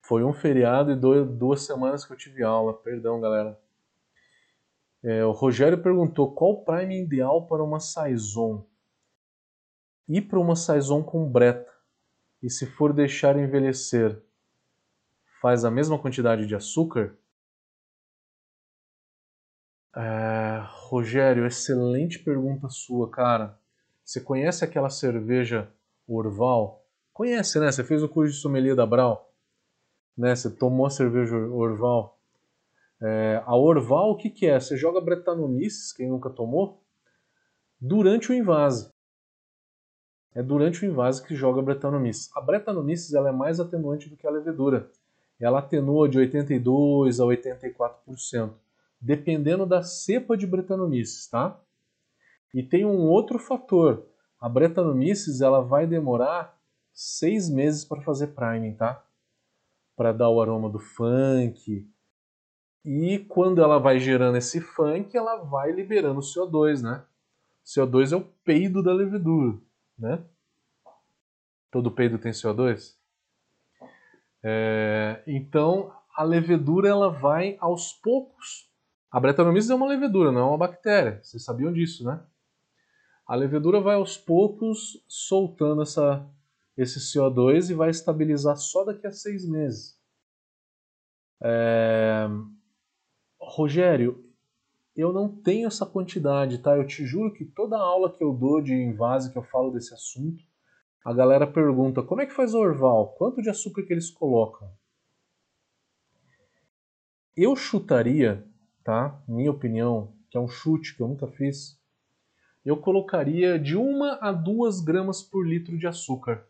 Foi 0.04 0.22
um 0.22 0.34
feriado 0.34 0.92
e 0.92 0.96
dois, 0.96 1.26
duas 1.26 1.62
semanas 1.62 2.04
que 2.04 2.12
eu 2.12 2.16
tive 2.16 2.42
aula. 2.42 2.74
Perdão, 2.74 3.18
galera. 3.18 3.58
É, 5.02 5.24
o 5.24 5.32
Rogério 5.32 5.82
perguntou 5.82 6.34
qual 6.34 6.50
o 6.50 6.62
prime 6.62 7.02
ideal 7.02 7.46
para 7.46 7.64
uma 7.64 7.80
saison. 7.80 8.66
Ir 10.06 10.20
para 10.22 10.38
uma 10.38 10.56
saison 10.56 11.02
com 11.02 11.26
breta. 11.26 11.72
E 12.42 12.50
se 12.50 12.66
for 12.66 12.92
deixar 12.92 13.38
envelhecer, 13.38 14.22
faz 15.40 15.64
a 15.64 15.70
mesma 15.70 15.98
quantidade 15.98 16.46
de 16.46 16.54
açúcar? 16.54 17.16
É, 19.96 20.62
Rogério, 20.66 21.46
excelente 21.46 22.18
pergunta 22.18 22.68
sua, 22.68 23.10
cara. 23.10 23.58
Você 24.04 24.20
conhece 24.20 24.66
aquela 24.66 24.90
cerveja 24.90 25.72
Orval? 26.06 26.84
Conhece, 27.10 27.58
né? 27.58 27.72
Você 27.72 27.82
fez 27.82 28.02
o 28.02 28.08
curso 28.08 28.34
de 28.34 28.38
sommelier 28.38 28.76
da 28.76 28.84
Brau 28.84 29.33
né? 30.16 30.34
Você 30.34 30.50
tomou 30.50 30.86
a 30.86 30.90
cerveja 30.90 31.36
Orval. 31.36 32.18
É, 33.00 33.42
a 33.44 33.56
Orval, 33.56 34.10
o 34.10 34.16
que, 34.16 34.30
que 34.30 34.46
é? 34.46 34.58
Você 34.58 34.76
joga 34.76 35.00
Brettanomyces, 35.00 35.92
quem 35.92 36.08
nunca 36.08 36.30
tomou, 36.30 36.82
durante 37.80 38.30
o 38.30 38.34
invase. 38.34 38.88
É 40.34 40.42
durante 40.42 40.84
o 40.84 40.90
invase 40.90 41.24
que 41.24 41.34
joga 41.34 41.62
Brettanomyces. 41.62 42.30
A 42.34 42.40
Brettanomyces 42.40 43.14
ela 43.14 43.28
é 43.28 43.32
mais 43.32 43.60
atenuante 43.60 44.08
do 44.08 44.16
que 44.16 44.26
a 44.26 44.30
levedura. 44.30 44.90
Ela 45.40 45.58
atenua 45.58 46.08
de 46.08 46.18
82% 46.18 47.20
a 47.20 47.26
84%. 47.26 48.54
dependendo 49.00 49.66
da 49.66 49.82
cepa 49.82 50.34
de 50.34 50.46
Brettanomyces, 50.46 51.28
tá? 51.28 51.60
E 52.54 52.62
tem 52.62 52.86
um 52.86 53.02
outro 53.02 53.38
fator. 53.38 54.06
A 54.40 54.48
Brettanomyces 54.48 55.42
ela 55.42 55.60
vai 55.60 55.86
demorar 55.86 56.58
seis 56.92 57.50
meses 57.50 57.84
para 57.84 58.00
fazer 58.00 58.28
priming, 58.28 58.74
tá? 58.74 59.04
Para 59.96 60.12
dar 60.12 60.28
o 60.28 60.40
aroma 60.40 60.68
do 60.68 60.78
funk. 60.78 61.88
E 62.84 63.18
quando 63.28 63.62
ela 63.62 63.78
vai 63.78 63.98
gerando 63.98 64.36
esse 64.36 64.60
funk, 64.60 65.16
ela 65.16 65.36
vai 65.36 65.72
liberando 65.72 66.20
o 66.20 66.22
CO2, 66.22 66.82
né? 66.82 67.02
O 67.62 67.66
CO2 67.66 68.12
é 68.12 68.16
o 68.16 68.24
peido 68.44 68.82
da 68.82 68.92
levedura, 68.92 69.58
né? 69.98 70.22
Todo 71.70 71.90
peido 71.90 72.18
tem 72.18 72.30
CO2? 72.30 72.94
É, 74.42 75.22
então, 75.26 75.90
a 76.14 76.22
levedura 76.22 76.88
ela 76.88 77.08
vai 77.08 77.56
aos 77.58 77.92
poucos. 77.94 78.70
A 79.10 79.18
Brettanomyces 79.18 79.70
é 79.70 79.74
uma 79.74 79.86
levedura, 79.86 80.30
não 80.30 80.40
é 80.40 80.44
uma 80.44 80.58
bactéria. 80.58 81.18
Vocês 81.22 81.42
sabiam 81.42 81.72
disso, 81.72 82.04
né? 82.04 82.20
A 83.26 83.34
levedura 83.34 83.80
vai 83.80 83.94
aos 83.94 84.18
poucos 84.18 85.02
soltando 85.08 85.80
essa, 85.80 86.28
esse 86.76 86.98
CO2 86.98 87.70
e 87.70 87.74
vai 87.74 87.90
estabilizar 87.90 88.56
só 88.56 88.84
daqui 88.84 89.06
a 89.06 89.12
seis 89.12 89.48
meses. 89.48 89.98
É... 91.42 92.26
Rogério, 93.40 94.24
eu 94.96 95.12
não 95.12 95.28
tenho 95.28 95.66
essa 95.66 95.86
quantidade, 95.86 96.58
tá? 96.58 96.76
Eu 96.76 96.86
te 96.86 97.04
juro 97.04 97.32
que 97.32 97.44
toda 97.44 97.78
aula 97.78 98.12
que 98.12 98.22
eu 98.22 98.32
dou 98.32 98.60
de 98.60 98.74
invase, 98.74 99.30
que 99.30 99.38
eu 99.38 99.42
falo 99.42 99.70
desse 99.70 99.92
assunto, 99.92 100.42
a 101.04 101.12
galera 101.12 101.46
pergunta, 101.46 102.02
como 102.02 102.22
é 102.22 102.26
que 102.26 102.32
faz 102.32 102.54
o 102.54 102.58
orval? 102.58 103.14
Quanto 103.14 103.42
de 103.42 103.50
açúcar 103.50 103.82
que 103.82 103.92
eles 103.92 104.10
colocam? 104.10 104.72
Eu 107.36 107.54
chutaria, 107.54 108.46
tá? 108.82 109.20
Minha 109.28 109.50
opinião, 109.50 110.14
que 110.30 110.38
é 110.38 110.40
um 110.40 110.48
chute 110.48 110.96
que 110.96 111.02
eu 111.02 111.08
nunca 111.08 111.26
fiz, 111.26 111.78
eu 112.64 112.76
colocaria 112.76 113.58
de 113.58 113.76
uma 113.76 114.14
a 114.22 114.32
duas 114.32 114.80
gramas 114.80 115.22
por 115.22 115.46
litro 115.46 115.76
de 115.76 115.86
açúcar 115.86 116.48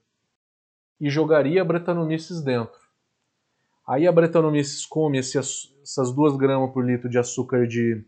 e 1.00 1.10
jogaria 1.10 1.62
a 1.62 1.64
Brettanomyces 1.64 2.40
dentro. 2.42 2.80
Aí 3.86 4.06
a 4.06 4.12
Brettanomyces 4.12 4.86
come 4.86 5.18
esse, 5.18 5.38
essas 5.38 6.12
duas 6.12 6.36
gramas 6.36 6.72
por 6.72 6.84
litro 6.84 7.08
de 7.08 7.18
açúcar 7.18 7.66
de, 7.66 8.04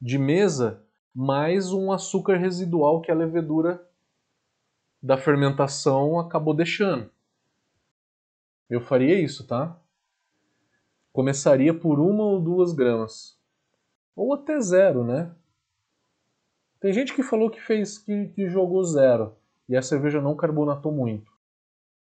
de 0.00 0.18
mesa 0.18 0.82
mais 1.14 1.72
um 1.72 1.90
açúcar 1.90 2.36
residual 2.36 3.00
que 3.00 3.10
a 3.10 3.14
levedura 3.14 3.82
da 5.02 5.16
fermentação 5.16 6.20
acabou 6.20 6.52
deixando. 6.52 7.10
Eu 8.68 8.80
faria 8.80 9.18
isso, 9.18 9.46
tá? 9.46 9.80
Começaria 11.12 11.72
por 11.72 11.98
uma 12.00 12.24
ou 12.24 12.40
duas 12.40 12.72
gramas. 12.72 13.38
Ou 14.14 14.34
até 14.34 14.60
zero, 14.60 15.04
né? 15.04 15.34
Tem 16.80 16.92
gente 16.92 17.14
que 17.14 17.22
falou 17.22 17.50
que 17.50 17.60
fez 17.60 17.96
que, 17.96 18.28
que 18.28 18.48
jogou 18.48 18.84
zero 18.84 19.34
e 19.68 19.76
a 19.76 19.82
cerveja 19.82 20.20
não 20.20 20.36
carbonatou 20.36 20.92
muito. 20.92 21.35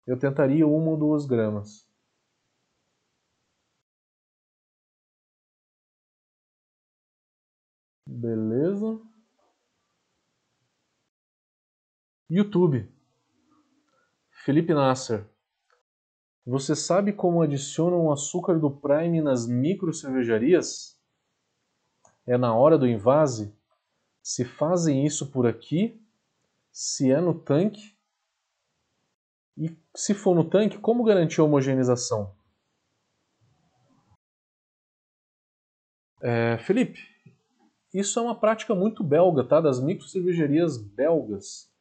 Eu 0.06 0.20
tentaria 0.20 0.68
uma 0.68 0.92
ou 0.92 0.98
duas 0.98 1.26
gramas. 1.26 1.88
Beleza. 8.06 9.02
YouTube. 12.30 12.90
Felipe 14.30 14.74
Nasser. 14.74 15.26
Você 16.46 16.76
sabe 16.76 17.14
como 17.14 17.42
adicionam 17.42 18.06
o 18.06 18.12
açúcar 18.12 18.60
do 18.60 18.70
Prime 18.70 19.22
nas 19.22 19.48
micro 19.48 19.94
cervejarias? 19.94 21.00
É 22.28 22.38
na 22.38 22.54
hora 22.54 22.78
do 22.78 22.88
invase? 22.88 23.56
Se 24.22 24.44
fazem 24.44 25.06
isso 25.06 25.32
por 25.32 25.48
aqui? 25.48 26.02
Se 26.72 27.12
é 27.12 27.22
no 27.22 27.34
tanque? 27.34 27.93
E 29.58 29.76
se 29.96 30.14
for 30.14 30.36
no 30.36 30.50
tanque, 30.50 30.78
como 30.78 31.04
garantir 31.04 31.42
a 31.42 31.44
homogeneização? 31.44 32.34
É, 36.22 36.58
Felipe, 36.60 37.00
isso 37.94 38.18
é 38.18 38.22
uma 38.22 38.40
prática 38.40 38.74
muito 38.74 39.04
belga, 39.04 39.44
tá? 39.44 39.62
Das 39.62 39.80
micro 39.80 40.08
cervejarias 40.08 40.78
belgas 40.78 41.72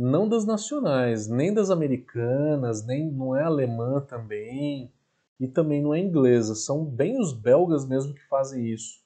não 0.00 0.28
das 0.28 0.46
nacionais, 0.46 1.26
nem 1.26 1.52
das 1.52 1.70
americanas, 1.70 2.86
nem 2.86 3.10
não 3.10 3.34
é 3.34 3.42
alemã 3.42 4.00
também, 4.00 4.92
e 5.40 5.48
também 5.48 5.82
não 5.82 5.92
é 5.92 5.98
inglesa. 5.98 6.54
São 6.54 6.84
bem 6.84 7.20
os 7.20 7.32
belgas 7.32 7.84
mesmo 7.84 8.14
que 8.14 8.24
fazem 8.28 8.64
isso. 8.72 9.00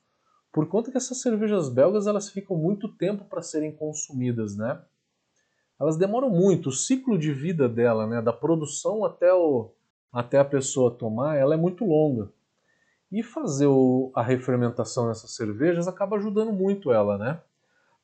Por 0.53 0.69
conta 0.69 0.91
que 0.91 0.99
essas 0.99 1.23
cervejas 1.23 1.71
belgas 1.71 2.07
elas 2.07 2.29
ficam 2.29 2.59
muito 2.59 2.89
tempo 2.89 3.25
para 3.25 3.41
serem 3.41 3.73
consumidas, 3.73 4.55
né? 4.55 4.85
Elas 5.81 5.97
demoram 5.97 6.31
muito, 6.31 6.69
o 6.69 6.73
ciclo 6.73 7.19
de 7.19 7.33
vida 7.33 7.69
dela, 7.69 8.07
né, 8.07 8.23
da 8.23 8.33
produção 8.33 9.05
até, 9.05 9.33
o, 9.33 9.71
até 10.13 10.39
a 10.39 10.45
pessoa 10.45 10.91
tomar, 10.91 11.37
ela 11.37 11.55
é 11.55 11.57
muito 11.57 11.85
longa. 11.85 12.31
E 13.11 13.23
fazer 13.23 13.67
o, 13.67 14.11
a 14.15 14.23
refermentação 14.23 15.09
nessas 15.09 15.35
cervejas 15.35 15.89
acaba 15.89 16.17
ajudando 16.17 16.53
muito 16.53 16.93
ela, 16.93 17.19
né? 17.19 17.41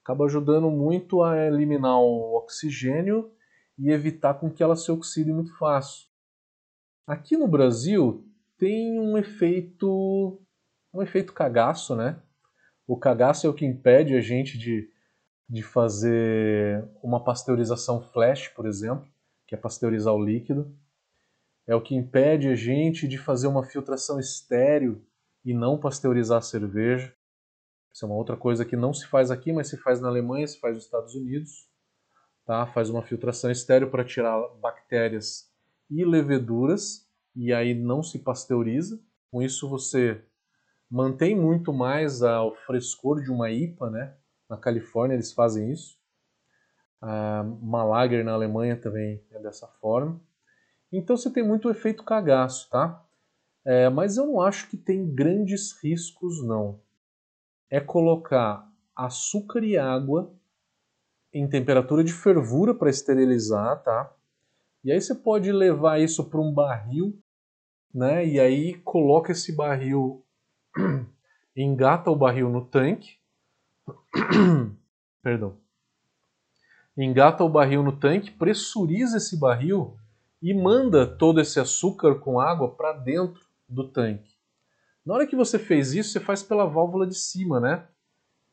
acaba 0.09 0.25
ajudando 0.25 0.71
muito 0.71 1.23
a 1.23 1.37
eliminar 1.37 2.01
o 2.01 2.35
oxigênio 2.35 3.31
e 3.79 3.91
evitar 3.91 4.33
com 4.33 4.51
que 4.51 4.63
ela 4.63 4.75
se 4.75 4.91
oxide 4.91 5.31
muito 5.31 5.55
fácil. 5.59 6.09
Aqui 7.07 7.37
no 7.37 7.47
Brasil 7.47 8.27
tem 8.57 8.99
um 8.99 9.19
efeito 9.19 10.41
um 10.95 11.03
efeito 11.03 11.35
cagaço, 11.35 11.95
né? 11.95 12.19
O 12.87 12.97
cagaço 12.97 13.47
é 13.47 13.51
o 13.51 13.55
que 13.55 13.67
impede 13.67 14.15
a 14.15 14.21
gente 14.23 14.57
de, 14.57 14.91
de 15.49 15.63
fazer 15.63 16.87
uma 17.03 17.23
pasteurização 17.23 18.03
flash, 18.03 18.49
por 18.49 18.67
exemplo, 18.67 19.09
que 19.47 19.55
é 19.55 19.59
pasteurizar 19.59 20.13
o 20.13 20.23
líquido. 20.23 20.77
É 21.67 21.75
o 21.75 21.81
que 21.81 21.95
impede 21.95 22.49
a 22.49 22.55
gente 22.55 23.09
de 23.09 23.17
fazer 23.17 23.47
uma 23.47 23.65
filtração 23.65 24.21
estéreo 24.21 25.03
e 25.45 25.55
não 25.55 25.79
pasteurizar 25.79 26.39
a 26.39 26.43
cerveja. 26.43 27.15
Isso 27.93 28.05
é 28.05 28.09
uma 28.09 28.17
outra 28.17 28.37
coisa 28.37 28.65
que 28.65 28.77
não 28.77 28.93
se 28.93 29.07
faz 29.07 29.31
aqui, 29.31 29.53
mas 29.53 29.69
se 29.69 29.77
faz 29.79 30.01
na 30.01 30.09
Alemanha, 30.09 30.47
se 30.47 30.61
faz 30.61 30.75
nos 30.75 30.85
Estados 30.85 31.15
Unidos. 31.15 31.69
Tá? 32.45 32.67
Faz 32.67 32.91
uma 32.91 33.03
filtração 33.03 33.51
estéreo 33.51 33.91
para 33.91 34.05
tirar 34.05 34.39
bactérias 34.61 35.51
e 35.91 36.05
leveduras, 36.05 37.09
e 37.35 37.53
aí 37.53 37.75
não 37.75 38.03
se 38.03 38.19
pasteuriza. 38.19 39.01
Com 39.31 39.43
isso 39.43 39.69
você 39.69 40.23
mantém 40.91 41.35
muito 41.35 41.73
mais 41.73 42.23
o 42.23 42.55
frescor 42.67 43.23
de 43.23 43.31
uma 43.31 43.51
IPA, 43.51 43.91
né? 43.91 44.15
Na 44.49 44.57
Califórnia 44.57 45.15
eles 45.15 45.33
fazem 45.33 45.71
isso. 45.71 45.99
A 47.01 47.45
Malager 47.63 48.25
na 48.25 48.33
Alemanha 48.33 48.77
também 48.81 49.25
é 49.31 49.39
dessa 49.39 49.67
forma. 49.67 50.21
Então 50.93 51.17
você 51.17 51.31
tem 51.31 51.43
muito 51.43 51.71
efeito 51.71 52.03
cagaço, 52.03 52.69
tá? 52.71 53.05
É, 53.65 53.89
mas 53.89 54.17
eu 54.17 54.27
não 54.27 54.41
acho 54.41 54.69
que 54.69 54.77
tem 54.77 55.15
grandes 55.15 55.73
riscos, 55.83 56.43
não 56.43 56.81
é 57.71 57.81
colocar 57.81 58.67
açúcar 58.97 59.63
e 59.63 59.77
água 59.77 60.35
em 61.33 61.49
temperatura 61.49 62.03
de 62.03 62.13
fervura 62.13 62.75
para 62.75 62.91
esterilizar, 62.91 63.83
tá? 63.83 64.13
E 64.83 64.91
aí 64.91 65.01
você 65.01 65.15
pode 65.15 65.53
levar 65.53 66.01
isso 66.01 66.29
para 66.31 66.41
um 66.41 66.53
barril, 66.53 67.19
né? 67.93 68.27
E 68.27 68.41
aí 68.41 68.75
coloca 68.81 69.33
esse 69.33 69.55
barril, 69.55 70.25
engata 71.55 72.11
o 72.11 72.17
barril 72.17 72.49
no 72.49 72.65
tanque, 72.65 73.18
perdão, 75.23 75.57
engata 76.97 77.45
o 77.45 77.49
barril 77.49 77.83
no 77.83 77.93
tanque, 77.93 78.31
pressuriza 78.31 79.19
esse 79.19 79.39
barril 79.39 79.97
e 80.43 80.55
manda 80.55 81.07
todo 81.07 81.41
esse 81.41 81.59
açúcar 81.59 82.17
com 82.17 82.41
água 82.41 82.71
para 82.71 82.93
dentro 82.93 83.45
do 83.69 83.89
tanque. 83.89 84.37
Na 85.05 85.15
hora 85.15 85.27
que 85.27 85.37
você 85.37 85.59
fez 85.59 85.95
isso, 85.95 86.11
você 86.11 86.21
faz 86.21 86.43
pela 86.43 86.67
válvula 86.67 87.07
de 87.07 87.15
cima, 87.15 87.59
né? 87.59 87.87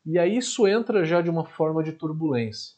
E 0.04 0.18
aí 0.18 0.36
isso 0.36 0.66
entra 0.66 1.04
já 1.04 1.20
de 1.20 1.28
uma 1.28 1.44
forma 1.44 1.82
de 1.82 1.92
turbulência. 1.92 2.76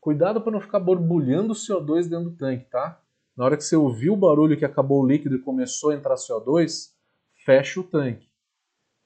Cuidado 0.00 0.40
para 0.40 0.52
não 0.52 0.60
ficar 0.60 0.80
borbulhando 0.80 1.52
CO2 1.52 2.08
dentro 2.08 2.30
do 2.30 2.36
tanque, 2.36 2.64
tá? 2.70 3.00
Na 3.36 3.44
hora 3.44 3.56
que 3.56 3.64
você 3.64 3.76
ouviu 3.76 4.14
o 4.14 4.16
barulho 4.16 4.56
que 4.56 4.64
acabou 4.64 5.02
o 5.02 5.06
líquido 5.06 5.36
e 5.36 5.42
começou 5.42 5.90
a 5.90 5.94
entrar 5.94 6.14
CO2, 6.14 6.92
fecha 7.44 7.80
o 7.80 7.84
tanque. 7.84 8.28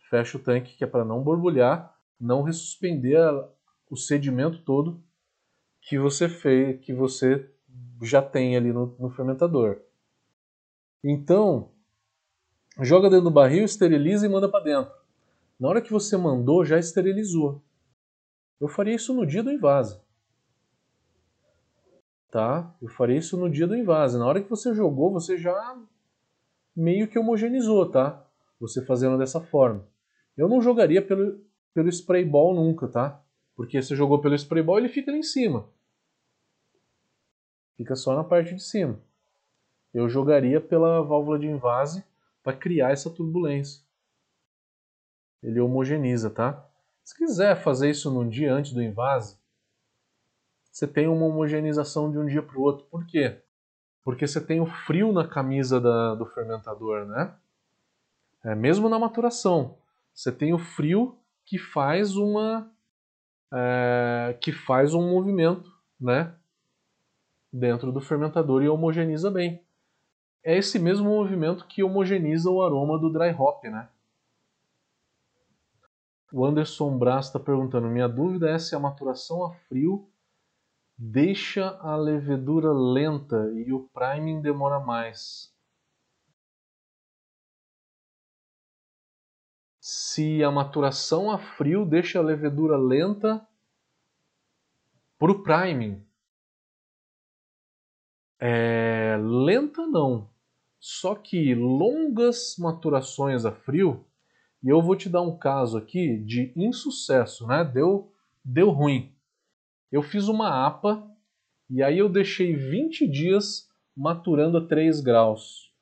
Fecha 0.09 0.38
o 0.38 0.41
tanque 0.41 0.76
que 0.76 0.84
é 0.84 0.86
para 0.86 1.05
não 1.05 1.22
borbulhar, 1.22 1.97
não 2.21 2.43
ressuspender 2.43 3.29
o 3.89 3.97
sedimento 3.97 4.62
todo 4.62 5.03
que 5.81 5.99
você 5.99 6.29
fez, 6.29 6.81
que 6.85 6.93
você 6.93 7.51
já 8.03 8.21
tem 8.21 8.57
ali 8.57 8.73
no, 8.73 8.95
no 8.99 9.11
fermentador. 9.11 9.81
Então, 11.03 11.71
joga 12.81 13.09
dentro 13.09 13.25
do 13.25 13.31
barril, 13.31 13.64
esteriliza 13.64 14.27
e 14.27 14.29
manda 14.29 14.49
para 14.49 14.64
dentro. 14.64 14.93
Na 15.59 15.68
hora 15.68 15.81
que 15.81 15.91
você 15.91 16.16
mandou, 16.16 16.64
já 16.64 16.79
esterilizou. 16.79 17.62
Eu 18.61 18.68
faria 18.68 18.95
isso 18.95 19.14
no 19.14 19.27
dia 19.27 19.43
do 19.43 19.51
invase. 19.51 20.01
Tá? 22.31 22.75
Eu 22.81 22.89
faria 22.89 23.16
isso 23.16 23.37
no 23.37 23.51
dia 23.51 23.66
do 23.66 23.77
invase. 23.77 24.18
Na 24.18 24.27
hora 24.27 24.43
que 24.43 24.49
você 24.49 24.75
jogou, 24.75 25.11
você 25.11 25.37
já 25.37 25.79
meio 26.77 27.09
que 27.09 27.18
homogeneizou, 27.18 27.91
tá? 27.91 28.25
Você 28.61 28.85
fazendo 28.85 29.18
dessa 29.18 29.41
forma. 29.41 29.87
Eu 30.37 30.49
não 30.49 30.61
jogaria 30.61 31.03
pelo, 31.03 31.41
pelo 31.75 31.89
spray 31.89 32.25
ball 32.25 32.55
nunca, 32.55 32.89
tá? 32.89 33.23
Porque 33.55 33.81
você 33.81 33.95
jogou 33.95 34.21
pelo 34.21 34.35
spray 34.35 34.62
ball, 34.62 34.79
ele 34.79 34.89
fica 34.89 35.11
ali 35.11 35.21
em 35.21 35.23
cima. 35.23 35.68
Fica 37.77 37.95
só 37.95 38.14
na 38.14 38.25
parte 38.25 38.55
de 38.55 38.62
cima. 38.62 39.01
Eu 39.93 40.09
jogaria 40.09 40.61
pela 40.61 41.03
válvula 41.03 41.39
de 41.39 41.47
invase 41.47 42.05
para 42.43 42.57
criar 42.57 42.91
essa 42.91 43.11
turbulência. 43.11 43.83
Ele 45.43 45.61
homogeneiza, 45.61 46.31
tá? 46.31 46.66
Se 47.03 47.16
quiser 47.16 47.57
fazer 47.57 47.91
isso 47.91 48.11
num 48.11 48.29
dia 48.29 48.53
antes 48.53 48.73
do 48.73 48.83
invase, 48.83 49.39
você 50.71 50.87
tem 50.87 51.09
uma 51.09 51.27
homogeneização 51.27 52.11
de 52.11 52.18
um 52.18 52.27
dia 52.27 52.43
para 52.43 52.59
o 52.59 52.62
outro. 52.62 52.87
Por 52.87 53.05
quê? 53.07 53.43
Porque 54.05 54.27
você 54.27 54.41
tem 54.41 54.61
o 54.61 54.66
frio 54.66 55.12
na 55.12 55.27
camisa 55.27 55.81
da, 55.81 56.14
do 56.14 56.27
fermentador, 56.27 57.07
né? 57.07 57.35
É, 58.45 58.55
mesmo 58.55 58.89
na 58.89 58.99
maturação, 58.99 59.79
você 60.14 60.31
tem 60.33 60.55
o 60.55 60.59
frio 60.59 61.18
que 61.45 61.59
faz 61.59 62.16
uma 62.16 62.70
é, 63.53 64.36
que 64.41 64.53
faz 64.53 64.95
um 64.95 65.11
movimento, 65.11 65.70
né? 66.01 66.34
Dentro 67.53 67.91
do 67.91 68.01
fermentador 68.01 68.62
e 68.62 68.68
homogeniza 68.68 69.30
bem. 69.30 69.64
É 70.43 70.57
esse 70.57 70.78
mesmo 70.78 71.09
movimento 71.09 71.66
que 71.66 71.82
homogeniza 71.82 72.51
o 72.51 72.62
aroma 72.62 72.99
do 72.99 73.12
dry 73.12 73.34
hop, 73.36 73.64
né? 73.64 73.88
O 76.32 76.47
Anderson 76.47 76.97
Brás 76.97 77.26
está 77.26 77.41
perguntando: 77.41 77.88
minha 77.88 78.09
dúvida 78.09 78.51
é 78.51 78.59
se 78.59 78.74
a 78.74 78.78
maturação 78.78 79.45
a 79.45 79.53
frio 79.68 80.09
deixa 80.97 81.76
a 81.80 81.97
levedura 81.97 82.72
lenta 82.72 83.51
e 83.55 83.72
o 83.72 83.88
priming 83.93 84.41
demora 84.41 84.78
mais. 84.78 85.50
Se 89.93 90.45
a 90.45 90.53
maturação 90.53 91.32
a 91.32 91.36
frio 91.36 91.84
deixa 91.84 92.20
a 92.20 92.22
levedura 92.22 92.76
lenta 92.76 93.45
para 95.18 95.32
o 95.32 95.43
priming. 95.43 96.01
É, 98.38 99.18
lenta 99.20 99.84
não. 99.88 100.30
Só 100.78 101.16
que 101.16 101.57
longas 101.57 102.55
maturações 102.57 103.45
a 103.45 103.51
frio, 103.51 104.07
e 104.62 104.68
eu 104.68 104.80
vou 104.80 104.95
te 104.95 105.09
dar 105.09 105.22
um 105.22 105.36
caso 105.36 105.76
aqui 105.76 106.18
de 106.18 106.53
insucesso, 106.55 107.45
né? 107.49 107.64
Deu, 107.64 108.12
deu 108.45 108.70
ruim. 108.70 109.12
Eu 109.91 110.05
fiz 110.05 110.28
uma 110.28 110.68
APA 110.68 111.05
e 111.68 111.82
aí 111.82 111.99
eu 111.99 112.09
deixei 112.09 112.55
20 112.55 113.09
dias 113.09 113.68
maturando 113.97 114.57
a 114.57 114.64
3 114.64 115.01
graus, 115.01 115.74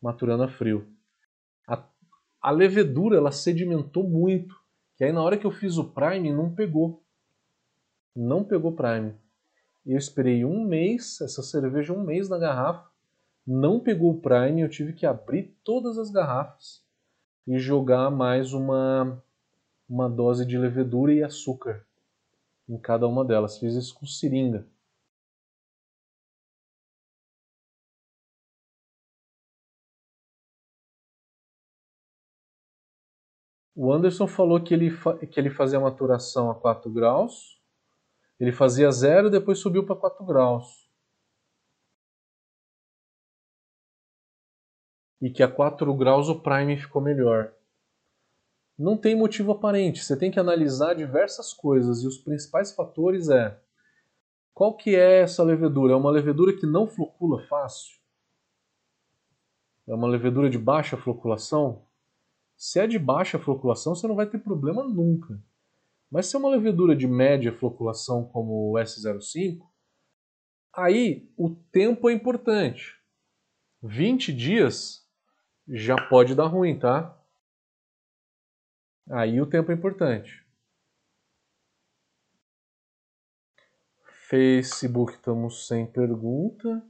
maturando 0.00 0.44
a 0.44 0.48
frio. 0.48 0.93
A, 2.44 2.50
levedura 2.50 3.16
ela 3.16 3.32
sedimentou 3.32 4.06
muito, 4.06 4.54
que 4.96 5.04
aí 5.04 5.10
na 5.10 5.22
hora 5.22 5.38
que 5.38 5.46
eu 5.46 5.50
fiz 5.50 5.78
o 5.78 5.84
prime 5.84 6.30
não 6.30 6.54
pegou. 6.54 7.02
Não 8.14 8.44
pegou 8.44 8.72
prime. 8.72 9.14
Eu 9.86 9.96
esperei 9.96 10.44
um 10.44 10.62
mês, 10.62 11.22
essa 11.22 11.42
cerveja 11.42 11.94
um 11.94 12.04
mês 12.04 12.28
na 12.28 12.36
garrafa, 12.36 12.86
não 13.46 13.80
pegou 13.80 14.10
o 14.10 14.20
prime, 14.20 14.60
eu 14.60 14.68
tive 14.68 14.92
que 14.92 15.06
abrir 15.06 15.56
todas 15.64 15.98
as 15.98 16.10
garrafas 16.10 16.84
e 17.46 17.58
jogar 17.58 18.10
mais 18.10 18.52
uma, 18.52 19.22
uma 19.88 20.06
dose 20.06 20.44
de 20.44 20.58
levedura 20.58 21.14
e 21.14 21.22
açúcar 21.22 21.86
em 22.68 22.76
cada 22.76 23.08
uma 23.08 23.24
delas. 23.24 23.58
Fiz 23.58 23.74
isso 23.74 23.94
com 23.94 24.06
seringa. 24.06 24.66
O 33.74 33.92
Anderson 33.92 34.26
falou 34.26 34.62
que 34.62 34.72
ele, 34.72 34.90
que 35.30 35.40
ele 35.40 35.50
fazia 35.50 35.80
maturação 35.80 36.50
a 36.50 36.54
4 36.54 36.90
graus, 36.90 37.60
ele 38.38 38.52
fazia 38.52 38.90
zero 38.90 39.28
e 39.28 39.30
depois 39.30 39.58
subiu 39.58 39.84
para 39.84 39.96
4 39.96 40.24
graus. 40.24 40.88
E 45.20 45.30
que 45.30 45.42
a 45.42 45.50
4 45.50 45.92
graus 45.94 46.28
o 46.28 46.40
prime 46.40 46.76
ficou 46.76 47.02
melhor 47.02 47.52
não 48.78 48.96
tem 48.96 49.14
motivo 49.14 49.52
aparente. 49.52 50.02
Você 50.02 50.16
tem 50.16 50.30
que 50.30 50.40
analisar 50.40 50.94
diversas 50.94 51.52
coisas 51.52 52.02
e 52.02 52.06
os 52.06 52.18
principais 52.18 52.72
fatores 52.72 53.28
é 53.28 53.58
qual 54.52 54.76
que 54.76 54.94
é 54.94 55.20
essa 55.20 55.42
levedura? 55.42 55.94
É 55.94 55.96
uma 55.96 56.10
levedura 56.10 56.56
que 56.56 56.66
não 56.66 56.86
flocula 56.86 57.42
fácil? 57.46 57.98
É 59.86 59.94
uma 59.94 60.08
levedura 60.08 60.48
de 60.48 60.58
baixa 60.58 60.96
floculação? 60.96 61.82
Se 62.56 62.80
é 62.80 62.86
de 62.86 62.98
baixa 62.98 63.38
floculação, 63.38 63.94
você 63.94 64.06
não 64.06 64.14
vai 64.14 64.26
ter 64.26 64.38
problema 64.38 64.82
nunca. 64.84 65.42
Mas 66.10 66.26
se 66.26 66.36
é 66.36 66.38
uma 66.38 66.50
levedura 66.50 66.94
de 66.94 67.06
média 67.06 67.52
floculação 67.52 68.24
como 68.24 68.70
o 68.70 68.74
S05, 68.74 69.60
aí 70.72 71.28
o 71.36 71.50
tempo 71.50 72.08
é 72.08 72.12
importante. 72.12 72.96
20 73.82 74.32
dias 74.32 75.06
já 75.68 75.96
pode 76.08 76.34
dar 76.34 76.46
ruim, 76.46 76.78
tá? 76.78 77.20
Aí 79.10 79.40
o 79.40 79.46
tempo 79.46 79.70
é 79.70 79.74
importante. 79.74 80.44
Facebook, 84.28 85.14
estamos 85.14 85.66
sem 85.66 85.86
pergunta. 85.86 86.82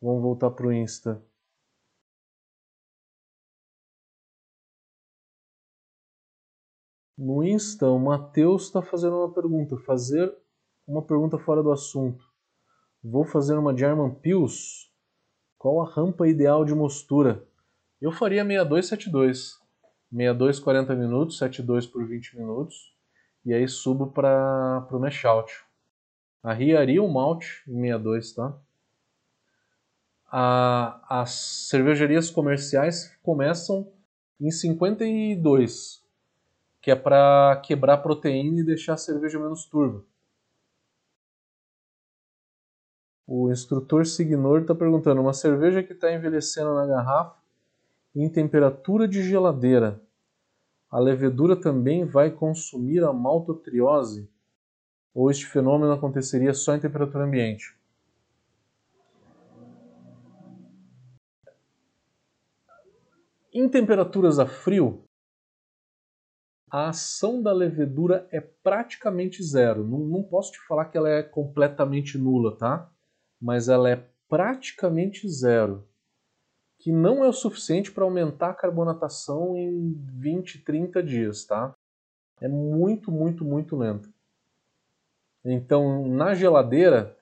Vamos 0.00 0.22
voltar 0.22 0.50
para 0.50 0.66
o 0.66 0.72
Insta. 0.72 1.22
No 7.22 7.44
Insta, 7.44 7.86
o 7.86 7.98
Matheus 7.98 8.62
está 8.62 8.80
fazendo 8.80 9.18
uma 9.18 9.30
pergunta. 9.30 9.76
Fazer 9.76 10.34
uma 10.86 11.02
pergunta 11.02 11.36
fora 11.36 11.62
do 11.62 11.70
assunto. 11.70 12.24
Vou 13.04 13.26
fazer 13.26 13.58
uma 13.58 13.76
German 13.76 14.14
Pills. 14.14 14.90
Qual 15.58 15.82
a 15.82 15.90
rampa 15.90 16.26
ideal 16.26 16.64
de 16.64 16.74
mostura? 16.74 17.46
Eu 18.00 18.10
faria 18.10 18.42
6272. 18.42 19.60
62 20.10 20.60
40 20.60 20.94
minutos, 20.94 21.36
72 21.36 21.86
por 21.86 22.06
20 22.06 22.38
minutos, 22.38 22.96
e 23.44 23.52
aí 23.52 23.68
subo 23.68 24.06
para 24.06 24.88
o 24.90 24.98
mash 24.98 25.22
out. 25.26 25.52
Arriaria 26.42 27.02
o 27.02 27.12
malte 27.12 27.62
em 27.68 27.82
62, 27.82 28.32
tá? 28.32 28.58
A, 30.32 31.20
as 31.20 31.32
cervejarias 31.68 32.30
comerciais 32.30 33.14
começam 33.22 33.92
em 34.40 34.50
52, 34.50 35.99
que 36.80 36.90
é 36.90 36.96
para 36.96 37.60
quebrar 37.64 37.94
a 37.94 37.98
proteína 37.98 38.60
e 38.60 38.64
deixar 38.64 38.94
a 38.94 38.98
cerveja 38.98 39.38
menos 39.38 39.66
turva. 39.66 40.04
O 43.26 43.50
instrutor 43.50 44.06
Signor 44.06 44.62
está 44.62 44.74
perguntando: 44.74 45.20
uma 45.20 45.32
cerveja 45.32 45.82
que 45.82 45.92
está 45.92 46.12
envelhecendo 46.12 46.74
na 46.74 46.86
garrafa 46.86 47.38
em 48.14 48.28
temperatura 48.28 49.06
de 49.06 49.22
geladeira, 49.22 50.02
a 50.90 50.98
levedura 50.98 51.54
também 51.54 52.04
vai 52.04 52.30
consumir 52.30 53.04
a 53.04 53.12
maltotriose? 53.12 54.28
Ou 55.14 55.30
este 55.30 55.46
fenômeno 55.46 55.92
aconteceria 55.92 56.52
só 56.52 56.74
em 56.74 56.80
temperatura 56.80 57.24
ambiente? 57.24 57.76
Em 63.52 63.68
temperaturas 63.68 64.38
a 64.38 64.46
frio, 64.46 65.04
a 66.70 66.88
ação 66.90 67.42
da 67.42 67.52
levedura 67.52 68.28
é 68.30 68.40
praticamente 68.40 69.42
zero. 69.42 69.86
Não, 69.86 69.98
não, 69.98 70.22
posso 70.22 70.52
te 70.52 70.60
falar 70.66 70.86
que 70.86 70.96
ela 70.96 71.08
é 71.08 71.22
completamente 71.22 72.16
nula, 72.16 72.56
tá? 72.56 72.88
Mas 73.40 73.68
ela 73.68 73.90
é 73.90 74.06
praticamente 74.28 75.28
zero 75.28 75.88
que 76.78 76.90
não 76.90 77.22
é 77.22 77.28
o 77.28 77.32
suficiente 77.32 77.92
para 77.92 78.04
aumentar 78.04 78.50
a 78.50 78.54
carbonatação 78.54 79.56
em 79.56 79.92
20, 80.16 80.60
30 80.60 81.02
dias, 81.02 81.44
tá? 81.44 81.74
É 82.40 82.48
muito, 82.48 83.12
muito, 83.12 83.44
muito 83.44 83.76
lento. 83.76 84.08
Então, 85.44 86.08
na 86.08 86.34
geladeira, 86.34 87.16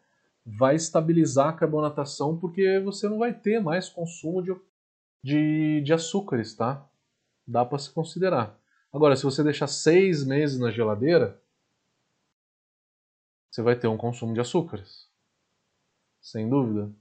vai 0.45 0.77
estabilizar 0.77 1.49
a 1.49 1.53
carbonatação 1.53 2.39
porque 2.39 2.79
você 2.81 3.09
não 3.09 3.19
vai 3.19 3.35
ter 3.35 3.61
mais 3.61 3.89
consumo 3.89 4.43
de, 4.43 4.55
de, 5.23 5.81
de 5.83 5.93
açúcares, 5.93 6.55
tá? 6.55 6.89
Dá 7.47 7.65
para 7.65 7.79
se 7.79 7.91
considerar. 7.91 8.58
Agora, 8.93 9.15
se 9.17 9.23
você 9.23 9.43
deixar 9.43 9.67
seis 9.67 10.25
meses 10.25 10.59
na 10.59 10.71
geladeira, 10.71 11.41
você 13.51 13.63
vai 13.63 13.79
ter 13.79 13.87
um 13.87 13.99
consumo 13.99 14.33
de 14.33 14.41
açúcares. 14.41 15.11
Sem 16.21 16.49
dúvida. 16.49 16.93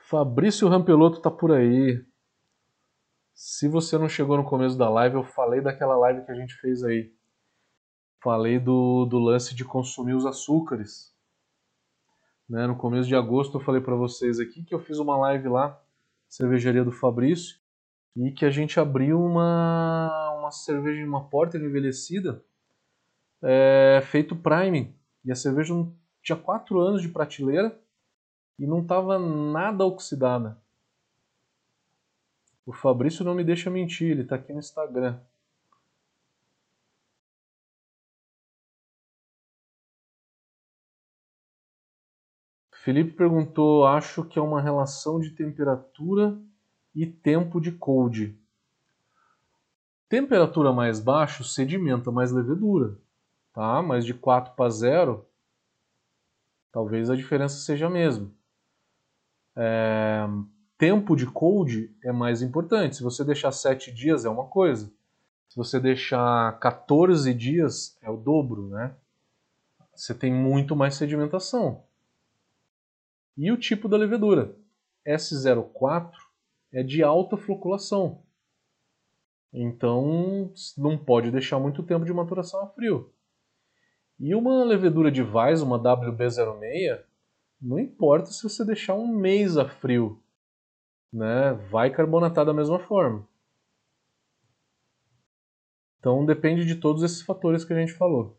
Fabrício 0.00 0.68
Rampelotto 0.68 1.20
tá 1.20 1.30
por 1.30 1.50
aí. 1.50 2.04
Se 3.34 3.68
você 3.68 3.98
não 3.98 4.08
chegou 4.08 4.36
no 4.36 4.44
começo 4.44 4.76
da 4.76 4.88
live, 4.88 5.16
eu 5.16 5.24
falei 5.24 5.60
daquela 5.60 5.96
live 5.96 6.24
que 6.24 6.30
a 6.30 6.34
gente 6.34 6.54
fez 6.54 6.82
aí. 6.84 7.12
Falei 8.22 8.58
do, 8.58 9.04
do 9.06 9.18
lance 9.18 9.54
de 9.54 9.64
consumir 9.64 10.14
os 10.14 10.26
açúcares. 10.26 11.14
Né? 12.48 12.66
No 12.66 12.76
começo 12.76 13.08
de 13.08 13.16
agosto 13.16 13.58
eu 13.58 13.60
falei 13.64 13.80
para 13.80 13.94
vocês 13.94 14.38
aqui 14.38 14.62
que 14.62 14.74
eu 14.74 14.80
fiz 14.80 14.98
uma 14.98 15.16
live 15.16 15.48
lá 15.48 15.82
cervejaria 16.28 16.84
do 16.84 16.92
Fabrício, 16.92 17.58
e 18.16 18.32
que 18.32 18.44
a 18.44 18.50
gente 18.50 18.80
abriu 18.80 19.20
uma, 19.20 20.36
uma 20.38 20.50
cerveja, 20.50 21.04
uma 21.04 21.28
porta 21.28 21.58
envelhecida, 21.58 22.42
é, 23.42 24.00
feito 24.06 24.34
Prime. 24.34 24.94
E 25.24 25.30
a 25.30 25.34
cerveja 25.34 25.74
tinha 26.22 26.36
4 26.36 26.80
anos 26.80 27.02
de 27.02 27.08
prateleira 27.08 27.78
e 28.58 28.66
não 28.66 28.80
estava 28.80 29.18
nada 29.18 29.84
oxidada. 29.84 30.58
O 32.64 32.72
Fabrício 32.72 33.24
não 33.24 33.34
me 33.34 33.44
deixa 33.44 33.70
mentir, 33.70 34.10
ele 34.10 34.22
está 34.22 34.36
aqui 34.36 34.52
no 34.52 34.58
Instagram. 34.58 35.20
Felipe 42.86 43.10
perguntou, 43.14 43.84
acho 43.84 44.22
que 44.22 44.38
é 44.38 44.42
uma 44.42 44.62
relação 44.62 45.18
de 45.18 45.30
temperatura 45.30 46.38
e 46.94 47.04
tempo 47.04 47.60
de 47.60 47.72
cold. 47.72 48.38
Temperatura 50.08 50.72
mais 50.72 51.00
baixa 51.00 51.42
sedimenta 51.42 52.12
mais 52.12 52.30
levedura, 52.30 52.96
tá? 53.52 53.82
Mas 53.82 54.04
de 54.04 54.14
4 54.14 54.54
para 54.54 54.70
0, 54.70 55.26
talvez 56.70 57.10
a 57.10 57.16
diferença 57.16 57.56
seja 57.56 57.88
a 57.88 57.90
mesma. 57.90 58.30
É... 59.56 60.24
Tempo 60.78 61.16
de 61.16 61.26
cold 61.26 61.92
é 62.04 62.12
mais 62.12 62.40
importante. 62.40 62.94
Se 62.94 63.02
você 63.02 63.24
deixar 63.24 63.50
7 63.50 63.90
dias 63.90 64.24
é 64.24 64.28
uma 64.28 64.46
coisa. 64.46 64.92
Se 65.48 65.56
você 65.56 65.80
deixar 65.80 66.56
14 66.60 67.34
dias 67.34 67.98
é 68.00 68.08
o 68.08 68.16
dobro, 68.16 68.68
né? 68.68 68.94
Você 69.92 70.14
tem 70.14 70.32
muito 70.32 70.76
mais 70.76 70.94
sedimentação. 70.94 71.84
E 73.36 73.52
o 73.52 73.56
tipo 73.56 73.88
da 73.88 73.96
levedura? 73.96 74.56
S04 75.06 76.12
é 76.72 76.82
de 76.82 77.02
alta 77.02 77.36
floculação. 77.36 78.22
Então 79.52 80.52
não 80.76 80.98
pode 80.98 81.30
deixar 81.30 81.58
muito 81.58 81.82
tempo 81.82 82.04
de 82.04 82.12
maturação 82.12 82.62
a 82.62 82.68
frio. 82.68 83.12
E 84.18 84.34
uma 84.34 84.64
levedura 84.64 85.10
de 85.10 85.22
Weiss, 85.22 85.60
uma 85.60 85.78
WB06, 85.78 87.04
não 87.60 87.78
importa 87.78 88.30
se 88.30 88.42
você 88.42 88.64
deixar 88.64 88.94
um 88.94 89.06
mês 89.06 89.56
a 89.56 89.68
frio, 89.68 90.22
né? 91.12 91.52
vai 91.70 91.90
carbonatar 91.90 92.44
da 92.44 92.54
mesma 92.54 92.78
forma. 92.78 93.26
Então 95.98 96.24
depende 96.24 96.64
de 96.64 96.76
todos 96.76 97.02
esses 97.02 97.22
fatores 97.22 97.64
que 97.64 97.72
a 97.72 97.78
gente 97.78 97.92
falou. 97.92 98.38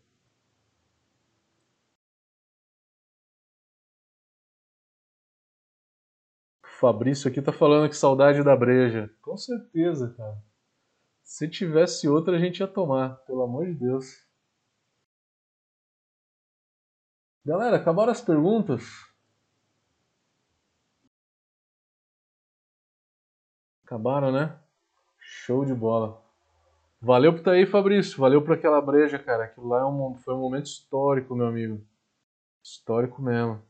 Fabrício 6.80 7.28
aqui 7.28 7.42
tá 7.42 7.52
falando 7.52 7.90
que 7.90 7.98
saudade 7.98 8.44
da 8.44 8.56
breja. 8.56 9.10
Com 9.22 9.36
certeza, 9.36 10.14
cara. 10.16 10.38
Se 11.24 11.50
tivesse 11.50 12.08
outra, 12.08 12.36
a 12.36 12.40
gente 12.40 12.60
ia 12.60 12.68
tomar, 12.68 13.16
pelo 13.26 13.42
amor 13.42 13.66
de 13.66 13.74
Deus. 13.74 14.24
Galera, 17.44 17.78
acabaram 17.78 18.12
as 18.12 18.22
perguntas? 18.22 18.84
Acabaram, 23.84 24.32
né? 24.32 24.60
Show 25.18 25.66
de 25.66 25.74
bola. 25.74 26.24
Valeu 27.02 27.32
por 27.32 27.40
estar 27.40 27.52
aí, 27.54 27.66
Fabrício. 27.66 28.20
Valeu 28.20 28.44
por 28.44 28.54
aquela 28.54 28.80
breja, 28.82 29.18
cara. 29.18 29.46
Aquilo 29.46 29.68
lá 29.68 29.80
é 29.80 29.86
um, 29.86 30.16
foi 30.18 30.36
um 30.36 30.42
momento 30.42 30.68
histórico, 30.68 31.36
meu 31.36 31.48
amigo. 31.48 31.84
Histórico 32.62 33.20
mesmo 33.20 33.67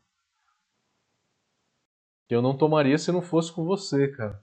que 2.28 2.36
eu 2.36 2.42
não 2.42 2.56
tomaria 2.56 2.98
se 2.98 3.12
não 3.12 3.22
fosse 3.22 3.52
com 3.52 3.64
você, 3.64 4.10
cara. 4.10 4.42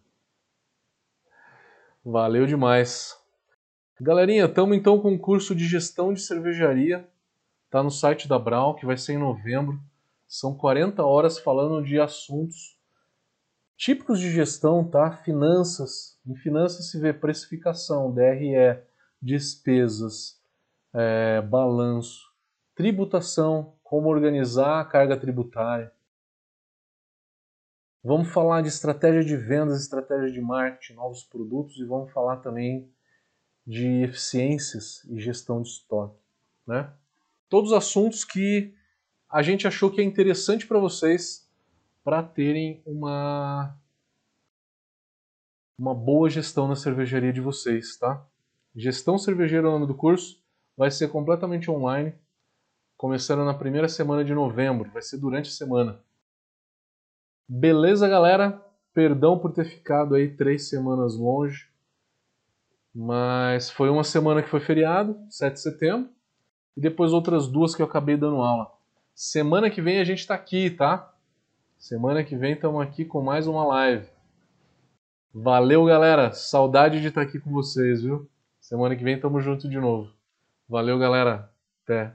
Valeu 2.03 2.47
demais. 2.47 3.17
Galerinha, 4.01 4.47
estamos 4.47 4.77
então 4.77 4.99
com 4.99 5.13
um 5.13 5.19
curso 5.19 5.55
de 5.55 5.67
gestão 5.67 6.13
de 6.13 6.21
cervejaria. 6.21 7.07
Tá 7.71 7.83
no 7.83 7.91
site 7.91 8.27
da 8.27 8.39
Brau, 8.39 8.75
que 8.75 8.87
vai 8.87 8.97
ser 8.97 9.15
em 9.15 9.19
novembro. 9.19 9.79
São 10.27 10.57
40 10.57 11.05
horas 11.05 11.39
falando 11.39 11.85
de 11.85 12.01
assuntos 12.01 12.79
típicos 13.77 14.19
de 14.19 14.31
gestão, 14.31 14.89
tá? 14.89 15.19
Finanças. 15.19 16.19
Em 16.27 16.35
finanças 16.37 16.91
se 16.91 16.99
vê 16.99 17.13
precificação, 17.13 18.13
DRE, 18.13 18.83
despesas, 19.21 20.41
é, 20.93 21.43
balanço, 21.43 22.21
tributação, 22.75 23.75
como 23.83 24.09
organizar 24.09 24.81
a 24.81 24.85
carga 24.85 25.17
tributária 25.17 25.94
Vamos 28.05 28.29
falar 28.29 28.61
de 28.61 28.69
estratégia 28.69 29.25
de 29.25 29.35
vendas, 29.35 29.81
estratégia 29.81 30.31
de 30.31 30.39
marketing, 30.39 30.93
novos 30.93 31.25
produtos 31.25 31.79
e 31.79 31.87
vamos 31.87 32.13
falar 32.13 32.37
também 32.37 32.93
de 33.67 34.03
eficiências 34.03 35.03
e 35.07 35.19
gestão 35.19 35.63
de 35.63 35.71
estoque. 35.71 36.21
Né? 36.67 36.93
Todos 37.49 37.73
assuntos 37.73 38.23
que 38.23 38.75
a 39.27 39.41
gente 39.41 39.67
achou 39.67 39.91
que 39.91 40.03
é 40.03 40.05
interessante 40.05 40.67
para 40.67 40.79
vocês 40.79 41.49
para 42.05 42.23
terem 42.23 42.83
uma, 42.85 43.75
uma 45.79 45.95
boa 45.95 46.29
gestão 46.29 46.69
na 46.69 46.77
cervejaria 46.77 47.33
de 47.33 47.41
vocês. 47.41 47.97
Tá? 47.97 48.23
Gestão 48.77 49.17
cervejeira 49.17 49.67
é 49.67 49.71
o 49.71 49.73
nome 49.73 49.87
do 49.87 49.95
curso, 49.95 50.45
vai 50.77 50.91
ser 50.91 51.09
completamente 51.09 51.71
online, 51.71 52.15
começando 52.99 53.47
na 53.47 53.55
primeira 53.55 53.89
semana 53.89 54.23
de 54.23 54.35
novembro, 54.35 54.91
vai 54.91 55.01
ser 55.01 55.17
durante 55.17 55.49
a 55.49 55.53
semana. 55.53 56.05
Beleza, 57.49 58.09
galera? 58.09 58.63
Perdão 58.93 59.39
por 59.39 59.53
ter 59.53 59.65
ficado 59.65 60.15
aí 60.15 60.29
três 60.29 60.69
semanas 60.69 61.17
longe. 61.17 61.69
Mas 62.95 63.71
foi 63.71 63.91
uma 63.91 64.05
semana 64.05 64.43
que 64.43 64.49
foi 64.49 64.61
feriado, 64.61 65.19
7 65.29 65.55
de 65.55 65.61
setembro. 65.61 66.11
E 66.77 66.81
depois 66.81 67.13
outras 67.13 67.49
duas 67.49 67.75
que 67.75 67.83
eu 67.83 67.87
acabei 67.87 68.17
dando 68.17 68.37
aula. 68.37 68.71
Semana 69.15 69.71
que 69.71 69.83
vem 69.83 70.01
a 70.01 70.05
gente 70.05 70.21
está 70.21 70.35
aqui, 70.35 70.71
tá? 70.71 71.13
Semana 71.79 72.25
que 72.25 72.37
vem 72.37 72.55
estamos 72.55 72.81
aqui 72.81 73.05
com 73.05 73.21
mais 73.21 73.47
uma 73.47 73.65
live. 73.65 74.09
Valeu, 75.33 75.85
galera. 75.85 76.33
Saudade 76.33 77.01
de 77.01 77.09
estar 77.09 77.23
aqui 77.23 77.39
com 77.39 77.51
vocês, 77.51 78.03
viu? 78.03 78.29
Semana 78.61 78.97
que 78.97 79.05
vem 79.05 79.17
estamos 79.17 79.45
juntos 79.45 79.69
de 79.69 79.79
novo. 79.79 80.11
Valeu, 80.69 80.99
galera. 80.99 81.53
Até. 81.83 82.15